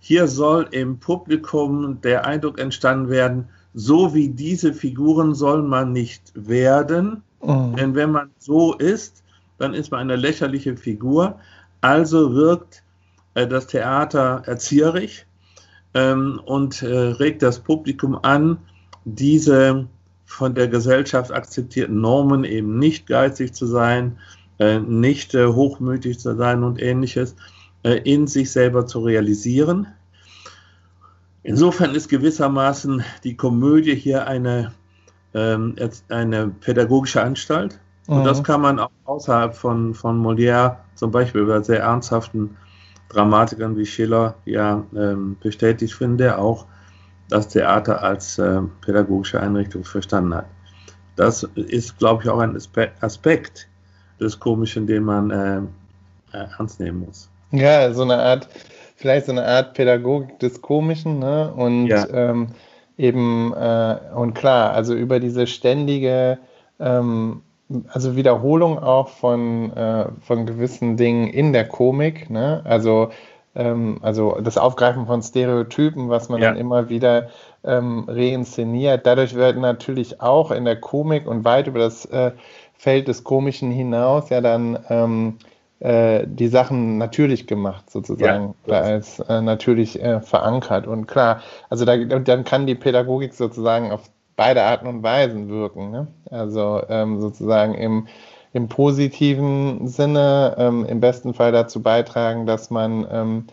hier 0.00 0.28
soll 0.28 0.68
im 0.70 0.98
Publikum 0.98 2.00
der 2.00 2.26
Eindruck 2.26 2.60
entstanden 2.60 3.08
werden, 3.08 3.48
so 3.74 4.14
wie 4.14 4.28
diese 4.28 4.72
Figuren 4.72 5.34
soll 5.34 5.62
man 5.62 5.92
nicht 5.92 6.32
werden. 6.34 7.22
Oh. 7.40 7.72
Denn 7.76 7.94
wenn 7.94 8.10
man 8.10 8.30
so 8.38 8.74
ist, 8.74 9.22
dann 9.58 9.74
ist 9.74 9.90
man 9.90 10.00
eine 10.00 10.16
lächerliche 10.16 10.76
Figur. 10.76 11.38
Also 11.80 12.34
wirkt 12.34 12.82
äh, 13.36 13.46
das 13.46 13.66
Theater 13.66 14.42
erzieherisch 14.46 15.26
ähm, 15.94 16.40
und 16.44 16.82
äh, 16.82 16.86
regt 16.86 17.42
das 17.42 17.60
Publikum 17.60 18.18
an, 18.22 18.58
diese 19.04 19.86
von 20.24 20.54
der 20.54 20.68
Gesellschaft 20.68 21.30
akzeptierten 21.30 22.00
Normen 22.00 22.44
eben 22.44 22.78
nicht 22.78 23.06
geizig 23.06 23.54
zu 23.54 23.66
sein, 23.66 24.18
äh, 24.58 24.80
nicht 24.80 25.34
äh, 25.34 25.46
hochmütig 25.46 26.18
zu 26.18 26.34
sein 26.34 26.64
und 26.64 26.80
ähnliches, 26.80 27.36
äh, 27.84 28.00
in 28.10 28.26
sich 28.26 28.50
selber 28.50 28.86
zu 28.86 29.00
realisieren. 29.00 29.86
Insofern 31.42 31.94
ist 31.94 32.08
gewissermaßen 32.08 33.04
die 33.22 33.36
Komödie 33.36 33.94
hier 33.94 34.26
eine, 34.26 34.72
ähm, 35.34 35.76
eine 36.08 36.48
pädagogische 36.48 37.22
Anstalt. 37.22 37.78
Und 38.06 38.20
mhm. 38.20 38.24
das 38.24 38.42
kann 38.42 38.62
man 38.62 38.78
auch 38.78 38.90
außerhalb 39.04 39.54
von, 39.54 39.94
von 39.94 40.20
Molière, 40.20 40.76
zum 40.94 41.10
Beispiel 41.10 41.44
bei 41.44 41.60
sehr 41.60 41.82
ernsthaften 41.82 42.56
Dramatikern 43.08 43.76
wie 43.76 43.86
Schiller, 43.86 44.34
ja 44.44 44.84
ähm, 44.94 45.36
bestätigt 45.40 45.94
finden, 45.94 46.18
der 46.18 46.38
auch 46.38 46.66
das 47.28 47.48
Theater 47.48 48.02
als 48.02 48.38
äh, 48.38 48.60
pädagogische 48.80 49.40
Einrichtung 49.40 49.84
verstanden 49.84 50.34
hat. 50.34 50.46
Das 51.16 51.42
ist, 51.54 51.98
glaube 51.98 52.22
ich, 52.22 52.28
auch 52.28 52.38
ein 52.38 52.56
Aspekt 53.00 53.68
des 54.20 54.38
Komischen, 54.38 54.86
den 54.86 55.04
man 55.04 55.30
äh, 55.30 55.58
äh, 56.36 56.46
ernst 56.58 56.78
nehmen 56.78 57.00
muss. 57.06 57.30
Ja, 57.52 57.92
so 57.92 58.02
eine 58.02 58.18
Art 58.18 58.48
vielleicht 58.96 59.26
so 59.26 59.32
eine 59.32 59.44
Art 59.44 59.74
Pädagogik 59.74 60.38
des 60.40 60.60
Komischen, 60.60 61.20
ne? 61.20 61.52
Und 61.54 61.86
ja. 61.86 62.08
ähm, 62.10 62.48
eben, 62.96 63.52
äh, 63.52 63.98
und 64.14 64.34
klar, 64.34 64.72
also 64.72 64.94
über 64.94 65.20
diese 65.20 65.46
ständige, 65.46 66.38
ähm, 66.80 67.42
also 67.88 68.16
Wiederholung 68.16 68.78
auch 68.78 69.08
von, 69.08 69.72
äh, 69.72 70.06
von 70.20 70.46
gewissen 70.46 70.96
Dingen 70.96 71.28
in 71.28 71.52
der 71.52 71.66
Komik, 71.66 72.30
ne? 72.30 72.62
Also, 72.64 73.10
ähm, 73.54 73.98
also 74.02 74.38
das 74.40 74.56
Aufgreifen 74.58 75.06
von 75.06 75.22
Stereotypen, 75.22 76.08
was 76.08 76.28
man 76.28 76.40
ja. 76.40 76.50
dann 76.50 76.58
immer 76.58 76.88
wieder 76.88 77.28
ähm, 77.64 78.04
reinszeniert. 78.06 79.06
Dadurch 79.06 79.34
wird 79.34 79.56
natürlich 79.58 80.20
auch 80.20 80.50
in 80.50 80.64
der 80.64 80.76
Komik 80.80 81.26
und 81.26 81.44
weit 81.44 81.66
über 81.66 81.80
das 81.80 82.04
äh, 82.06 82.32
Feld 82.74 83.08
des 83.08 83.24
Komischen 83.24 83.70
hinaus 83.70 84.28
ja 84.30 84.40
dann 84.40 84.78
ähm, 84.88 85.38
äh, 85.80 86.24
die 86.26 86.48
Sachen 86.48 86.98
natürlich 86.98 87.46
gemacht, 87.46 87.90
sozusagen, 87.90 88.54
ja, 88.66 88.80
als 88.80 89.18
äh, 89.20 89.40
natürlich 89.42 90.02
äh, 90.02 90.20
verankert. 90.20 90.86
Und 90.86 91.06
klar, 91.06 91.42
also 91.68 91.84
da, 91.84 91.96
dann 91.96 92.44
kann 92.44 92.66
die 92.66 92.74
Pädagogik 92.74 93.34
sozusagen 93.34 93.90
auf 93.90 94.02
beide 94.36 94.62
Arten 94.62 94.86
und 94.86 95.02
Weisen 95.02 95.48
wirken. 95.48 95.90
Ne? 95.90 96.06
Also 96.30 96.82
ähm, 96.88 97.20
sozusagen 97.20 97.74
im, 97.74 98.06
im 98.52 98.68
positiven 98.68 99.88
Sinne, 99.88 100.54
ähm, 100.58 100.84
im 100.84 101.00
besten 101.00 101.34
Fall 101.34 101.52
dazu 101.52 101.82
beitragen, 101.82 102.46
dass 102.46 102.70
man 102.70 103.06
ähm, 103.10 103.44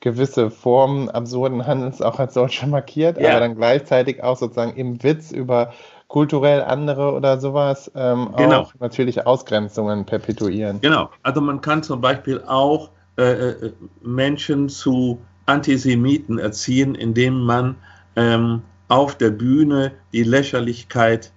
gewisse 0.00 0.50
Formen 0.50 1.08
absurden 1.08 1.66
Handels 1.66 2.02
auch 2.02 2.18
als 2.18 2.34
solche 2.34 2.66
markiert, 2.66 3.18
ja. 3.18 3.30
aber 3.30 3.40
dann 3.40 3.56
gleichzeitig 3.56 4.22
auch 4.22 4.36
sozusagen 4.36 4.76
im 4.76 5.02
Witz 5.02 5.32
über 5.32 5.72
kulturell 6.08 6.62
andere 6.62 7.12
oder 7.14 7.40
sowas 7.40 7.90
ähm, 7.96 8.28
genau. 8.36 8.60
auch 8.60 8.74
natürlich 8.78 9.26
Ausgrenzungen 9.26 10.04
perpetuieren. 10.04 10.80
Genau, 10.80 11.10
also 11.22 11.40
man 11.40 11.60
kann 11.60 11.82
zum 11.82 12.00
Beispiel 12.00 12.42
auch 12.46 12.90
äh, 13.18 13.22
äh, 13.22 13.72
Menschen 14.02 14.68
zu 14.68 15.18
Antisemiten 15.46 16.38
erziehen, 16.38 16.94
indem 16.94 17.40
man 17.40 17.76
ähm, 18.14 18.62
auf 18.88 19.16
der 19.16 19.30
Bühne 19.30 19.92
die 20.12 20.22
Lächerlichkeit 20.22 21.32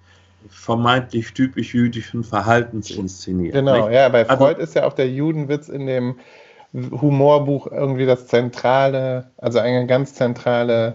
vermeintlich 0.48 1.32
typisch 1.34 1.74
jüdischen 1.74 2.24
Verhaltens 2.24 2.90
inszeniert. 2.90 3.54
Genau, 3.54 3.86
nicht? 3.86 3.94
ja, 3.94 4.08
bei 4.08 4.28
also 4.28 4.36
Freud 4.36 4.54
also, 4.56 4.62
ist 4.62 4.74
ja 4.74 4.86
auch 4.86 4.94
der 4.94 5.08
Judenwitz 5.08 5.68
in 5.68 5.86
dem 5.86 6.16
Humorbuch 6.72 7.66
irgendwie 7.66 8.06
das 8.06 8.26
zentrale, 8.26 9.30
also 9.36 9.58
eine 9.58 9.86
ganz 9.86 10.14
zentrale 10.14 10.94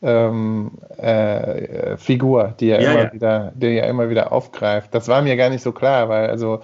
ähm, 0.00 0.70
äh, 0.96 1.96
Figur, 1.96 2.54
die 2.60 2.70
er 2.70 2.80
ja, 2.80 2.90
immer 2.90 3.02
ja. 3.02 3.12
wieder, 3.12 3.52
die 3.56 3.78
er 3.78 3.88
immer 3.88 4.08
wieder 4.08 4.32
aufgreift. 4.32 4.94
Das 4.94 5.08
war 5.08 5.22
mir 5.22 5.36
gar 5.36 5.50
nicht 5.50 5.62
so 5.62 5.72
klar, 5.72 6.08
weil 6.08 6.30
also 6.30 6.60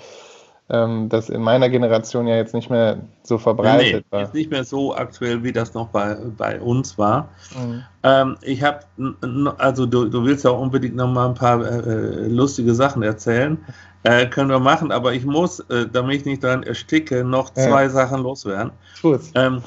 ähm, 0.71 1.09
das 1.11 1.29
in 1.29 1.43
meiner 1.43 1.69
Generation 1.69 2.27
ja 2.27 2.37
jetzt 2.37 2.55
nicht 2.55 2.71
mehr 2.71 2.99
so 3.23 3.37
verbreitet 3.37 4.05
nee, 4.11 4.17
war. 4.17 4.23
Ist 4.23 4.35
nicht 4.35 4.51
mehr 4.51 4.65
so 4.65 4.95
aktuell, 4.95 5.43
wie 5.43 5.53
das 5.53 5.75
noch 5.75 5.89
bei, 5.89 6.17
bei 6.37 6.59
uns 6.61 6.97
war. 6.97 7.29
Mhm. 7.55 7.83
Ähm, 8.03 8.37
ich 8.41 8.63
habe, 8.63 8.81
also 9.59 9.85
du, 9.85 10.07
du 10.07 10.25
willst 10.25 10.45
ja 10.45 10.53
auch 10.53 10.61
unbedingt 10.61 10.97
noch 10.97 11.09
mal 11.09 11.29
ein 11.29 11.35
paar 11.35 11.61
äh, 11.65 11.79
äh, 11.79 12.29
lustige 12.29 12.75
Sachen 12.75 13.03
erzählen. 13.03 13.59
Äh, 14.05 14.27
können 14.27 14.51
wir 14.51 14.59
machen, 14.59 14.91
aber 14.91 15.13
ich 15.13 15.25
muss, 15.25 15.61
äh, 15.61 15.87
damit 15.91 16.21
ich 16.21 16.25
nicht 16.25 16.45
daran 16.45 16.63
ersticke, 16.63 17.25
noch 17.25 17.51
zwei 17.51 17.85
ja. 17.85 17.91
Sachen 17.91 18.23
loswerden. 18.23 18.73
Gut. 19.03 19.21
Ähm, 19.35 19.63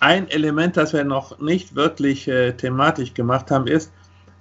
ein 0.00 0.28
Element, 0.30 0.76
das 0.76 0.92
wir 0.92 1.04
noch 1.04 1.38
nicht 1.40 1.74
wirklich 1.74 2.28
äh, 2.28 2.52
thematisch 2.52 3.14
gemacht 3.14 3.50
haben, 3.50 3.66
ist 3.66 3.92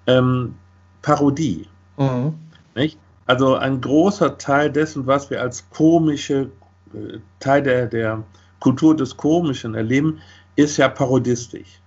ähm, 0.05 0.55
Parodie. 1.01 1.67
Mhm. 1.97 2.35
Nicht? 2.75 2.99
Also 3.25 3.55
ein 3.55 3.81
großer 3.81 4.37
Teil 4.37 4.71
dessen, 4.71 5.07
was 5.07 5.29
wir 5.29 5.41
als 5.41 5.67
komische 5.71 6.51
äh, 6.93 7.19
Teil 7.39 7.63
der, 7.63 7.87
der 7.87 8.23
Kultur 8.59 8.95
des 8.95 9.17
Komischen 9.17 9.75
erleben, 9.75 10.19
ist 10.55 10.77
ja 10.77 10.87
parodistisch. 10.87 11.79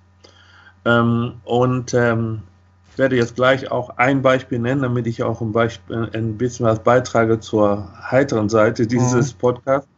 Ähm, 0.84 1.34
und 1.45 1.95
ähm, 1.95 2.43
ich 2.91 2.99
werde 2.99 3.16
jetzt 3.16 3.36
gleich 3.36 3.70
auch 3.70 3.91
ein 3.99 4.22
Beispiel 4.22 4.59
nennen, 4.59 4.82
damit 4.82 5.07
ich 5.07 5.22
auch 5.22 5.41
ein, 5.41 5.53
Beispiel, 5.53 6.11
ein 6.12 6.36
bisschen 6.36 6.66
was 6.66 6.82
beitrage 6.82 7.39
zur 7.39 7.89
heiteren 8.11 8.49
Seite 8.49 8.86
dieses 8.86 9.34
mhm. 9.34 9.39
Podcasts. 9.39 9.89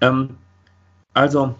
Ähm, 0.00 0.36
also 1.14 1.54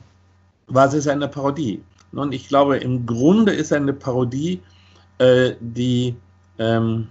was 0.66 0.94
ist 0.94 1.08
eine 1.08 1.28
Parodie? 1.28 1.82
Und 2.12 2.32
ich 2.32 2.48
glaube, 2.48 2.78
im 2.78 3.06
Grunde 3.06 3.52
ist 3.52 3.72
eine 3.72 3.92
Parodie, 3.92 4.60
äh, 5.18 5.52
die 5.60 6.16
ähm, 6.58 7.08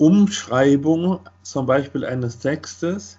Umschreibung 0.00 1.20
zum 1.42 1.66
Beispiel 1.66 2.06
eines 2.06 2.38
Textes, 2.38 3.18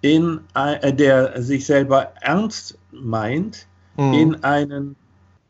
in, 0.00 0.40
äh, 0.54 0.94
der 0.94 1.42
sich 1.42 1.66
selber 1.66 2.14
ernst 2.22 2.78
meint, 2.90 3.66
mhm. 3.98 4.14
in 4.14 4.42
einen 4.42 4.96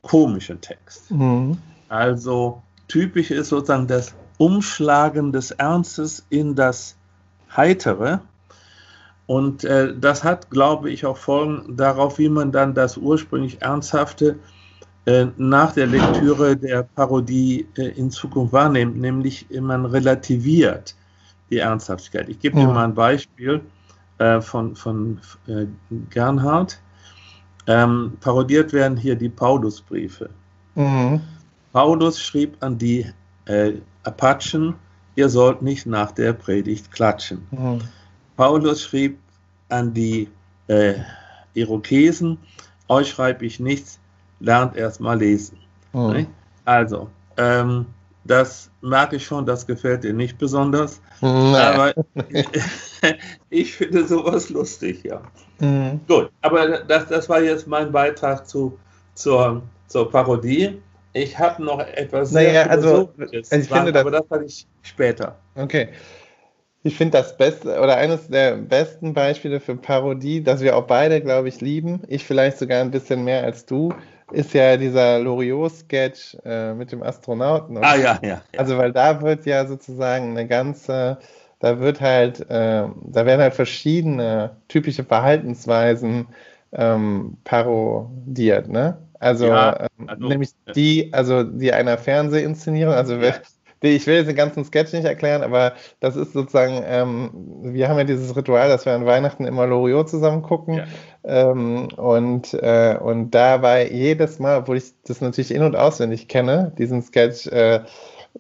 komischen 0.02 0.60
Text. 0.60 1.08
Mhm. 1.12 1.56
Also 1.88 2.60
typisch 2.88 3.30
ist 3.30 3.50
sozusagen 3.50 3.86
das 3.86 4.12
Umschlagen 4.38 5.30
des 5.30 5.52
Ernstes 5.52 6.26
in 6.30 6.56
das 6.56 6.96
Heitere. 7.56 8.20
Und 9.26 9.62
äh, 9.62 9.94
das 9.96 10.24
hat, 10.24 10.50
glaube 10.50 10.90
ich, 10.90 11.06
auch 11.06 11.16
Folgen 11.16 11.76
darauf, 11.76 12.18
wie 12.18 12.28
man 12.28 12.50
dann 12.50 12.74
das 12.74 12.96
ursprünglich 12.96 13.62
Ernsthafte 13.62 14.40
nach 15.36 15.72
der 15.72 15.86
Lektüre 15.86 16.56
der 16.56 16.82
Parodie 16.82 17.66
äh, 17.76 17.88
in 17.98 18.10
Zukunft 18.10 18.52
wahrnimmt, 18.52 18.98
nämlich 18.98 19.46
man 19.50 19.86
relativiert 19.86 20.94
die 21.50 21.58
Ernsthaftigkeit. 21.58 22.28
Ich 22.28 22.38
gebe 22.38 22.58
ja. 22.58 22.66
dir 22.66 22.72
mal 22.72 22.84
ein 22.84 22.94
Beispiel 22.94 23.60
äh, 24.18 24.40
von, 24.40 24.76
von 24.76 25.20
äh, 25.46 25.66
Gernhardt. 26.10 26.80
Ähm, 27.66 28.16
parodiert 28.20 28.72
werden 28.72 28.96
hier 28.96 29.16
die 29.16 29.28
Paulusbriefe. 29.28 30.30
Mhm. 30.74 31.20
Paulus 31.72 32.20
schrieb 32.20 32.56
an 32.60 32.78
die 32.78 33.06
äh, 33.46 33.74
Apachen, 34.04 34.74
ihr 35.16 35.28
sollt 35.28 35.62
nicht 35.62 35.86
nach 35.86 36.12
der 36.12 36.32
Predigt 36.32 36.90
klatschen. 36.90 37.46
Mhm. 37.50 37.80
Paulus 38.36 38.82
schrieb 38.82 39.18
an 39.68 39.92
die 39.92 40.28
äh, 40.68 40.94
Irokesen, 41.54 42.38
euch 42.88 43.10
schreibe 43.10 43.44
ich 43.44 43.60
nichts, 43.60 44.00
lernt 44.40 44.76
erst 44.76 45.00
mal 45.00 45.18
lesen. 45.18 45.58
Mhm. 45.92 46.26
Also, 46.64 47.08
ähm, 47.36 47.86
das 48.24 48.70
merke 48.82 49.16
ich 49.16 49.24
schon, 49.24 49.46
das 49.46 49.66
gefällt 49.66 50.04
dir 50.04 50.12
nicht 50.12 50.38
besonders. 50.38 51.00
Nee. 51.20 51.56
Aber 51.56 51.94
ich 53.50 53.74
finde 53.74 54.06
sowas 54.06 54.50
lustig, 54.50 55.04
ja. 55.04 55.22
Mhm. 55.58 56.00
Gut, 56.06 56.30
aber 56.42 56.80
das, 56.80 57.06
das 57.06 57.28
war 57.28 57.40
jetzt 57.40 57.66
mein 57.66 57.92
Beitrag 57.92 58.48
zu, 58.48 58.78
zur, 59.14 59.62
zur 59.86 60.10
Parodie. 60.10 60.80
Ich 61.12 61.38
habe 61.38 61.62
noch 61.64 61.80
etwas 61.80 62.30
naja, 62.30 62.66
also, 62.66 63.10
ich 63.32 63.46
sagen, 63.46 63.64
finde 63.64 63.92
das, 63.92 64.00
aber 64.02 64.10
das 64.12 64.30
hatte 64.30 64.44
ich 64.44 64.66
später. 64.82 65.36
Okay. 65.56 65.88
Ich 66.82 66.96
finde 66.96 67.18
das 67.18 67.36
beste 67.36 67.78
oder 67.80 67.96
eines 67.96 68.28
der 68.28 68.56
besten 68.56 69.12
Beispiele 69.12 69.60
für 69.60 69.76
Parodie, 69.76 70.42
das 70.42 70.62
wir 70.62 70.76
auch 70.76 70.86
beide, 70.86 71.20
glaube 71.20 71.48
ich, 71.48 71.60
lieben. 71.60 72.02
Ich 72.08 72.24
vielleicht 72.24 72.56
sogar 72.56 72.80
ein 72.80 72.90
bisschen 72.90 73.24
mehr 73.24 73.44
als 73.44 73.66
du, 73.66 73.92
ist 74.32 74.54
ja 74.54 74.76
dieser 74.76 75.18
Loriot-Sketch 75.18 76.36
äh, 76.44 76.74
mit 76.74 76.92
dem 76.92 77.02
Astronauten. 77.02 77.78
Ah 77.78 77.96
ja, 77.96 78.18
ja, 78.22 78.28
ja, 78.28 78.42
Also 78.56 78.78
weil 78.78 78.92
da 78.92 79.20
wird 79.22 79.46
ja 79.46 79.66
sozusagen 79.66 80.30
eine 80.30 80.46
ganze, 80.46 81.18
da 81.58 81.80
wird 81.80 82.00
halt, 82.00 82.40
äh, 82.50 82.84
da 83.04 83.26
werden 83.26 83.40
halt 83.40 83.54
verschiedene 83.54 84.56
typische 84.68 85.04
Verhaltensweisen 85.04 86.28
ähm, 86.72 87.36
parodiert, 87.44 88.68
ne? 88.68 88.98
Also, 89.18 89.46
ja, 89.46 89.80
ähm, 89.80 90.08
also 90.08 90.28
nämlich 90.28 90.50
die, 90.74 91.12
also 91.12 91.42
die 91.42 91.72
einer 91.72 91.98
Fernsehinszenierung, 91.98 92.94
also 92.94 93.16
ja 93.16 93.34
ich 93.88 94.06
will 94.06 94.16
jetzt 94.16 94.28
den 94.28 94.36
ganzen 94.36 94.64
Sketch 94.64 94.92
nicht 94.92 95.04
erklären, 95.04 95.42
aber 95.42 95.72
das 96.00 96.16
ist 96.16 96.32
sozusagen, 96.32 96.82
ähm, 96.84 97.30
wir 97.62 97.88
haben 97.88 97.96
ja 97.96 98.04
dieses 98.04 98.36
Ritual, 98.36 98.68
dass 98.68 98.84
wir 98.84 98.92
an 98.92 99.06
Weihnachten 99.06 99.46
immer 99.46 99.66
Loriot 99.66 100.10
zusammen 100.10 100.42
gucken. 100.42 100.82
Ähm, 101.22 101.88
und, 101.96 102.54
äh, 102.54 102.96
und 102.98 103.30
da 103.30 103.60
war 103.62 103.82
jedes 103.82 104.38
Mal, 104.38 104.58
obwohl 104.58 104.78
ich 104.78 104.92
das 105.04 105.20
natürlich 105.20 105.50
in- 105.50 105.62
und 105.62 105.76
auswendig 105.76 106.28
kenne, 106.28 106.72
diesen 106.78 107.02
Sketch, 107.02 107.46
äh, 107.48 107.84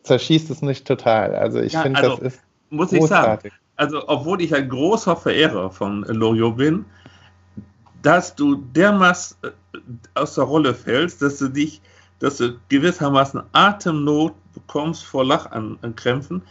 zerschießt 0.02 0.50
es 0.50 0.62
nicht 0.62 0.86
total. 0.86 1.34
Also 1.34 1.60
ich 1.60 1.74
ja, 1.74 1.82
finde, 1.82 2.00
also, 2.00 2.16
das 2.16 2.34
ist. 2.34 2.40
Muss 2.70 2.92
ich 2.92 3.04
sagen, 3.04 3.50
also 3.76 4.08
obwohl 4.08 4.40
ich 4.40 4.54
ein 4.54 4.68
großer 4.68 5.16
Verehrer 5.16 5.70
von 5.70 6.04
Loriot 6.04 6.56
bin, 6.56 6.84
dass 8.02 8.34
du 8.34 8.56
dermaßen 8.56 9.36
äh, 9.42 9.78
aus 10.14 10.34
der 10.34 10.44
Rolle 10.44 10.74
fällst, 10.74 11.20
dass 11.22 11.38
du 11.38 11.48
dich, 11.48 11.82
dass 12.20 12.36
du 12.36 12.58
gewissermaßen 12.68 13.42
Atemnot 13.52 14.34
bekommst 14.54 15.04
vor 15.04 15.24
Lachkrämpfen, 15.24 16.42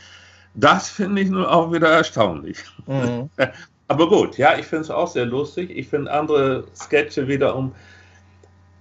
das 0.55 0.89
finde 0.89 1.21
ich 1.21 1.29
nun 1.29 1.45
auch 1.45 1.71
wieder 1.71 1.89
erstaunlich. 1.89 2.57
Mhm. 2.85 3.29
Aber 3.89 4.07
gut, 4.07 4.37
ja, 4.37 4.57
ich 4.57 4.67
finde 4.67 4.83
es 4.83 4.91
auch 4.91 5.07
sehr 5.07 5.25
lustig. 5.25 5.71
Ich 5.75 5.87
finde 5.87 6.11
andere 6.11 6.65
Sketche 6.75 7.27
wiederum 7.27 7.73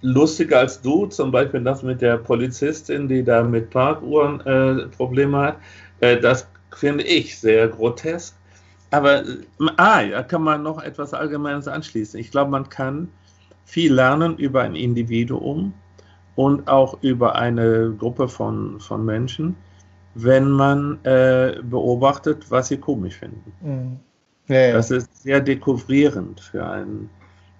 lustiger 0.01 0.59
als 0.59 0.81
du, 0.81 1.07
zum 1.07 1.31
Beispiel 1.31 1.61
das 1.61 1.81
mit 1.81 2.01
der 2.01 2.17
Polizistin, 2.17 3.07
die 3.07 3.23
da 3.23 3.43
mit 3.43 3.71
Parkuhren 3.71 4.39
äh, 4.41 4.87
Probleme 4.89 5.37
hat. 5.39 5.57
Äh, 5.99 6.17
das 6.19 6.47
finde 6.75 7.03
ich 7.03 7.39
sehr 7.39 7.67
grotesk. 7.69 8.35
Aber 8.91 9.25
äh, 9.25 9.41
ah, 9.77 10.05
da 10.05 10.21
kann 10.21 10.43
man 10.43 10.61
noch 10.61 10.81
etwas 10.81 11.15
Allgemeines 11.15 11.67
anschließen. 11.67 12.19
Ich 12.19 12.29
glaube, 12.29 12.51
man 12.51 12.69
kann 12.69 13.09
viel 13.65 13.91
lernen 13.91 14.37
über 14.37 14.61
ein 14.61 14.75
Individuum 14.75 15.73
und 16.35 16.67
auch 16.67 17.01
über 17.01 17.35
eine 17.35 17.95
Gruppe 17.97 18.27
von, 18.27 18.79
von 18.79 19.03
Menschen, 19.05 19.55
wenn 20.13 20.51
man 20.51 21.03
äh, 21.03 21.55
beobachtet, 21.63 22.45
was 22.51 22.67
sie 22.67 22.77
komisch 22.77 23.15
finden. 23.15 23.53
Mhm. 23.61 23.99
Ja, 24.49 24.59
ja. 24.59 24.73
Das 24.73 24.91
ist 24.91 25.23
sehr 25.23 25.39
dekouvrierend 25.39 26.39
für 26.39 26.67
einen, 26.67 27.09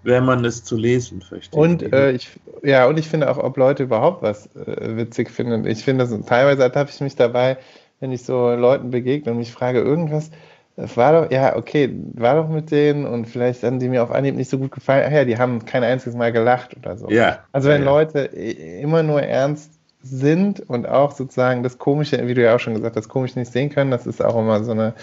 wenn 0.04 0.26
man 0.26 0.44
es 0.44 0.64
zu 0.64 0.76
lesen 0.76 1.22
versteht. 1.22 1.58
Und 1.58 1.94
äh, 1.94 2.12
ich, 2.12 2.40
ja, 2.64 2.88
und 2.88 2.98
ich 2.98 3.08
finde 3.08 3.30
auch, 3.30 3.38
ob 3.38 3.58
Leute 3.58 3.84
überhaupt 3.84 4.22
was 4.22 4.48
äh, 4.56 4.98
witzig 4.98 5.30
finden. 5.30 5.66
Ich 5.66 5.84
finde, 5.84 6.08
teilweise 6.26 6.64
ertappe 6.64 6.92
ich 6.94 7.00
mich 7.00 7.16
dabei, 7.16 7.58
wenn 8.00 8.12
ich 8.12 8.24
so 8.24 8.50
Leuten 8.54 8.92
begegne 8.92 9.32
und 9.32 9.38
mich 9.38 9.52
frage, 9.52 9.80
irgendwas, 9.80 10.32
das 10.76 10.96
war 10.96 11.12
doch, 11.12 11.32
ja, 11.32 11.58
okay, 11.58 11.94
war 12.14 12.36
doch 12.36 12.50
mit 12.50 12.72
denen 12.72 13.06
und 13.06 13.26
vielleicht 13.26 13.64
haben 13.64 13.80
die 13.80 13.90
mir 13.90 14.02
auf 14.02 14.12
Anhieb 14.12 14.36
nicht 14.36 14.50
so 14.50 14.58
gut 14.58 14.72
gefallen. 14.72 15.04
Ach 15.08 15.12
ja, 15.12 15.26
die 15.26 15.38
haben 15.38 15.66
kein 15.66 15.84
einziges 15.84 16.16
Mal 16.16 16.32
gelacht 16.32 16.76
oder 16.78 16.98
so. 16.98 17.10
Ja. 17.10 17.40
Also 17.52 17.68
wenn 17.70 17.84
ja, 17.84 17.90
Leute 17.90 18.20
immer 18.20 19.04
nur 19.04 19.22
ernst 19.22 19.79
sind 20.02 20.62
und 20.70 20.88
auch 20.88 21.12
sozusagen 21.12 21.64
das 21.64 21.78
Komische, 21.78 22.26
wie 22.28 22.34
du 22.34 22.42
ja 22.42 22.56
auch 22.56 22.60
schon 22.60 22.74
gesagt 22.74 22.96
hast, 22.96 23.06
das 23.06 23.10
Komische 23.10 23.40
nicht 23.40 23.52
sehen 23.52 23.70
können, 23.70 23.92
das 23.92 24.08
ist 24.08 24.24
auch 24.24 24.38
immer 24.38 24.64
so 24.64 24.72
eine, 24.72 24.94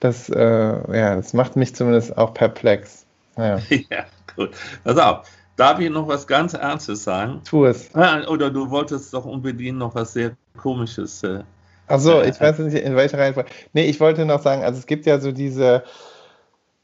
das, 0.00 0.28
äh, 0.28 0.40
ja, 0.42 1.14
das 1.14 1.32
macht 1.32 1.56
mich 1.56 1.74
zumindest 1.74 2.16
auch 2.18 2.34
perplex. 2.34 3.06
Ja, 3.36 3.58
ja 3.90 4.04
gut. 4.34 4.50
Pass 4.84 4.98
auf. 4.98 5.28
Darf 5.56 5.78
ich 5.78 5.90
noch 5.90 6.08
was 6.08 6.26
ganz 6.26 6.54
Ernstes 6.54 7.04
sagen? 7.04 7.40
Tu 7.44 7.66
es. 7.66 7.94
Ah, 7.94 8.26
oder 8.26 8.50
du 8.50 8.70
wolltest 8.70 9.12
doch 9.12 9.26
unbedingt 9.26 9.78
noch 9.78 9.94
was 9.94 10.14
sehr 10.14 10.32
Komisches 10.56 11.22
äh, 11.22 11.42
Achso, 11.88 12.22
ich 12.22 12.40
weiß 12.40 12.58
nicht, 12.60 12.76
in 12.76 12.96
welcher 12.96 13.18
Reihenfolge. 13.18 13.50
Nee, 13.72 13.84
ich 13.84 14.00
wollte 14.00 14.24
noch 14.24 14.40
sagen, 14.40 14.62
also 14.62 14.78
es 14.78 14.86
gibt 14.86 15.04
ja 15.04 15.18
so 15.18 15.32
diese, 15.32 15.82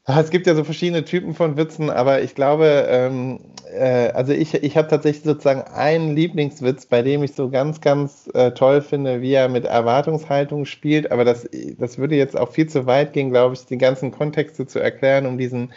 es 0.17 0.31
gibt 0.31 0.47
ja 0.47 0.55
so 0.55 0.65
verschiedene 0.65 1.05
Typen 1.05 1.35
von 1.35 1.57
Witzen, 1.57 1.91
aber 1.91 2.23
ich 2.23 2.35
glaube, 2.35 2.87
ähm, 2.89 3.41
äh, 3.71 4.09
also 4.13 4.33
ich, 4.33 4.55
ich 4.55 4.77
habe 4.77 4.89
tatsächlich 4.89 5.25
sozusagen 5.25 5.63
einen 5.63 6.17
Lieblingswitz, 6.17 6.87
bei 6.87 7.03
dem 7.03 7.23
ich 7.23 7.35
so 7.35 7.51
ganz, 7.51 7.81
ganz 7.83 8.31
äh, 8.33 8.53
toll 8.53 8.81
finde, 8.81 9.21
wie 9.21 9.35
er 9.35 9.49
mit 9.51 9.67
Erwartungshaltung 9.67 10.65
spielt, 10.65 11.13
aber 11.13 11.25
das, 11.25 11.49
das 11.79 11.99
würde 11.99 12.17
jetzt 12.17 12.39
auch 12.39 12.51
viel 12.51 12.69
zu 12.69 12.87
weit 12.87 13.13
gehen, 13.13 13.31
glaube 13.31 13.55
ich, 13.55 13.67
die 13.67 13.77
ganzen 13.77 14.11
Kontexte 14.11 14.67
zu 14.67 14.79
erklären, 14.79 15.27
um 15.27 15.37
diesen 15.37 15.73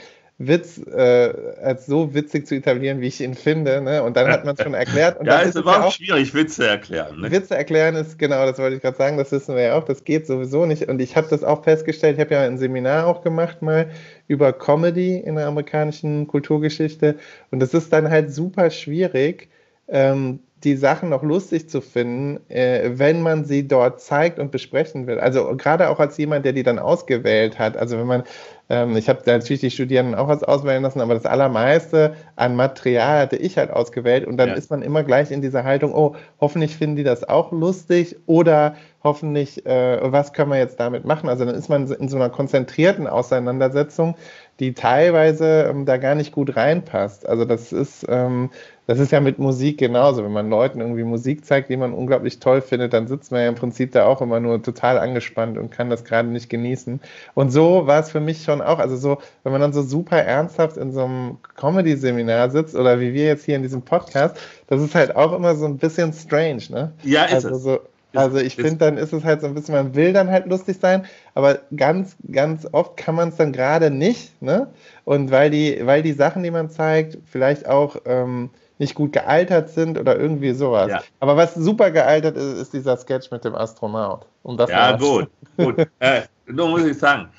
Witz 0.47 0.79
äh, 0.87 1.33
als 1.61 1.85
so 1.85 2.13
witzig 2.13 2.47
zu 2.47 2.55
etablieren, 2.55 3.01
wie 3.01 3.07
ich 3.07 3.21
ihn 3.21 3.35
finde. 3.35 3.81
Ne? 3.81 4.01
Und 4.03 4.17
dann 4.17 4.29
hat 4.29 4.45
man 4.45 4.55
es 4.55 4.63
schon 4.63 4.73
erklärt. 4.73 5.19
Und 5.19 5.25
ja, 5.27 5.39
ist 5.39 5.55
überhaupt 5.55 5.85
ja 5.85 5.91
schwierig, 5.91 6.33
Witze 6.33 6.67
erklären. 6.67 7.21
Ne? 7.21 7.31
Witze 7.31 7.55
erklären 7.55 7.95
ist, 7.95 8.17
genau, 8.17 8.45
das 8.45 8.57
wollte 8.57 8.75
ich 8.75 8.81
gerade 8.81 8.97
sagen, 8.97 9.17
das 9.17 9.31
wissen 9.31 9.55
wir 9.55 9.63
ja 9.63 9.75
auch, 9.75 9.83
das 9.83 10.03
geht 10.03 10.27
sowieso 10.27 10.65
nicht. 10.65 10.89
Und 10.89 11.01
ich 11.01 11.15
habe 11.15 11.27
das 11.29 11.43
auch 11.43 11.63
festgestellt, 11.63 12.15
ich 12.15 12.21
habe 12.21 12.33
ja 12.33 12.41
ein 12.41 12.57
Seminar 12.57 13.07
auch 13.07 13.21
gemacht 13.21 13.61
mal 13.61 13.91
über 14.27 14.53
Comedy 14.53 15.17
in 15.17 15.35
der 15.35 15.47
amerikanischen 15.47 16.27
Kulturgeschichte. 16.27 17.15
Und 17.51 17.59
das 17.59 17.73
ist 17.73 17.93
dann 17.93 18.09
halt 18.09 18.33
super 18.33 18.69
schwierig, 18.69 19.49
ähm, 19.87 20.39
die 20.63 20.75
Sachen 20.75 21.09
noch 21.09 21.23
lustig 21.23 21.69
zu 21.69 21.81
finden, 21.81 22.39
äh, 22.49 22.91
wenn 22.93 23.21
man 23.21 23.45
sie 23.45 23.67
dort 23.67 24.01
zeigt 24.01 24.39
und 24.39 24.51
besprechen 24.51 25.07
will. 25.07 25.19
Also 25.19 25.55
gerade 25.57 25.89
auch 25.89 25.99
als 25.99 26.17
jemand, 26.17 26.45
der 26.45 26.53
die 26.53 26.63
dann 26.63 26.79
ausgewählt 26.79 27.59
hat. 27.59 27.77
Also 27.77 27.97
wenn 27.97 28.07
man 28.07 28.23
ähm, 28.71 28.95
ich 28.95 29.09
habe 29.09 29.21
natürlich 29.25 29.59
die 29.59 29.69
Studierenden 29.69 30.15
auch 30.15 30.29
was 30.29 30.43
auswählen 30.43 30.81
lassen, 30.81 31.01
aber 31.01 31.13
das 31.13 31.25
allermeiste 31.25 32.15
an 32.37 32.55
Material 32.55 33.19
hatte 33.19 33.35
ich 33.35 33.57
halt 33.57 33.69
ausgewählt 33.69 34.25
und 34.25 34.37
dann 34.37 34.49
ja. 34.49 34.55
ist 34.55 34.71
man 34.71 34.81
immer 34.81 35.03
gleich 35.03 35.29
in 35.29 35.41
dieser 35.41 35.65
Haltung, 35.65 35.93
oh, 35.93 36.15
hoffentlich 36.39 36.77
finden 36.77 36.95
die 36.95 37.03
das 37.03 37.27
auch 37.27 37.51
lustig 37.51 38.15
oder 38.27 38.75
hoffentlich, 39.03 39.65
äh, 39.65 39.99
was 40.09 40.31
können 40.31 40.51
wir 40.51 40.57
jetzt 40.57 40.79
damit 40.79 41.03
machen? 41.03 41.27
Also 41.27 41.43
dann 41.43 41.55
ist 41.55 41.67
man 41.67 41.91
in 41.91 42.07
so 42.07 42.15
einer 42.15 42.29
konzentrierten 42.29 43.07
Auseinandersetzung, 43.07 44.15
die 44.61 44.73
teilweise 44.73 45.67
ähm, 45.69 45.85
da 45.85 45.97
gar 45.97 46.15
nicht 46.15 46.31
gut 46.31 46.55
reinpasst. 46.55 47.27
Also 47.27 47.43
das 47.43 47.73
ist, 47.73 48.05
ähm, 48.07 48.51
das 48.87 48.99
ist 48.99 49.11
ja 49.11 49.19
mit 49.19 49.39
Musik 49.39 49.77
genauso. 49.77 50.23
Wenn 50.23 50.31
man 50.31 50.49
Leuten 50.49 50.81
irgendwie 50.81 51.03
Musik 51.03 51.45
zeigt, 51.45 51.69
die 51.69 51.77
man 51.77 51.93
unglaublich 51.93 52.39
toll 52.39 52.61
findet, 52.61 52.93
dann 52.93 53.07
sitzt 53.07 53.31
man 53.31 53.41
ja 53.41 53.47
im 53.47 53.55
Prinzip 53.55 53.91
da 53.91 54.05
auch 54.05 54.21
immer 54.21 54.39
nur 54.39 54.61
total 54.61 54.97
angespannt 54.97 55.57
und 55.57 55.71
kann 55.71 55.89
das 55.89 56.03
gerade 56.03 56.27
nicht 56.27 56.49
genießen. 56.49 56.99
Und 57.33 57.51
so 57.51 57.87
war 57.87 57.99
es 57.99 58.11
für 58.11 58.19
mich 58.19 58.43
schon 58.43 58.61
auch. 58.61 58.79
Also 58.79 58.97
so, 58.97 59.19
wenn 59.43 59.51
man 59.51 59.61
dann 59.61 59.73
so 59.73 59.81
super 59.83 60.17
ernsthaft 60.17 60.77
in 60.77 60.91
so 60.91 61.05
einem 61.05 61.37
Comedy-Seminar 61.55 62.49
sitzt 62.49 62.75
oder 62.75 62.99
wie 62.99 63.13
wir 63.13 63.25
jetzt 63.25 63.45
hier 63.45 63.55
in 63.55 63.63
diesem 63.63 63.83
Podcast, 63.83 64.37
das 64.67 64.81
ist 64.81 64.95
halt 64.95 65.15
auch 65.15 65.33
immer 65.33 65.55
so 65.55 65.65
ein 65.65 65.77
bisschen 65.77 66.11
strange, 66.13 66.63
ne? 66.69 66.91
Ja, 67.03 67.25
ist 67.25 67.45
also 67.45 67.49
es. 67.55 67.63
So, 67.63 67.79
Also 68.13 68.39
ich 68.39 68.55
finde, 68.55 68.77
dann 68.77 68.97
ist 68.97 69.13
es 69.13 69.23
halt 69.23 69.41
so 69.41 69.47
ein 69.47 69.53
bisschen, 69.53 69.75
man 69.75 69.95
will 69.95 70.11
dann 70.11 70.29
halt 70.29 70.47
lustig 70.47 70.79
sein, 70.81 71.05
aber 71.33 71.59
ganz, 71.75 72.17
ganz 72.29 72.67
oft 72.71 72.97
kann 72.97 73.15
man 73.15 73.29
es 73.29 73.37
dann 73.37 73.53
gerade 73.53 73.89
nicht, 73.89 74.41
ne? 74.41 74.67
Und 75.05 75.31
weil 75.31 75.49
die, 75.49 75.79
weil 75.85 76.01
die 76.03 76.13
Sachen, 76.13 76.43
die 76.43 76.51
man 76.51 76.69
zeigt, 76.69 77.17
vielleicht 77.25 77.67
auch 77.67 77.95
ähm, 78.05 78.49
nicht 78.81 78.95
gut 78.95 79.13
gealtert 79.13 79.69
sind 79.69 79.99
oder 79.99 80.17
irgendwie 80.17 80.53
sowas. 80.53 80.89
Ja. 80.89 81.03
Aber 81.19 81.37
was 81.37 81.53
super 81.53 81.91
gealtert 81.91 82.35
ist, 82.35 82.57
ist 82.57 82.73
dieser 82.73 82.97
Sketch 82.97 83.29
mit 83.29 83.45
dem 83.45 83.53
Astronaut. 83.53 84.25
Um 84.41 84.57
das 84.57 84.71
ja, 84.71 84.97
gut, 84.97 85.29
gut. 85.57 85.87
äh, 85.99 86.23
nur 86.47 86.69
muss 86.69 86.83
ich 86.85 86.97
sagen, 86.97 87.29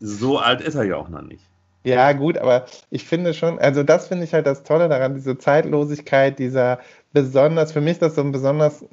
so 0.00 0.38
alt 0.38 0.60
ist 0.60 0.74
er 0.74 0.82
ja 0.82 0.96
auch 0.96 1.08
noch 1.08 1.22
nicht. 1.22 1.44
Ja, 1.84 2.12
gut, 2.12 2.36
aber 2.36 2.66
ich 2.90 3.04
finde 3.04 3.34
schon, 3.34 3.60
also 3.60 3.84
das 3.84 4.08
finde 4.08 4.24
ich 4.24 4.34
halt 4.34 4.46
das 4.46 4.64
Tolle 4.64 4.88
daran, 4.88 5.14
diese 5.14 5.38
Zeitlosigkeit, 5.38 6.40
dieser 6.40 6.80
besonders, 7.12 7.70
für 7.70 7.80
mich 7.80 7.92
ist 7.92 8.02
das 8.02 8.16
so 8.16 8.22
ein 8.22 8.32
besonders 8.32 8.84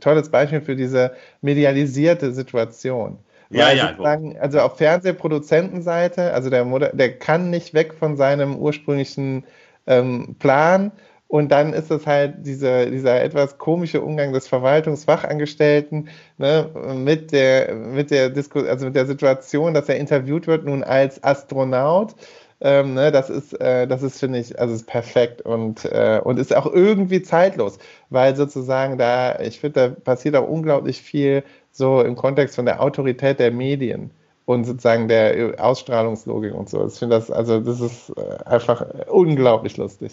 tolles 0.00 0.28
Beispiel 0.28 0.60
für 0.60 0.74
diese 0.74 1.12
medialisierte 1.42 2.32
Situation. 2.32 3.20
Ja, 3.50 3.66
Weil 3.66 3.76
ja. 3.76 3.94
Sagen, 3.96 4.36
also 4.40 4.58
auf 4.58 4.78
Fernsehproduzentenseite, 4.78 6.32
also 6.32 6.50
der, 6.50 6.64
der 6.92 7.16
kann 7.18 7.50
nicht 7.50 7.72
weg 7.72 7.94
von 7.94 8.16
seinem 8.16 8.56
ursprünglichen 8.56 9.44
ähm, 9.86 10.34
Plan 10.40 10.90
und 11.36 11.52
dann 11.52 11.74
ist 11.74 11.90
es 11.90 12.06
halt 12.06 12.36
diese, 12.46 12.90
dieser 12.90 13.22
etwas 13.22 13.58
komische 13.58 14.00
Umgang 14.00 14.32
des 14.32 14.48
Verwaltungsfachangestellten 14.48 16.08
ne, 16.38 16.70
mit, 16.94 17.30
der, 17.30 17.74
mit, 17.74 18.10
der 18.10 18.30
Disku 18.30 18.60
also 18.60 18.86
mit 18.86 18.96
der 18.96 19.04
Situation, 19.04 19.74
dass 19.74 19.90
er 19.90 19.96
interviewt 19.96 20.46
wird 20.46 20.64
nun 20.64 20.82
als 20.82 21.22
Astronaut. 21.22 22.14
Ähm, 22.62 22.94
ne, 22.94 23.12
das 23.12 23.28
ist, 23.28 23.52
äh, 23.60 23.86
das 23.86 24.02
ist 24.02 24.18
finde 24.18 24.38
ich, 24.38 24.58
also 24.58 24.74
ist 24.74 24.86
perfekt 24.86 25.42
und, 25.42 25.84
äh, 25.84 26.22
und 26.24 26.38
ist 26.38 26.56
auch 26.56 26.72
irgendwie 26.72 27.20
zeitlos, 27.20 27.78
weil 28.08 28.34
sozusagen 28.34 28.96
da, 28.96 29.38
ich 29.40 29.60
finde, 29.60 29.90
da 29.90 30.00
passiert 30.00 30.36
auch 30.36 30.48
unglaublich 30.48 31.02
viel 31.02 31.44
so 31.70 32.00
im 32.00 32.16
Kontext 32.16 32.56
von 32.56 32.64
der 32.64 32.80
Autorität 32.80 33.40
der 33.40 33.50
Medien 33.50 34.10
und 34.46 34.64
sozusagen 34.64 35.06
der 35.08 35.62
Ausstrahlungslogik 35.62 36.54
und 36.54 36.70
so. 36.70 36.86
Ich 36.86 36.94
finde 36.94 37.16
das, 37.16 37.30
also 37.30 37.60
das 37.60 37.80
ist 37.82 38.10
äh, 38.16 38.42
einfach 38.46 38.86
unglaublich 39.10 39.76
lustig. 39.76 40.12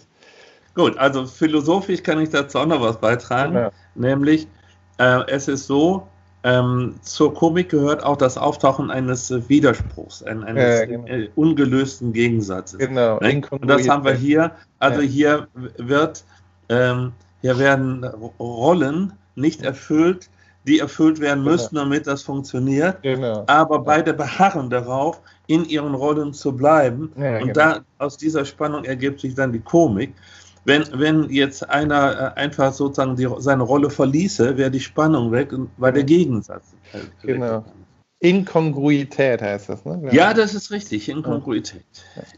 Gut, 0.76 0.97
also 0.97 1.26
philosophisch 1.26 2.01
kann 2.01 2.19
ich 2.19 2.30
dazu 2.30 2.59
auch 2.59 2.65
noch 2.65 2.82
was 2.82 2.99
beitragen, 2.99 3.53
ja. 3.55 3.71
nämlich 3.95 4.47
äh, 4.97 5.21
es 5.28 5.47
ist 5.47 5.67
so, 5.67 6.07
ähm, 6.45 6.95
zur 7.01 7.34
Komik 7.34 7.69
gehört 7.69 8.03
auch 8.03 8.17
das 8.17 8.38
Auftauchen 8.38 8.91
eines 8.91 9.32
Widerspruchs, 9.47 10.24
ein, 10.24 10.43
eines 10.43 10.80
ja, 10.80 10.86
genau. 10.86 11.07
äh, 11.07 11.30
ungelösten 11.36 12.11
Gegensatzes. 12.11 12.80
Genau. 12.80 13.17
Ne? 13.19 13.41
Und 13.49 13.67
das 13.67 13.88
haben 13.88 14.03
wir 14.03 14.13
hier. 14.13 14.51
Also 14.80 15.01
ja. 15.01 15.07
hier 15.07 15.47
wird, 15.78 16.26
ähm, 16.67 17.13
hier 17.41 17.57
werden 17.59 18.03
Rollen 18.39 19.13
nicht 19.36 19.61
erfüllt, 19.61 20.30
die 20.67 20.80
erfüllt 20.80 21.21
werden 21.21 21.43
genau. 21.43 21.51
müssen, 21.51 21.76
damit 21.76 22.07
das 22.07 22.24
funktioniert. 22.24 23.01
Genau. 23.03 23.45
Aber 23.47 23.80
beide 23.80 24.13
beharren 24.13 24.69
darauf, 24.69 25.21
in 25.47 25.63
ihren 25.65 25.93
Rollen 25.93 26.34
zu 26.34 26.51
bleiben. 26.51 27.11
Ja, 27.15 27.38
und 27.38 27.53
genau. 27.53 27.53
da 27.53 27.80
aus 27.99 28.17
dieser 28.17 28.43
Spannung 28.43 28.84
ergibt 28.84 29.21
sich 29.21 29.34
dann 29.34 29.53
die 29.53 29.59
Komik. 29.59 30.13
Wenn, 30.66 30.84
wenn 30.93 31.30
jetzt 31.30 31.70
einer 31.70 32.36
äh, 32.38 32.39
einfach 32.39 32.74
sozusagen 32.74 33.16
die, 33.16 33.28
seine 33.39 33.64
Rolle 33.64 33.89
verließe, 33.89 34.57
wäre 34.57 34.72
die 34.72 34.80
Spannung 34.80 35.32
weg, 35.32 35.53
weil 35.78 35.93
der 35.93 36.03
Gegensatz. 36.03 36.74
Halt 36.93 37.11
genau. 37.22 37.64
Inkongruität 38.20 39.41
heißt 39.41 39.68
das, 39.68 39.84
ne? 39.84 40.01
Ja, 40.14 40.34
das 40.34 40.55
ist 40.55 40.72
richtig, 40.72 41.09
Inkongruität. 41.09 41.84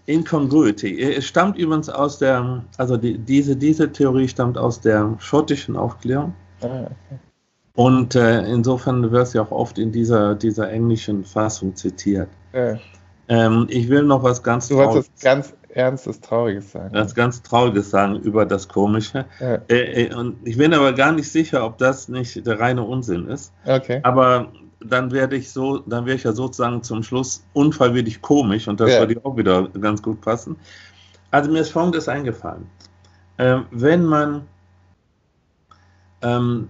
Inkongruity. 0.08 1.00
Es 1.00 1.26
stammt 1.26 1.60
übrigens 1.60 1.90
aus 1.90 2.18
der, 2.18 2.64
also 2.78 2.98
die, 2.98 3.20
diese, 3.20 3.56
diese 3.56 3.92
Theorie 3.92 4.28
stammt 4.28 4.58
aus 4.58 4.82
der 4.82 5.16
schottischen 5.20 5.76
Aufklärung. 5.76 6.34
Ah, 6.62 6.86
okay. 6.86 7.20
Und 7.76 8.16
äh, 8.16 8.42
insofern 8.52 9.12
wird 9.12 9.28
sie 9.28 9.40
auch 9.40 9.52
oft 9.52 9.78
in 9.78 9.92
dieser, 9.92 10.34
dieser 10.34 10.72
englischen 10.72 11.24
Fassung 11.24 11.76
zitiert. 11.76 12.30
Ja. 12.54 12.80
Ähm, 13.28 13.68
ich 13.70 13.88
will 13.88 14.04
noch 14.04 14.24
was 14.24 14.42
ganz 14.42 14.70
Du 14.70 14.78
wolltest 14.78 15.22
ganz 15.22 15.54
Ernstes, 15.76 16.22
Trauriges 16.22 16.72
sagen. 16.72 16.94
Ganz, 16.94 17.14
ganz 17.14 17.44
Trauriges 17.44 17.90
sagen 17.90 18.16
über 18.22 18.46
das 18.46 18.68
Komische. 18.68 19.26
Ja. 19.40 19.56
Äh, 19.70 20.06
äh, 20.06 20.14
und 20.14 20.38
ich 20.48 20.58
bin 20.58 20.74
aber 20.74 20.94
gar 20.94 21.12
nicht 21.12 21.30
sicher, 21.30 21.66
ob 21.66 21.78
das 21.78 22.08
nicht 22.08 22.48
der 22.48 22.60
reine 22.60 22.82
Unsinn 22.82 23.28
ist. 23.28 23.54
Okay. 23.66 24.00
Aber 24.04 24.52
dann 24.80 25.12
werde 25.12 25.36
ich 25.36 25.52
so, 25.52 25.80
dann 25.80 26.06
werde 26.06 26.16
ich 26.16 26.24
ja 26.24 26.32
sozusagen 26.32 26.82
zum 26.82 27.04
Schluss 27.04 27.46
unfreiwillig 27.54 28.22
komisch 28.22 28.68
und 28.68 28.80
das 28.80 28.92
ja. 28.92 29.00
würde 29.00 29.20
auch 29.24 29.36
wieder 29.36 29.68
ganz 29.70 30.02
gut 30.02 30.22
passen. 30.22 30.56
Also 31.32 31.52
mir 31.52 31.60
ist 31.60 31.72
Folgendes 31.72 32.08
eingefallen. 32.08 32.68
Ähm, 33.38 33.66
wenn 33.72 34.06
man 34.06 34.48
ähm, 36.22 36.70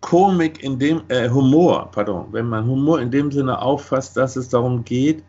Komik 0.00 0.62
in 0.62 0.78
dem, 0.78 1.02
äh, 1.08 1.28
Humor, 1.28 1.90
pardon, 1.90 2.26
wenn 2.30 2.46
man 2.46 2.64
Humor 2.66 3.00
in 3.00 3.10
dem 3.10 3.32
Sinne 3.32 3.60
auffasst, 3.60 4.16
dass 4.16 4.36
es 4.36 4.48
darum 4.48 4.84
geht, 4.84 5.24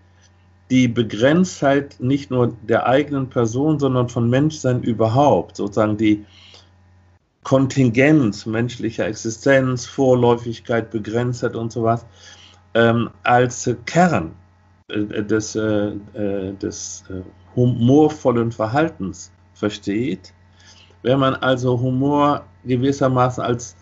die 0.73 0.87
Begrenztheit 0.87 1.97
nicht 1.99 2.31
nur 2.31 2.57
der 2.63 2.87
eigenen 2.87 3.29
Person, 3.29 3.77
sondern 3.77 4.09
von 4.09 4.27
Menschsein 4.27 4.81
überhaupt, 4.81 5.57
sozusagen 5.57 5.97
die 5.97 6.25
Kontingenz 7.43 8.47
menschlicher 8.47 9.05
Existenz, 9.05 9.85
Vorläufigkeit, 9.85 10.89
Begrenztheit 10.89 11.55
und 11.55 11.71
sowas, 11.71 12.07
ähm, 12.73 13.11
als 13.21 13.69
Kern 13.85 14.31
äh, 14.87 15.21
des, 15.21 15.55
äh, 15.55 15.91
äh, 16.15 16.53
des 16.53 17.03
äh, 17.07 17.21
humorvollen 17.55 18.51
Verhaltens 18.51 19.31
versteht. 19.53 20.33
Wenn 21.03 21.19
man 21.19 21.35
also 21.35 21.79
Humor 21.79 22.45
gewissermaßen 22.65 23.43
als 23.43 23.75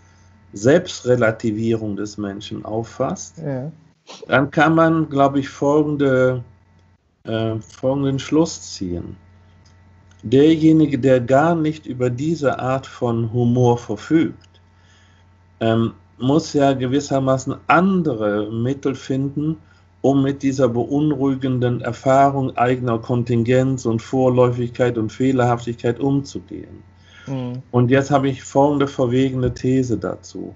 Selbstrelativierung 0.51 1.95
des 1.95 2.17
Menschen 2.17 2.65
auffasst, 2.65 3.37
ja. 3.37 3.71
dann 4.27 4.51
kann 4.51 4.75
man, 4.75 5.07
glaube 5.07 5.39
ich, 5.39 5.47
folgende 5.47 6.43
äh, 7.23 7.55
folgenden 7.59 8.19
Schluss 8.19 8.73
ziehen. 8.73 9.15
Derjenige, 10.23 10.99
der 10.99 11.19
gar 11.19 11.55
nicht 11.55 11.85
über 11.85 12.09
diese 12.09 12.59
Art 12.59 12.85
von 12.85 13.31
Humor 13.33 13.77
verfügt, 13.77 14.61
ähm, 15.59 15.93
muss 16.19 16.53
ja 16.53 16.73
gewissermaßen 16.73 17.55
andere 17.67 18.51
Mittel 18.51 18.93
finden, 18.93 19.57
um 20.01 20.23
mit 20.23 20.43
dieser 20.43 20.67
beunruhigenden 20.67 21.81
Erfahrung 21.81 22.55
eigener 22.57 22.99
Kontingenz 22.99 23.85
und 23.85 24.01
Vorläufigkeit 24.01 24.97
und 24.97 25.11
Fehlerhaftigkeit 25.11 25.99
umzugehen. 25.99 26.83
Mhm. 27.27 27.61
Und 27.71 27.91
jetzt 27.91 28.11
habe 28.11 28.29
ich 28.29 28.43
folgende 28.43 28.87
verwegene 28.87 29.53
These 29.53 29.97
dazu. 29.97 30.55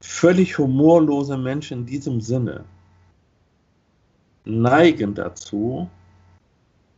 Völlig 0.00 0.58
humorlose 0.58 1.36
Menschen 1.36 1.80
in 1.80 1.86
diesem 1.86 2.20
Sinne 2.20 2.64
neigen 4.44 5.14
dazu, 5.14 5.88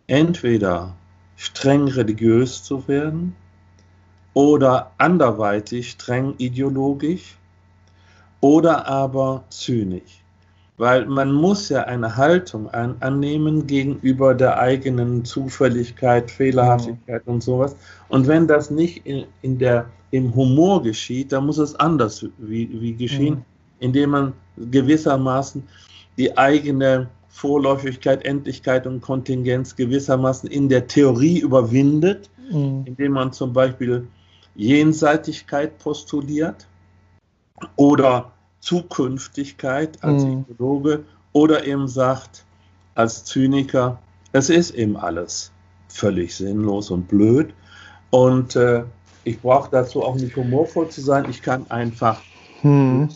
entweder 0.07 0.95
streng 1.37 1.89
religiös 1.89 2.63
zu 2.63 2.87
werden 2.89 3.35
oder 4.33 4.93
anderweitig 4.99 5.91
streng 5.91 6.35
ideologisch 6.39 7.37
oder 8.41 8.87
aber 8.87 9.45
zynisch. 9.49 10.23
Weil 10.77 11.07
man 11.07 11.33
muss 11.33 11.69
ja 11.69 11.85
eine 11.85 12.17
Haltung 12.17 12.69
an, 12.71 12.97
annehmen 12.99 13.67
gegenüber 13.67 14.35
der 14.35 14.59
eigenen 14.59 15.25
Zufälligkeit, 15.25 16.31
Fehlerhaftigkeit 16.31 17.25
mhm. 17.27 17.35
und 17.35 17.43
sowas. 17.45 17.77
Und 18.09 18.27
wenn 18.27 18.49
das 18.49 18.71
nicht 18.71 19.07
in, 19.07 19.27
in 19.43 19.59
der, 19.59 19.87
im 20.11 20.35
Humor 20.35 20.83
geschieht, 20.83 21.31
dann 21.31 21.47
muss 21.47 21.59
es 21.59 21.77
anders 21.77 22.27
wie, 22.39 22.69
wie 22.81 22.95
geschehen, 22.95 23.35
mhm. 23.35 23.45
indem 23.79 24.11
man 24.11 24.33
gewissermaßen 24.57 25.63
die 26.19 26.37
eigene 26.37 27.09
Vorläufigkeit, 27.35 28.25
Endlichkeit 28.25 28.87
und 28.87 29.01
Kontingenz 29.01 29.75
gewissermaßen 29.75 30.49
in 30.49 30.69
der 30.69 30.87
Theorie 30.87 31.41
überwindet, 31.41 32.31
mhm. 32.49 32.85
indem 32.87 33.13
man 33.13 33.33
zum 33.33 33.53
Beispiel 33.53 34.07
Jenseitigkeit 34.55 35.77
postuliert 35.79 36.69
oder 37.75 38.31
Zukünftigkeit 38.61 40.03
als 40.05 40.23
mhm. 40.23 40.45
Ideologe 40.49 41.05
oder 41.33 41.67
eben 41.67 41.89
sagt 41.89 42.45
als 42.95 43.25
Zyniker, 43.25 43.99
es 44.31 44.49
ist 44.49 44.71
eben 44.71 44.97
alles 44.97 45.51
völlig 45.89 46.37
sinnlos 46.37 46.93
und 46.93 47.09
blöd 47.09 47.53
und 48.11 48.55
äh, 48.55 48.85
ich 49.25 49.41
brauche 49.41 49.73
dazu 49.73 50.05
auch 50.05 50.15
nicht 50.15 50.37
humorvoll 50.37 50.89
zu 50.89 51.01
sein, 51.01 51.27
ich 51.29 51.43
kann 51.43 51.69
einfach 51.69 52.23
hm. 52.61 53.09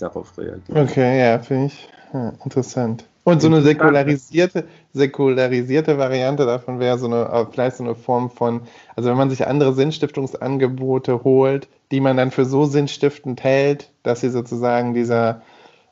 darauf 0.00 0.36
reagieren. 0.36 0.88
Okay, 0.88 1.20
ja, 1.20 1.38
finde 1.38 1.66
ich 1.66 1.88
ja, 2.12 2.32
interessant. 2.42 3.04
Und 3.22 3.42
so 3.42 3.48
eine 3.48 3.60
säkularisierte, 3.60 4.64
säkularisierte 4.92 5.98
Variante 5.98 6.46
davon 6.46 6.80
wäre 6.80 6.98
so 6.98 7.06
eine, 7.06 7.26
äh, 7.26 7.46
vielleicht 7.50 7.76
so 7.76 7.84
eine 7.84 7.94
Form 7.94 8.30
von, 8.30 8.62
also 8.96 9.10
wenn 9.10 9.16
man 9.16 9.30
sich 9.30 9.46
andere 9.46 9.74
Sinnstiftungsangebote 9.74 11.22
holt, 11.22 11.68
die 11.90 12.00
man 12.00 12.16
dann 12.16 12.30
für 12.30 12.44
so 12.44 12.64
sinnstiftend 12.64 13.44
hält, 13.44 13.90
dass 14.02 14.20
sie 14.20 14.30
sozusagen 14.30 14.94
dieser, 14.94 15.42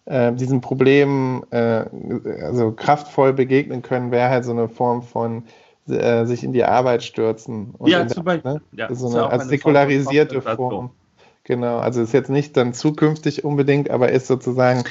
äh, 0.07 0.33
diesem 0.33 0.62
Problem 0.62 1.45
äh, 1.51 1.85
also 2.43 2.72
kraftvoll 2.72 3.35
begegnen 3.35 3.83
können, 3.83 4.11
wäre 4.11 4.31
halt 4.31 4.45
so 4.45 4.53
eine 4.53 4.68
Form 4.68 5.03
von 5.03 5.45
äh, 5.89 6.24
sich 6.24 6.45
in 6.45 6.53
die 6.53 6.64
Arbeit 6.64 7.03
stürzen. 7.03 7.74
ja, 7.85 8.07
zum 8.07 8.24
Beispiel. 8.24 8.55
Ne? 8.55 8.61
Ja, 8.72 8.95
so 8.95 9.09
eine, 9.09 9.31
als 9.31 9.49
säkularisierte 9.49 10.41
Form. 10.41 10.91
Genau, 11.45 11.79
also 11.79 12.03
ist 12.03 12.12
jetzt 12.12 12.29
nicht 12.29 12.57
dann 12.59 12.74
zukünftig 12.74 13.43
unbedingt, 13.43 13.91
aber 13.91 14.11
ist 14.11 14.26
sozusagen 14.26 14.85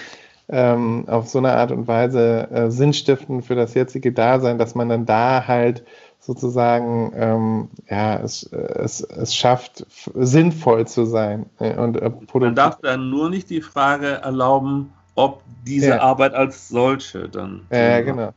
ähm, 0.50 1.06
auf 1.08 1.28
so 1.28 1.39
eine 1.39 1.54
Art 1.54 1.72
und 1.72 1.88
Weise 1.88 2.50
äh, 2.52 2.72
sinnstiftend 2.72 3.45
für 3.45 3.56
das 3.56 3.74
jetzige 3.74 4.12
Dasein, 4.12 4.58
dass 4.58 4.76
man 4.76 4.89
dann 4.89 5.06
da 5.06 5.45
halt 5.45 5.84
sozusagen 6.20 7.12
ähm, 7.16 7.70
ja, 7.89 8.18
es, 8.18 8.43
es, 8.43 9.02
es 9.02 9.36
schafft, 9.36 9.86
sinnvoll 10.16 10.88
zu 10.88 11.06
sein. 11.06 11.45
Äh, 11.60 11.78
und, 11.78 11.98
äh, 11.98 12.12
man 12.34 12.56
darf 12.56 12.80
dann 12.82 13.10
nur 13.10 13.30
nicht 13.30 13.50
die 13.50 13.62
Frage 13.62 14.08
erlauben, 14.08 14.93
ob 15.16 15.41
diese 15.66 15.89
ja. 15.89 16.00
Arbeit 16.00 16.34
als 16.34 16.70
solche 16.70 17.30
dann. 17.30 17.66
Ja, 17.72 18.02
genau. 18.02 18.32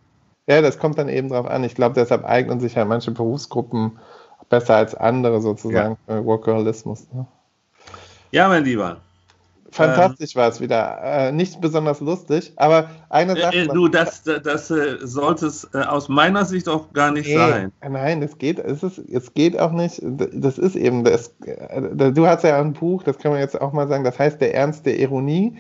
Ja, 0.47 0.63
das 0.63 0.79
kommt 0.79 0.99
dann 0.99 1.09
eben 1.09 1.29
drauf 1.29 1.47
an. 1.47 1.63
Ich 1.63 1.75
glaube, 1.75 1.95
deshalb 1.95 2.25
eignen 2.25 2.59
sich 2.59 2.77
halt 2.77 2.89
manche 2.89 3.13
Berufsgruppen 3.13 3.99
besser 4.49 4.77
als 4.77 4.95
andere 4.95 5.41
sozusagen 5.41 5.97
ja. 6.09 6.25
Workaholismus. 6.25 7.07
Ne? 7.13 7.27
Ja, 8.33 8.49
mein 8.49 8.65
Lieber. 8.65 9.01
Fantastisch 9.73 10.35
ähm, 10.35 10.43
war 10.43 10.49
es 10.49 10.61
wieder. 10.61 10.99
Äh, 11.03 11.33
nicht 11.33 11.61
besonders 11.61 12.01
lustig, 12.01 12.53
aber 12.57 12.91
eine 13.09 13.37
äh, 13.37 13.41
Sache. 13.41 13.57
Äh, 13.57 13.69
du, 13.69 13.89
das, 13.89 14.23
das, 14.23 14.43
das 14.43 14.71
äh, 14.71 14.99
sollte 15.03 15.47
es 15.47 15.69
äh, 15.75 15.79
aus 15.79 16.09
meiner 16.09 16.45
Sicht 16.45 16.69
auch 16.69 16.93
gar 16.93 17.13
nicht 17.13 17.29
nee, 17.29 17.37
sein. 17.37 17.73
Nein, 17.89 18.23
es 18.23 18.37
geht, 18.39 18.59
es, 18.59 18.83
ist, 18.83 18.99
es 18.99 19.33
geht 19.35 19.59
auch 19.59 19.73
nicht. 19.73 20.01
Das 20.03 20.59
ist 20.59 20.77
eben, 20.77 21.05
das, 21.05 21.35
äh, 21.45 22.13
du 22.13 22.27
hast 22.27 22.45
ja 22.45 22.59
ein 22.59 22.73
Buch, 22.73 23.03
das 23.03 23.19
kann 23.19 23.33
man 23.33 23.41
jetzt 23.41 23.61
auch 23.61 23.73
mal 23.73 23.89
sagen, 23.89 24.05
das 24.05 24.19
heißt 24.19 24.41
Der 24.41 24.55
Ernst 24.55 24.87
der 24.87 24.99
Ironie. 24.99 25.57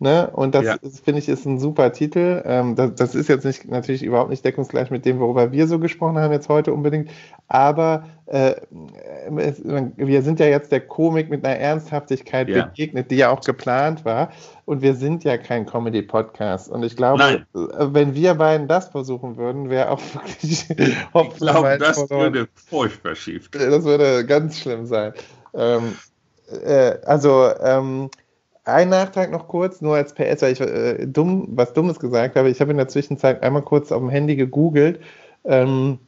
Ne? 0.00 0.30
Und 0.30 0.54
das 0.54 0.64
ja. 0.64 0.76
finde 1.02 1.18
ich 1.18 1.28
ist 1.28 1.44
ein 1.44 1.58
super 1.58 1.92
Titel. 1.92 2.40
Ähm, 2.44 2.76
das, 2.76 2.94
das, 2.94 3.14
ist 3.16 3.28
jetzt 3.28 3.44
nicht 3.44 3.68
natürlich 3.68 4.04
überhaupt 4.04 4.30
nicht 4.30 4.44
deckungsgleich 4.44 4.92
mit 4.92 5.04
dem, 5.04 5.18
worüber 5.18 5.50
wir 5.50 5.66
so 5.66 5.80
gesprochen 5.80 6.18
haben 6.18 6.32
jetzt 6.32 6.48
heute 6.48 6.72
unbedingt. 6.72 7.10
Aber 7.48 8.04
äh, 8.26 8.54
es, 9.38 9.60
wir 9.64 10.22
sind 10.22 10.38
ja 10.38 10.46
jetzt 10.46 10.70
der 10.70 10.82
Komik 10.82 11.30
mit 11.30 11.44
einer 11.44 11.56
Ernsthaftigkeit 11.56 12.48
ja. 12.48 12.66
begegnet, 12.66 13.10
die 13.10 13.16
ja 13.16 13.30
auch 13.30 13.40
geplant 13.40 14.04
war. 14.04 14.30
Und 14.66 14.82
wir 14.82 14.94
sind 14.94 15.24
ja 15.24 15.36
kein 15.36 15.66
Comedy-Podcast. 15.66 16.68
Und 16.70 16.84
ich 16.84 16.94
glaube, 16.94 17.18
Nein. 17.18 17.46
Äh, 17.56 17.92
wenn 17.92 18.14
wir 18.14 18.34
beiden 18.34 18.68
das 18.68 18.90
versuchen 18.90 19.36
würden, 19.36 19.68
wäre 19.68 19.90
auch 19.90 20.00
wirklich. 20.14 20.70
ich 20.70 21.36
glaube, 21.38 21.76
das 21.76 21.98
verloren. 21.98 22.34
würde 22.34 22.48
furchtbar 22.54 23.16
schief. 23.16 23.50
Das 23.50 23.82
würde 23.82 24.24
ganz 24.24 24.60
schlimm 24.60 24.86
sein. 24.86 25.12
Ähm, 25.54 25.96
äh, 26.64 26.98
also 27.04 27.50
ähm, 27.60 28.10
ein 28.68 28.88
Nachtrag 28.88 29.30
noch 29.30 29.48
kurz, 29.48 29.80
nur 29.80 29.96
als 29.96 30.14
PS, 30.14 30.42
weil 30.42 30.52
ich 30.52 30.60
äh, 30.60 31.06
dumm, 31.06 31.48
was 31.50 31.72
Dummes 31.72 31.98
gesagt 31.98 32.36
habe. 32.36 32.50
Ich 32.50 32.60
habe 32.60 32.70
in 32.70 32.76
der 32.76 32.88
Zwischenzeit 32.88 33.42
einmal 33.42 33.62
kurz 33.62 33.92
auf 33.92 34.00
dem 34.00 34.10
Handy 34.10 34.36
gegoogelt. 34.36 35.00
Ähm, 35.44 35.98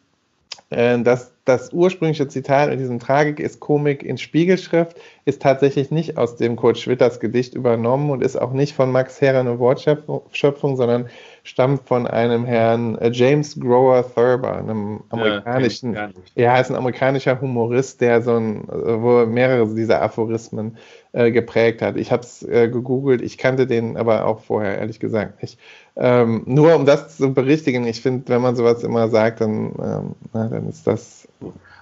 äh, 0.70 1.00
dass 1.02 1.32
das 1.44 1.72
ursprüngliche 1.72 2.28
Zitat 2.28 2.70
in 2.70 2.78
diesem 2.78 3.00
Tragik 3.00 3.40
ist 3.40 3.58
Komik 3.58 4.04
in 4.04 4.18
Spiegelschrift, 4.18 4.96
ist 5.24 5.42
tatsächlich 5.42 5.90
nicht 5.90 6.16
aus 6.16 6.36
dem 6.36 6.54
Kurt 6.54 6.78
Schwitters 6.78 7.18
Gedicht 7.18 7.54
übernommen 7.54 8.10
und 8.10 8.22
ist 8.22 8.36
auch 8.36 8.52
nicht 8.52 8.74
von 8.74 8.92
Max 8.92 9.20
Herrer 9.20 9.40
eine 9.40 9.58
Wortschöpfung, 9.58 10.76
sondern 10.76 11.08
stammt 11.42 11.88
von 11.88 12.06
einem 12.06 12.44
Herrn 12.44 12.96
äh, 12.98 13.10
James 13.10 13.58
Grower 13.58 14.04
Thurber, 14.14 14.58
einem 14.58 15.00
amerikanischen, 15.08 15.94
ja, 15.94 16.10
er 16.36 16.60
ist 16.60 16.70
ein 16.70 16.76
amerikanischer 16.76 17.40
Humorist, 17.40 18.00
der 18.00 18.22
so 18.22 18.36
ein, 18.36 18.62
wo 18.68 19.26
mehrere 19.26 19.74
dieser 19.74 20.00
Aphorismen 20.02 20.76
äh, 20.76 20.99
geprägt 21.12 21.82
hat. 21.82 21.96
Ich 21.96 22.12
habe 22.12 22.22
es 22.22 22.42
äh, 22.42 22.68
gegoogelt, 22.68 23.20
ich 23.20 23.36
kannte 23.36 23.66
den 23.66 23.96
aber 23.96 24.26
auch 24.26 24.40
vorher 24.40 24.78
ehrlich 24.78 25.00
gesagt 25.00 25.42
nicht. 25.42 25.58
Ähm, 25.96 26.42
nur 26.46 26.74
um 26.76 26.86
das 26.86 27.16
zu 27.16 27.34
berichtigen, 27.34 27.86
ich 27.86 28.00
finde, 28.00 28.28
wenn 28.28 28.42
man 28.42 28.56
sowas 28.56 28.84
immer 28.84 29.08
sagt, 29.08 29.40
dann, 29.40 29.72
ähm, 29.82 30.14
na, 30.32 30.48
dann 30.48 30.68
ist 30.68 30.86
das. 30.86 31.28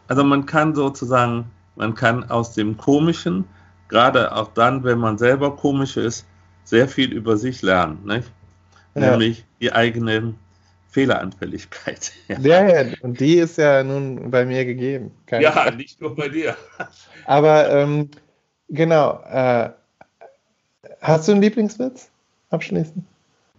Also 0.08 0.24
man 0.24 0.46
kann 0.46 0.74
sozusagen, 0.74 1.44
man 1.76 1.94
kann 1.94 2.28
aus 2.30 2.54
dem 2.54 2.76
Komischen, 2.76 3.44
gerade 3.88 4.34
auch 4.34 4.48
dann, 4.54 4.82
wenn 4.84 4.98
man 4.98 5.18
selber 5.18 5.54
komisch 5.54 5.96
ist, 5.96 6.26
sehr 6.64 6.88
viel 6.88 7.12
über 7.12 7.36
sich 7.36 7.62
lernen. 7.62 7.98
Nicht? 8.04 8.30
Ja. 8.94 9.10
Nämlich 9.10 9.44
die 9.60 9.72
eigene 9.72 10.34
Fehleranfälligkeit. 10.90 12.12
Ja. 12.28 12.38
ja, 12.40 12.82
ja, 12.82 12.92
und 13.02 13.20
die 13.20 13.36
ist 13.36 13.56
ja 13.58 13.82
nun 13.82 14.30
bei 14.30 14.44
mir 14.44 14.64
gegeben. 14.64 15.12
Keine 15.26 15.44
ja, 15.44 15.52
Frage. 15.52 15.76
nicht 15.76 16.00
nur 16.00 16.14
bei 16.14 16.28
dir. 16.28 16.56
Aber 17.24 17.70
ähm, 17.70 18.10
genau, 18.68 19.20
äh, 19.24 19.70
hast 21.00 21.28
du 21.28 21.32
einen 21.32 21.42
Lieblingswitz 21.42 22.10
abschließend? 22.50 23.04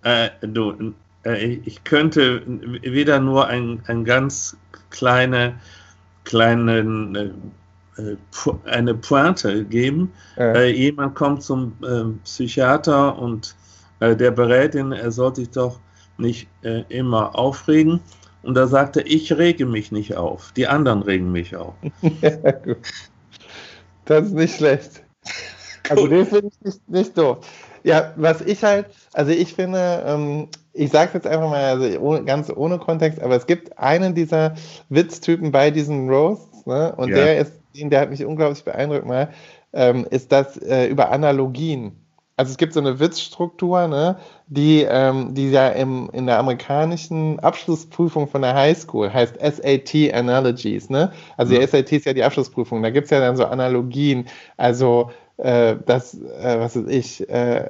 Äh, 0.04 0.30
du, 0.42 0.94
äh, 1.26 1.60
ich 1.66 1.84
könnte 1.84 2.44
wieder 2.82 3.20
nur 3.20 3.48
ein, 3.48 3.82
ein 3.88 4.06
ganz 4.06 4.58
kleine, 4.90 5.60
kleinen, 6.24 7.16
äh, 7.16 8.02
äh 8.02 8.18
eine 8.66 8.96
Pointe 8.96 9.66
geben. 9.66 10.14
Äh, 10.38 10.72
jemand 10.72 11.16
kommt 11.16 11.44
zum 11.44 11.74
Psychiater 12.24 13.18
und 13.20 13.56
der 14.00 14.32
berät 14.32 14.76
ihn, 14.76 14.94
er 14.94 15.12
soll 15.12 15.36
sich 15.36 15.50
doch 15.50 15.78
nicht 16.18 16.48
immer 16.88 17.38
aufregen. 17.38 18.00
Und 18.44 18.56
da 18.56 18.68
sagt 18.68 18.96
er, 18.96 19.06
ich 19.06 19.34
rege 19.34 19.66
mich 19.66 19.92
nicht 19.92 20.16
auf, 20.16 20.54
die 20.54 20.68
anderen 20.68 21.02
regen 21.02 21.34
mich 21.34 21.58
auf. 21.58 21.74
ja, 22.22 22.52
gut. 22.52 22.78
Das 24.10 24.26
ist 24.26 24.34
nicht 24.34 24.56
schlecht. 24.56 25.04
Also 25.88 26.08
den 26.08 26.26
finde 26.26 26.48
ich 26.48 26.66
nicht, 26.66 26.90
nicht 26.90 27.18
doof. 27.18 27.46
Ja, 27.84 28.12
was 28.16 28.42
ich 28.42 28.64
halt, 28.64 28.88
also 29.14 29.32
ich 29.32 29.54
finde, 29.54 30.04
ähm, 30.04 30.48
ich 30.74 30.90
sage 30.90 31.12
jetzt 31.14 31.28
einfach 31.28 31.48
mal 31.48 31.64
also 31.64 32.00
ohne, 32.00 32.26
ganz 32.26 32.52
ohne 32.54 32.80
Kontext, 32.80 33.22
aber 33.22 33.36
es 33.36 33.46
gibt 33.46 33.78
einen 33.78 34.16
dieser 34.16 34.56
Witztypen 34.90 35.52
bei 35.52 35.70
diesen 35.70 36.10
Roasts, 36.10 36.66
ne? 36.66 36.92
und 36.98 37.10
ja. 37.10 37.18
der 37.18 37.38
ist, 37.38 37.54
der 37.76 38.02
hat 38.02 38.10
mich 38.10 38.26
unglaublich 38.26 38.64
beeindruckt 38.64 39.06
mal, 39.06 39.30
ähm, 39.74 40.08
ist 40.10 40.32
das 40.32 40.58
äh, 40.58 40.88
über 40.88 41.12
Analogien. 41.12 41.99
Also 42.40 42.52
es 42.52 42.58
gibt 42.58 42.72
so 42.72 42.80
eine 42.80 43.02
Witzstruktur, 43.02 43.90
ne, 43.90 44.16
die, 44.48 44.88
ähm, 44.90 45.34
die 45.36 45.52
ja 45.52 45.68
im, 45.68 46.10
in 46.14 46.26
der 46.26 46.40
amerikanischen 46.40 47.38
Abschlussprüfung 47.42 48.30
von 48.30 48.44
der 48.44 48.56
Highschool 48.56 49.12
heißt 49.12 49.36
SAT 49.42 50.14
Analogies. 50.14 50.90
Ne? 50.90 51.12
Also 51.36 51.54
mhm. 51.54 51.60
die 51.60 51.68
SAT 51.68 51.92
ist 51.92 52.06
ja 52.06 52.14
die 52.14 52.24
Abschlussprüfung. 52.24 52.82
Da 52.82 52.92
gibt 52.92 53.06
es 53.06 53.12
ja 53.12 53.20
dann 53.20 53.36
so 53.36 53.44
Analogien. 53.44 54.26
Also 54.56 55.12
äh, 55.36 55.76
das, 55.86 56.14
äh, 56.14 56.60
was 56.60 56.78
weiß 56.78 56.88
ich, 56.88 57.30
äh, 57.30 57.70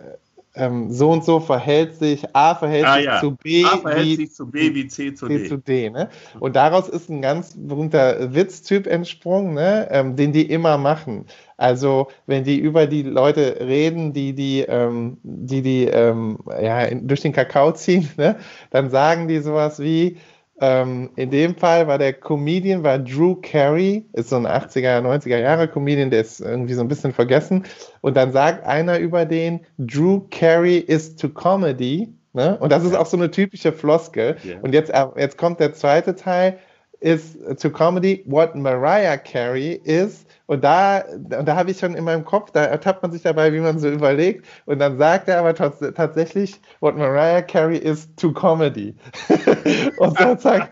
ähm, 0.59 0.91
so 0.91 1.11
und 1.11 1.23
so 1.23 1.39
verhält 1.39 1.95
sich, 1.95 2.35
A 2.35 2.55
verhält 2.55 2.85
ah, 2.85 2.95
sich 2.95 3.05
ja. 3.05 3.19
zu 3.19 3.31
B, 3.31 3.63
A 3.65 3.77
verhält 3.77 4.05
wie, 4.05 4.15
sich 4.15 4.33
zu 4.33 4.45
B 4.45 4.73
wie 4.73 4.87
C 4.87 5.13
zu 5.13 5.27
C 5.27 5.37
D. 5.37 5.47
Zu 5.47 5.57
D 5.57 5.89
ne? 5.89 6.09
Und 6.39 6.55
daraus 6.55 6.89
ist 6.89 7.09
ein 7.09 7.21
ganz 7.21 7.55
berühmter 7.55 8.33
Witztyp 8.33 8.87
entsprungen, 8.87 9.53
ne? 9.53 9.87
Ähm, 9.91 10.15
den 10.15 10.33
die 10.33 10.49
immer 10.49 10.77
machen. 10.77 11.25
Also 11.57 12.07
wenn 12.25 12.43
die 12.43 12.57
über 12.57 12.87
die 12.87 13.03
Leute 13.03 13.57
reden, 13.59 14.13
die 14.13 14.33
die, 14.33 14.61
ähm, 14.61 15.17
die, 15.23 15.61
die 15.61 15.85
ähm, 15.85 16.39
ja, 16.61 16.87
durch 16.93 17.21
den 17.21 17.33
Kakao 17.33 17.73
ziehen, 17.73 18.09
ne? 18.17 18.37
dann 18.69 18.89
sagen 18.89 19.27
die 19.27 19.39
sowas 19.39 19.79
wie, 19.79 20.17
ähm, 20.61 21.09
in 21.15 21.31
dem 21.31 21.55
Fall 21.55 21.87
war 21.87 21.97
der 21.97 22.13
Comedian 22.13 22.83
war 22.83 22.99
Drew 22.99 23.35
Carey, 23.35 24.05
ist 24.13 24.29
so 24.29 24.35
ein 24.35 24.47
80er, 24.47 25.01
90er 25.01 25.37
Jahre 25.37 25.67
Comedian, 25.67 26.09
der 26.09 26.21
ist 26.21 26.41
irgendwie 26.41 26.73
so 26.73 26.81
ein 26.81 26.87
bisschen 26.87 27.13
vergessen. 27.13 27.63
Und 28.01 28.17
dann 28.17 28.31
sagt 28.31 28.65
einer 28.65 28.99
über 28.99 29.25
den, 29.25 29.61
Drew 29.77 30.21
Carey 30.31 30.77
is 30.77 31.15
to 31.15 31.29
Comedy. 31.29 32.09
Ne? 32.33 32.57
Und 32.59 32.71
das 32.71 32.83
ist 32.83 32.95
auch 32.95 33.05
so 33.05 33.17
eine 33.17 33.31
typische 33.31 33.71
Floskel. 33.71 34.37
Yeah. 34.45 34.59
Und 34.61 34.73
jetzt, 34.73 34.89
äh, 34.91 35.05
jetzt 35.17 35.37
kommt 35.37 35.59
der 35.59 35.73
zweite 35.73 36.15
Teil, 36.15 36.59
ist 36.99 37.37
to 37.61 37.69
Comedy 37.69 38.23
what 38.25 38.55
Mariah 38.55 39.17
Carey 39.17 39.79
is 39.83 40.25
und 40.49 40.63
da, 40.63 41.03
und 41.13 41.45
da 41.45 41.55
habe 41.55 41.69
ich 41.69 41.77
schon 41.77 41.93
in 41.93 42.03
meinem 42.05 42.25
Kopf, 42.25 42.49
da 42.49 42.63
ertappt 42.63 43.03
man 43.03 43.11
sich 43.11 43.21
dabei, 43.21 43.53
wie 43.53 43.59
man 43.59 43.77
so 43.77 43.87
überlegt. 43.87 44.47
Und 44.65 44.79
dann 44.79 44.97
sagt 44.97 45.27
er 45.27 45.37
aber 45.37 45.53
tatsächlich, 45.53 46.59
what 46.79 46.97
Mariah 46.97 47.43
Carey 47.43 47.77
is 47.77 48.09
to 48.15 48.33
Comedy. 48.33 48.95
und 49.99 50.17
sozusagen, 50.17 50.69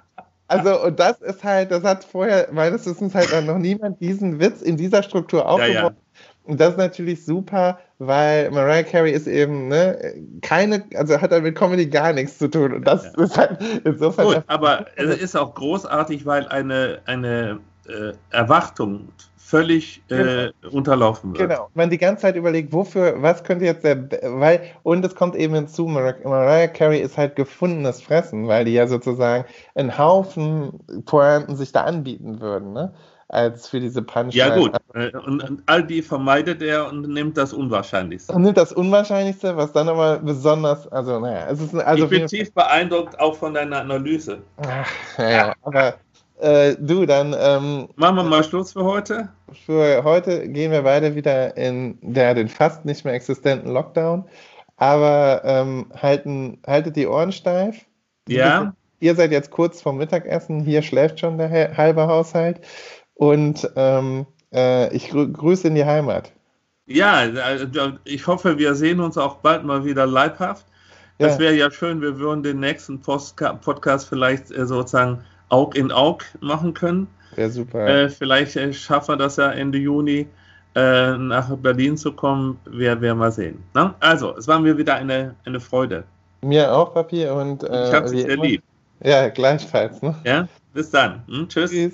also, 0.47 0.83
und 0.83 0.99
das 0.99 1.21
ist 1.21 1.43
halt, 1.43 1.69
das 1.69 1.83
hat 1.83 2.03
vorher 2.03 2.47
meines 2.51 2.87
Wissens 2.87 3.13
halt 3.13 3.29
noch 3.45 3.59
niemand 3.59 4.01
diesen 4.01 4.39
Witz 4.39 4.63
in 4.63 4.77
dieser 4.77 5.03
Struktur 5.03 5.47
aufgebaut. 5.47 5.75
Ja, 5.75 5.81
ja. 5.83 5.95
Und 6.45 6.59
das 6.59 6.71
ist 6.71 6.77
natürlich 6.77 7.23
super, 7.23 7.77
weil 7.99 8.49
Mariah 8.49 8.81
Carey 8.81 9.11
ist 9.11 9.27
eben 9.27 9.67
ne, 9.67 10.15
keine, 10.41 10.85
also 10.95 11.21
hat 11.21 11.29
mit 11.43 11.55
Comedy 11.55 11.85
gar 11.85 12.13
nichts 12.13 12.39
zu 12.39 12.47
tun. 12.47 12.73
Und 12.73 12.87
das 12.87 13.13
ja. 13.15 13.23
ist 13.23 13.37
halt 13.37 13.59
insofern. 13.83 14.25
Gut, 14.25 14.43
aber 14.47 14.87
es 14.95 15.19
ist 15.19 15.37
auch 15.37 15.53
großartig, 15.53 16.25
weil 16.25 16.47
eine, 16.47 16.99
eine 17.05 17.59
äh, 17.87 18.13
Erwartung 18.31 19.09
völlig 19.47 20.01
äh, 20.09 20.15
genau. 20.15 20.51
unterlaufen 20.71 21.31
wird. 21.31 21.49
Genau. 21.49 21.69
Man 21.73 21.89
die 21.89 21.97
ganze 21.97 22.23
Zeit 22.23 22.35
überlegt, 22.35 22.73
wofür, 22.73 23.21
was 23.21 23.43
könnte 23.45 23.63
jetzt 23.63 23.83
der, 23.85 24.09
weil, 24.23 24.61
und 24.83 25.05
es 25.05 25.15
kommt 25.15 25.35
eben 25.35 25.55
hinzu, 25.55 25.85
Mar 25.87 26.15
Mariah 26.23 26.67
Carey 26.67 26.99
ist 26.99 27.17
halt 27.17 27.37
gefundenes 27.37 28.01
Fressen, 28.01 28.49
weil 28.49 28.65
die 28.65 28.73
ja 28.73 28.87
sozusagen 28.87 29.45
einen 29.75 29.97
Haufen 29.97 30.79
Pointen 31.05 31.55
sich 31.55 31.71
da 31.71 31.83
anbieten 31.83 32.41
würden, 32.41 32.73
ne? 32.73 32.93
Als 33.29 33.67
für 33.67 33.81
diese 33.81 34.01
Punchline. 34.01 34.49
Ja, 34.49 34.55
gut. 34.55 34.71
Und, 34.93 35.43
und, 35.43 35.63
all 35.65 35.83
die 35.83 36.01
vermeidet 36.01 36.61
er 36.61 36.87
und 36.87 37.09
nimmt 37.09 37.37
das 37.37 37.51
Unwahrscheinlichste. 37.51 38.33
Und 38.33 38.43
nimmt 38.43 38.57
das 38.57 38.71
Unwahrscheinlichste, 38.71 39.57
was 39.57 39.73
dann 39.73 39.89
aber 39.89 40.19
besonders, 40.19 40.87
also, 40.87 41.19
naja, 41.19 41.47
es 41.49 41.59
ist 41.59 41.75
also. 41.75 42.05
Ich 42.05 42.09
bin 42.09 42.27
tief 42.27 42.53
beeindruckt 42.53 43.19
auch 43.19 43.35
von 43.35 43.53
deiner 43.53 43.81
Analyse. 43.81 44.39
Ach, 44.65 44.89
ja, 45.17 45.53
aber 45.63 45.95
Äh, 46.39 46.75
du, 46.79 47.05
dann. 47.05 47.35
Ähm, 47.37 47.89
Machen 47.95 48.15
wir 48.15 48.23
mal 48.23 48.43
Schluss 48.43 48.73
für 48.73 48.83
heute. 48.83 49.29
Für 49.65 50.03
heute 50.03 50.47
gehen 50.47 50.71
wir 50.71 50.83
beide 50.83 51.15
wieder 51.15 51.57
in 51.57 51.97
der, 52.01 52.35
den 52.35 52.47
fast 52.47 52.85
nicht 52.85 53.05
mehr 53.05 53.13
existenten 53.13 53.71
Lockdown. 53.71 54.25
Aber 54.77 55.41
ähm, 55.43 55.87
halten, 55.99 56.59
haltet 56.65 56.95
die 56.95 57.07
Ohren 57.07 57.31
steif. 57.31 57.85
Ja. 58.27 58.73
Ihr 58.99 59.15
seid 59.15 59.31
jetzt 59.31 59.51
kurz 59.51 59.81
vorm 59.81 59.97
Mittagessen. 59.97 60.61
Hier 60.61 60.81
schläft 60.81 61.19
schon 61.19 61.37
der 61.37 61.75
halbe 61.75 62.07
Haushalt. 62.07 62.61
Und 63.15 63.67
ähm, 63.75 64.27
äh, 64.53 64.95
ich 64.95 65.09
grü 65.09 65.31
grüße 65.31 65.67
in 65.67 65.75
die 65.75 65.85
Heimat. 65.85 66.31
Ja, 66.85 67.13
also, 67.43 67.65
ich 68.05 68.27
hoffe, 68.27 68.57
wir 68.57 68.75
sehen 68.75 68.99
uns 68.99 69.17
auch 69.17 69.37
bald 69.37 69.65
mal 69.65 69.83
wieder 69.83 70.05
leibhaft. 70.05 70.65
Das 71.17 71.33
ja. 71.33 71.39
wäre 71.39 71.53
ja 71.55 71.71
schön, 71.71 72.01
wir 72.01 72.19
würden 72.19 72.43
den 72.43 72.59
nächsten 72.59 73.01
Podcast 73.01 74.07
vielleicht 74.07 74.51
äh, 74.51 74.65
sozusagen 74.65 75.23
Aug 75.49 75.75
in 75.75 75.91
Aug 75.91 76.23
machen 76.41 76.73
können. 76.73 77.07
Ja, 77.35 77.49
super. 77.49 77.87
Äh, 77.87 78.09
vielleicht 78.09 78.55
äh, 78.55 78.73
schaffen 78.73 79.09
wir 79.09 79.17
das 79.17 79.37
ja 79.37 79.51
Ende 79.51 79.77
Juni 79.77 80.27
äh, 80.75 81.17
nach 81.17 81.55
Berlin 81.57 81.97
zu 81.97 82.11
kommen. 82.11 82.59
Wir 82.69 82.99
werden 82.99 83.19
mal 83.19 83.31
sehen. 83.31 83.63
Na? 83.73 83.95
Also, 83.99 84.35
es 84.37 84.47
war 84.47 84.59
mir 84.59 84.77
wieder 84.77 84.95
eine, 84.95 85.35
eine 85.45 85.59
Freude. 85.59 86.03
Mir 86.41 86.73
auch, 86.73 86.93
Papi. 86.93 87.27
Und, 87.27 87.63
ich 87.63 87.69
habe 87.69 88.05
es 88.05 88.11
sehr 88.11 88.37
lieb. 88.37 88.63
Ja, 89.03 89.29
gleichfalls. 89.29 90.01
Ne? 90.01 90.15
Ja, 90.23 90.47
bis 90.73 90.89
dann. 90.89 91.23
Hm, 91.27 91.47
tschüss. 91.47 91.71
tschüss. 91.71 91.93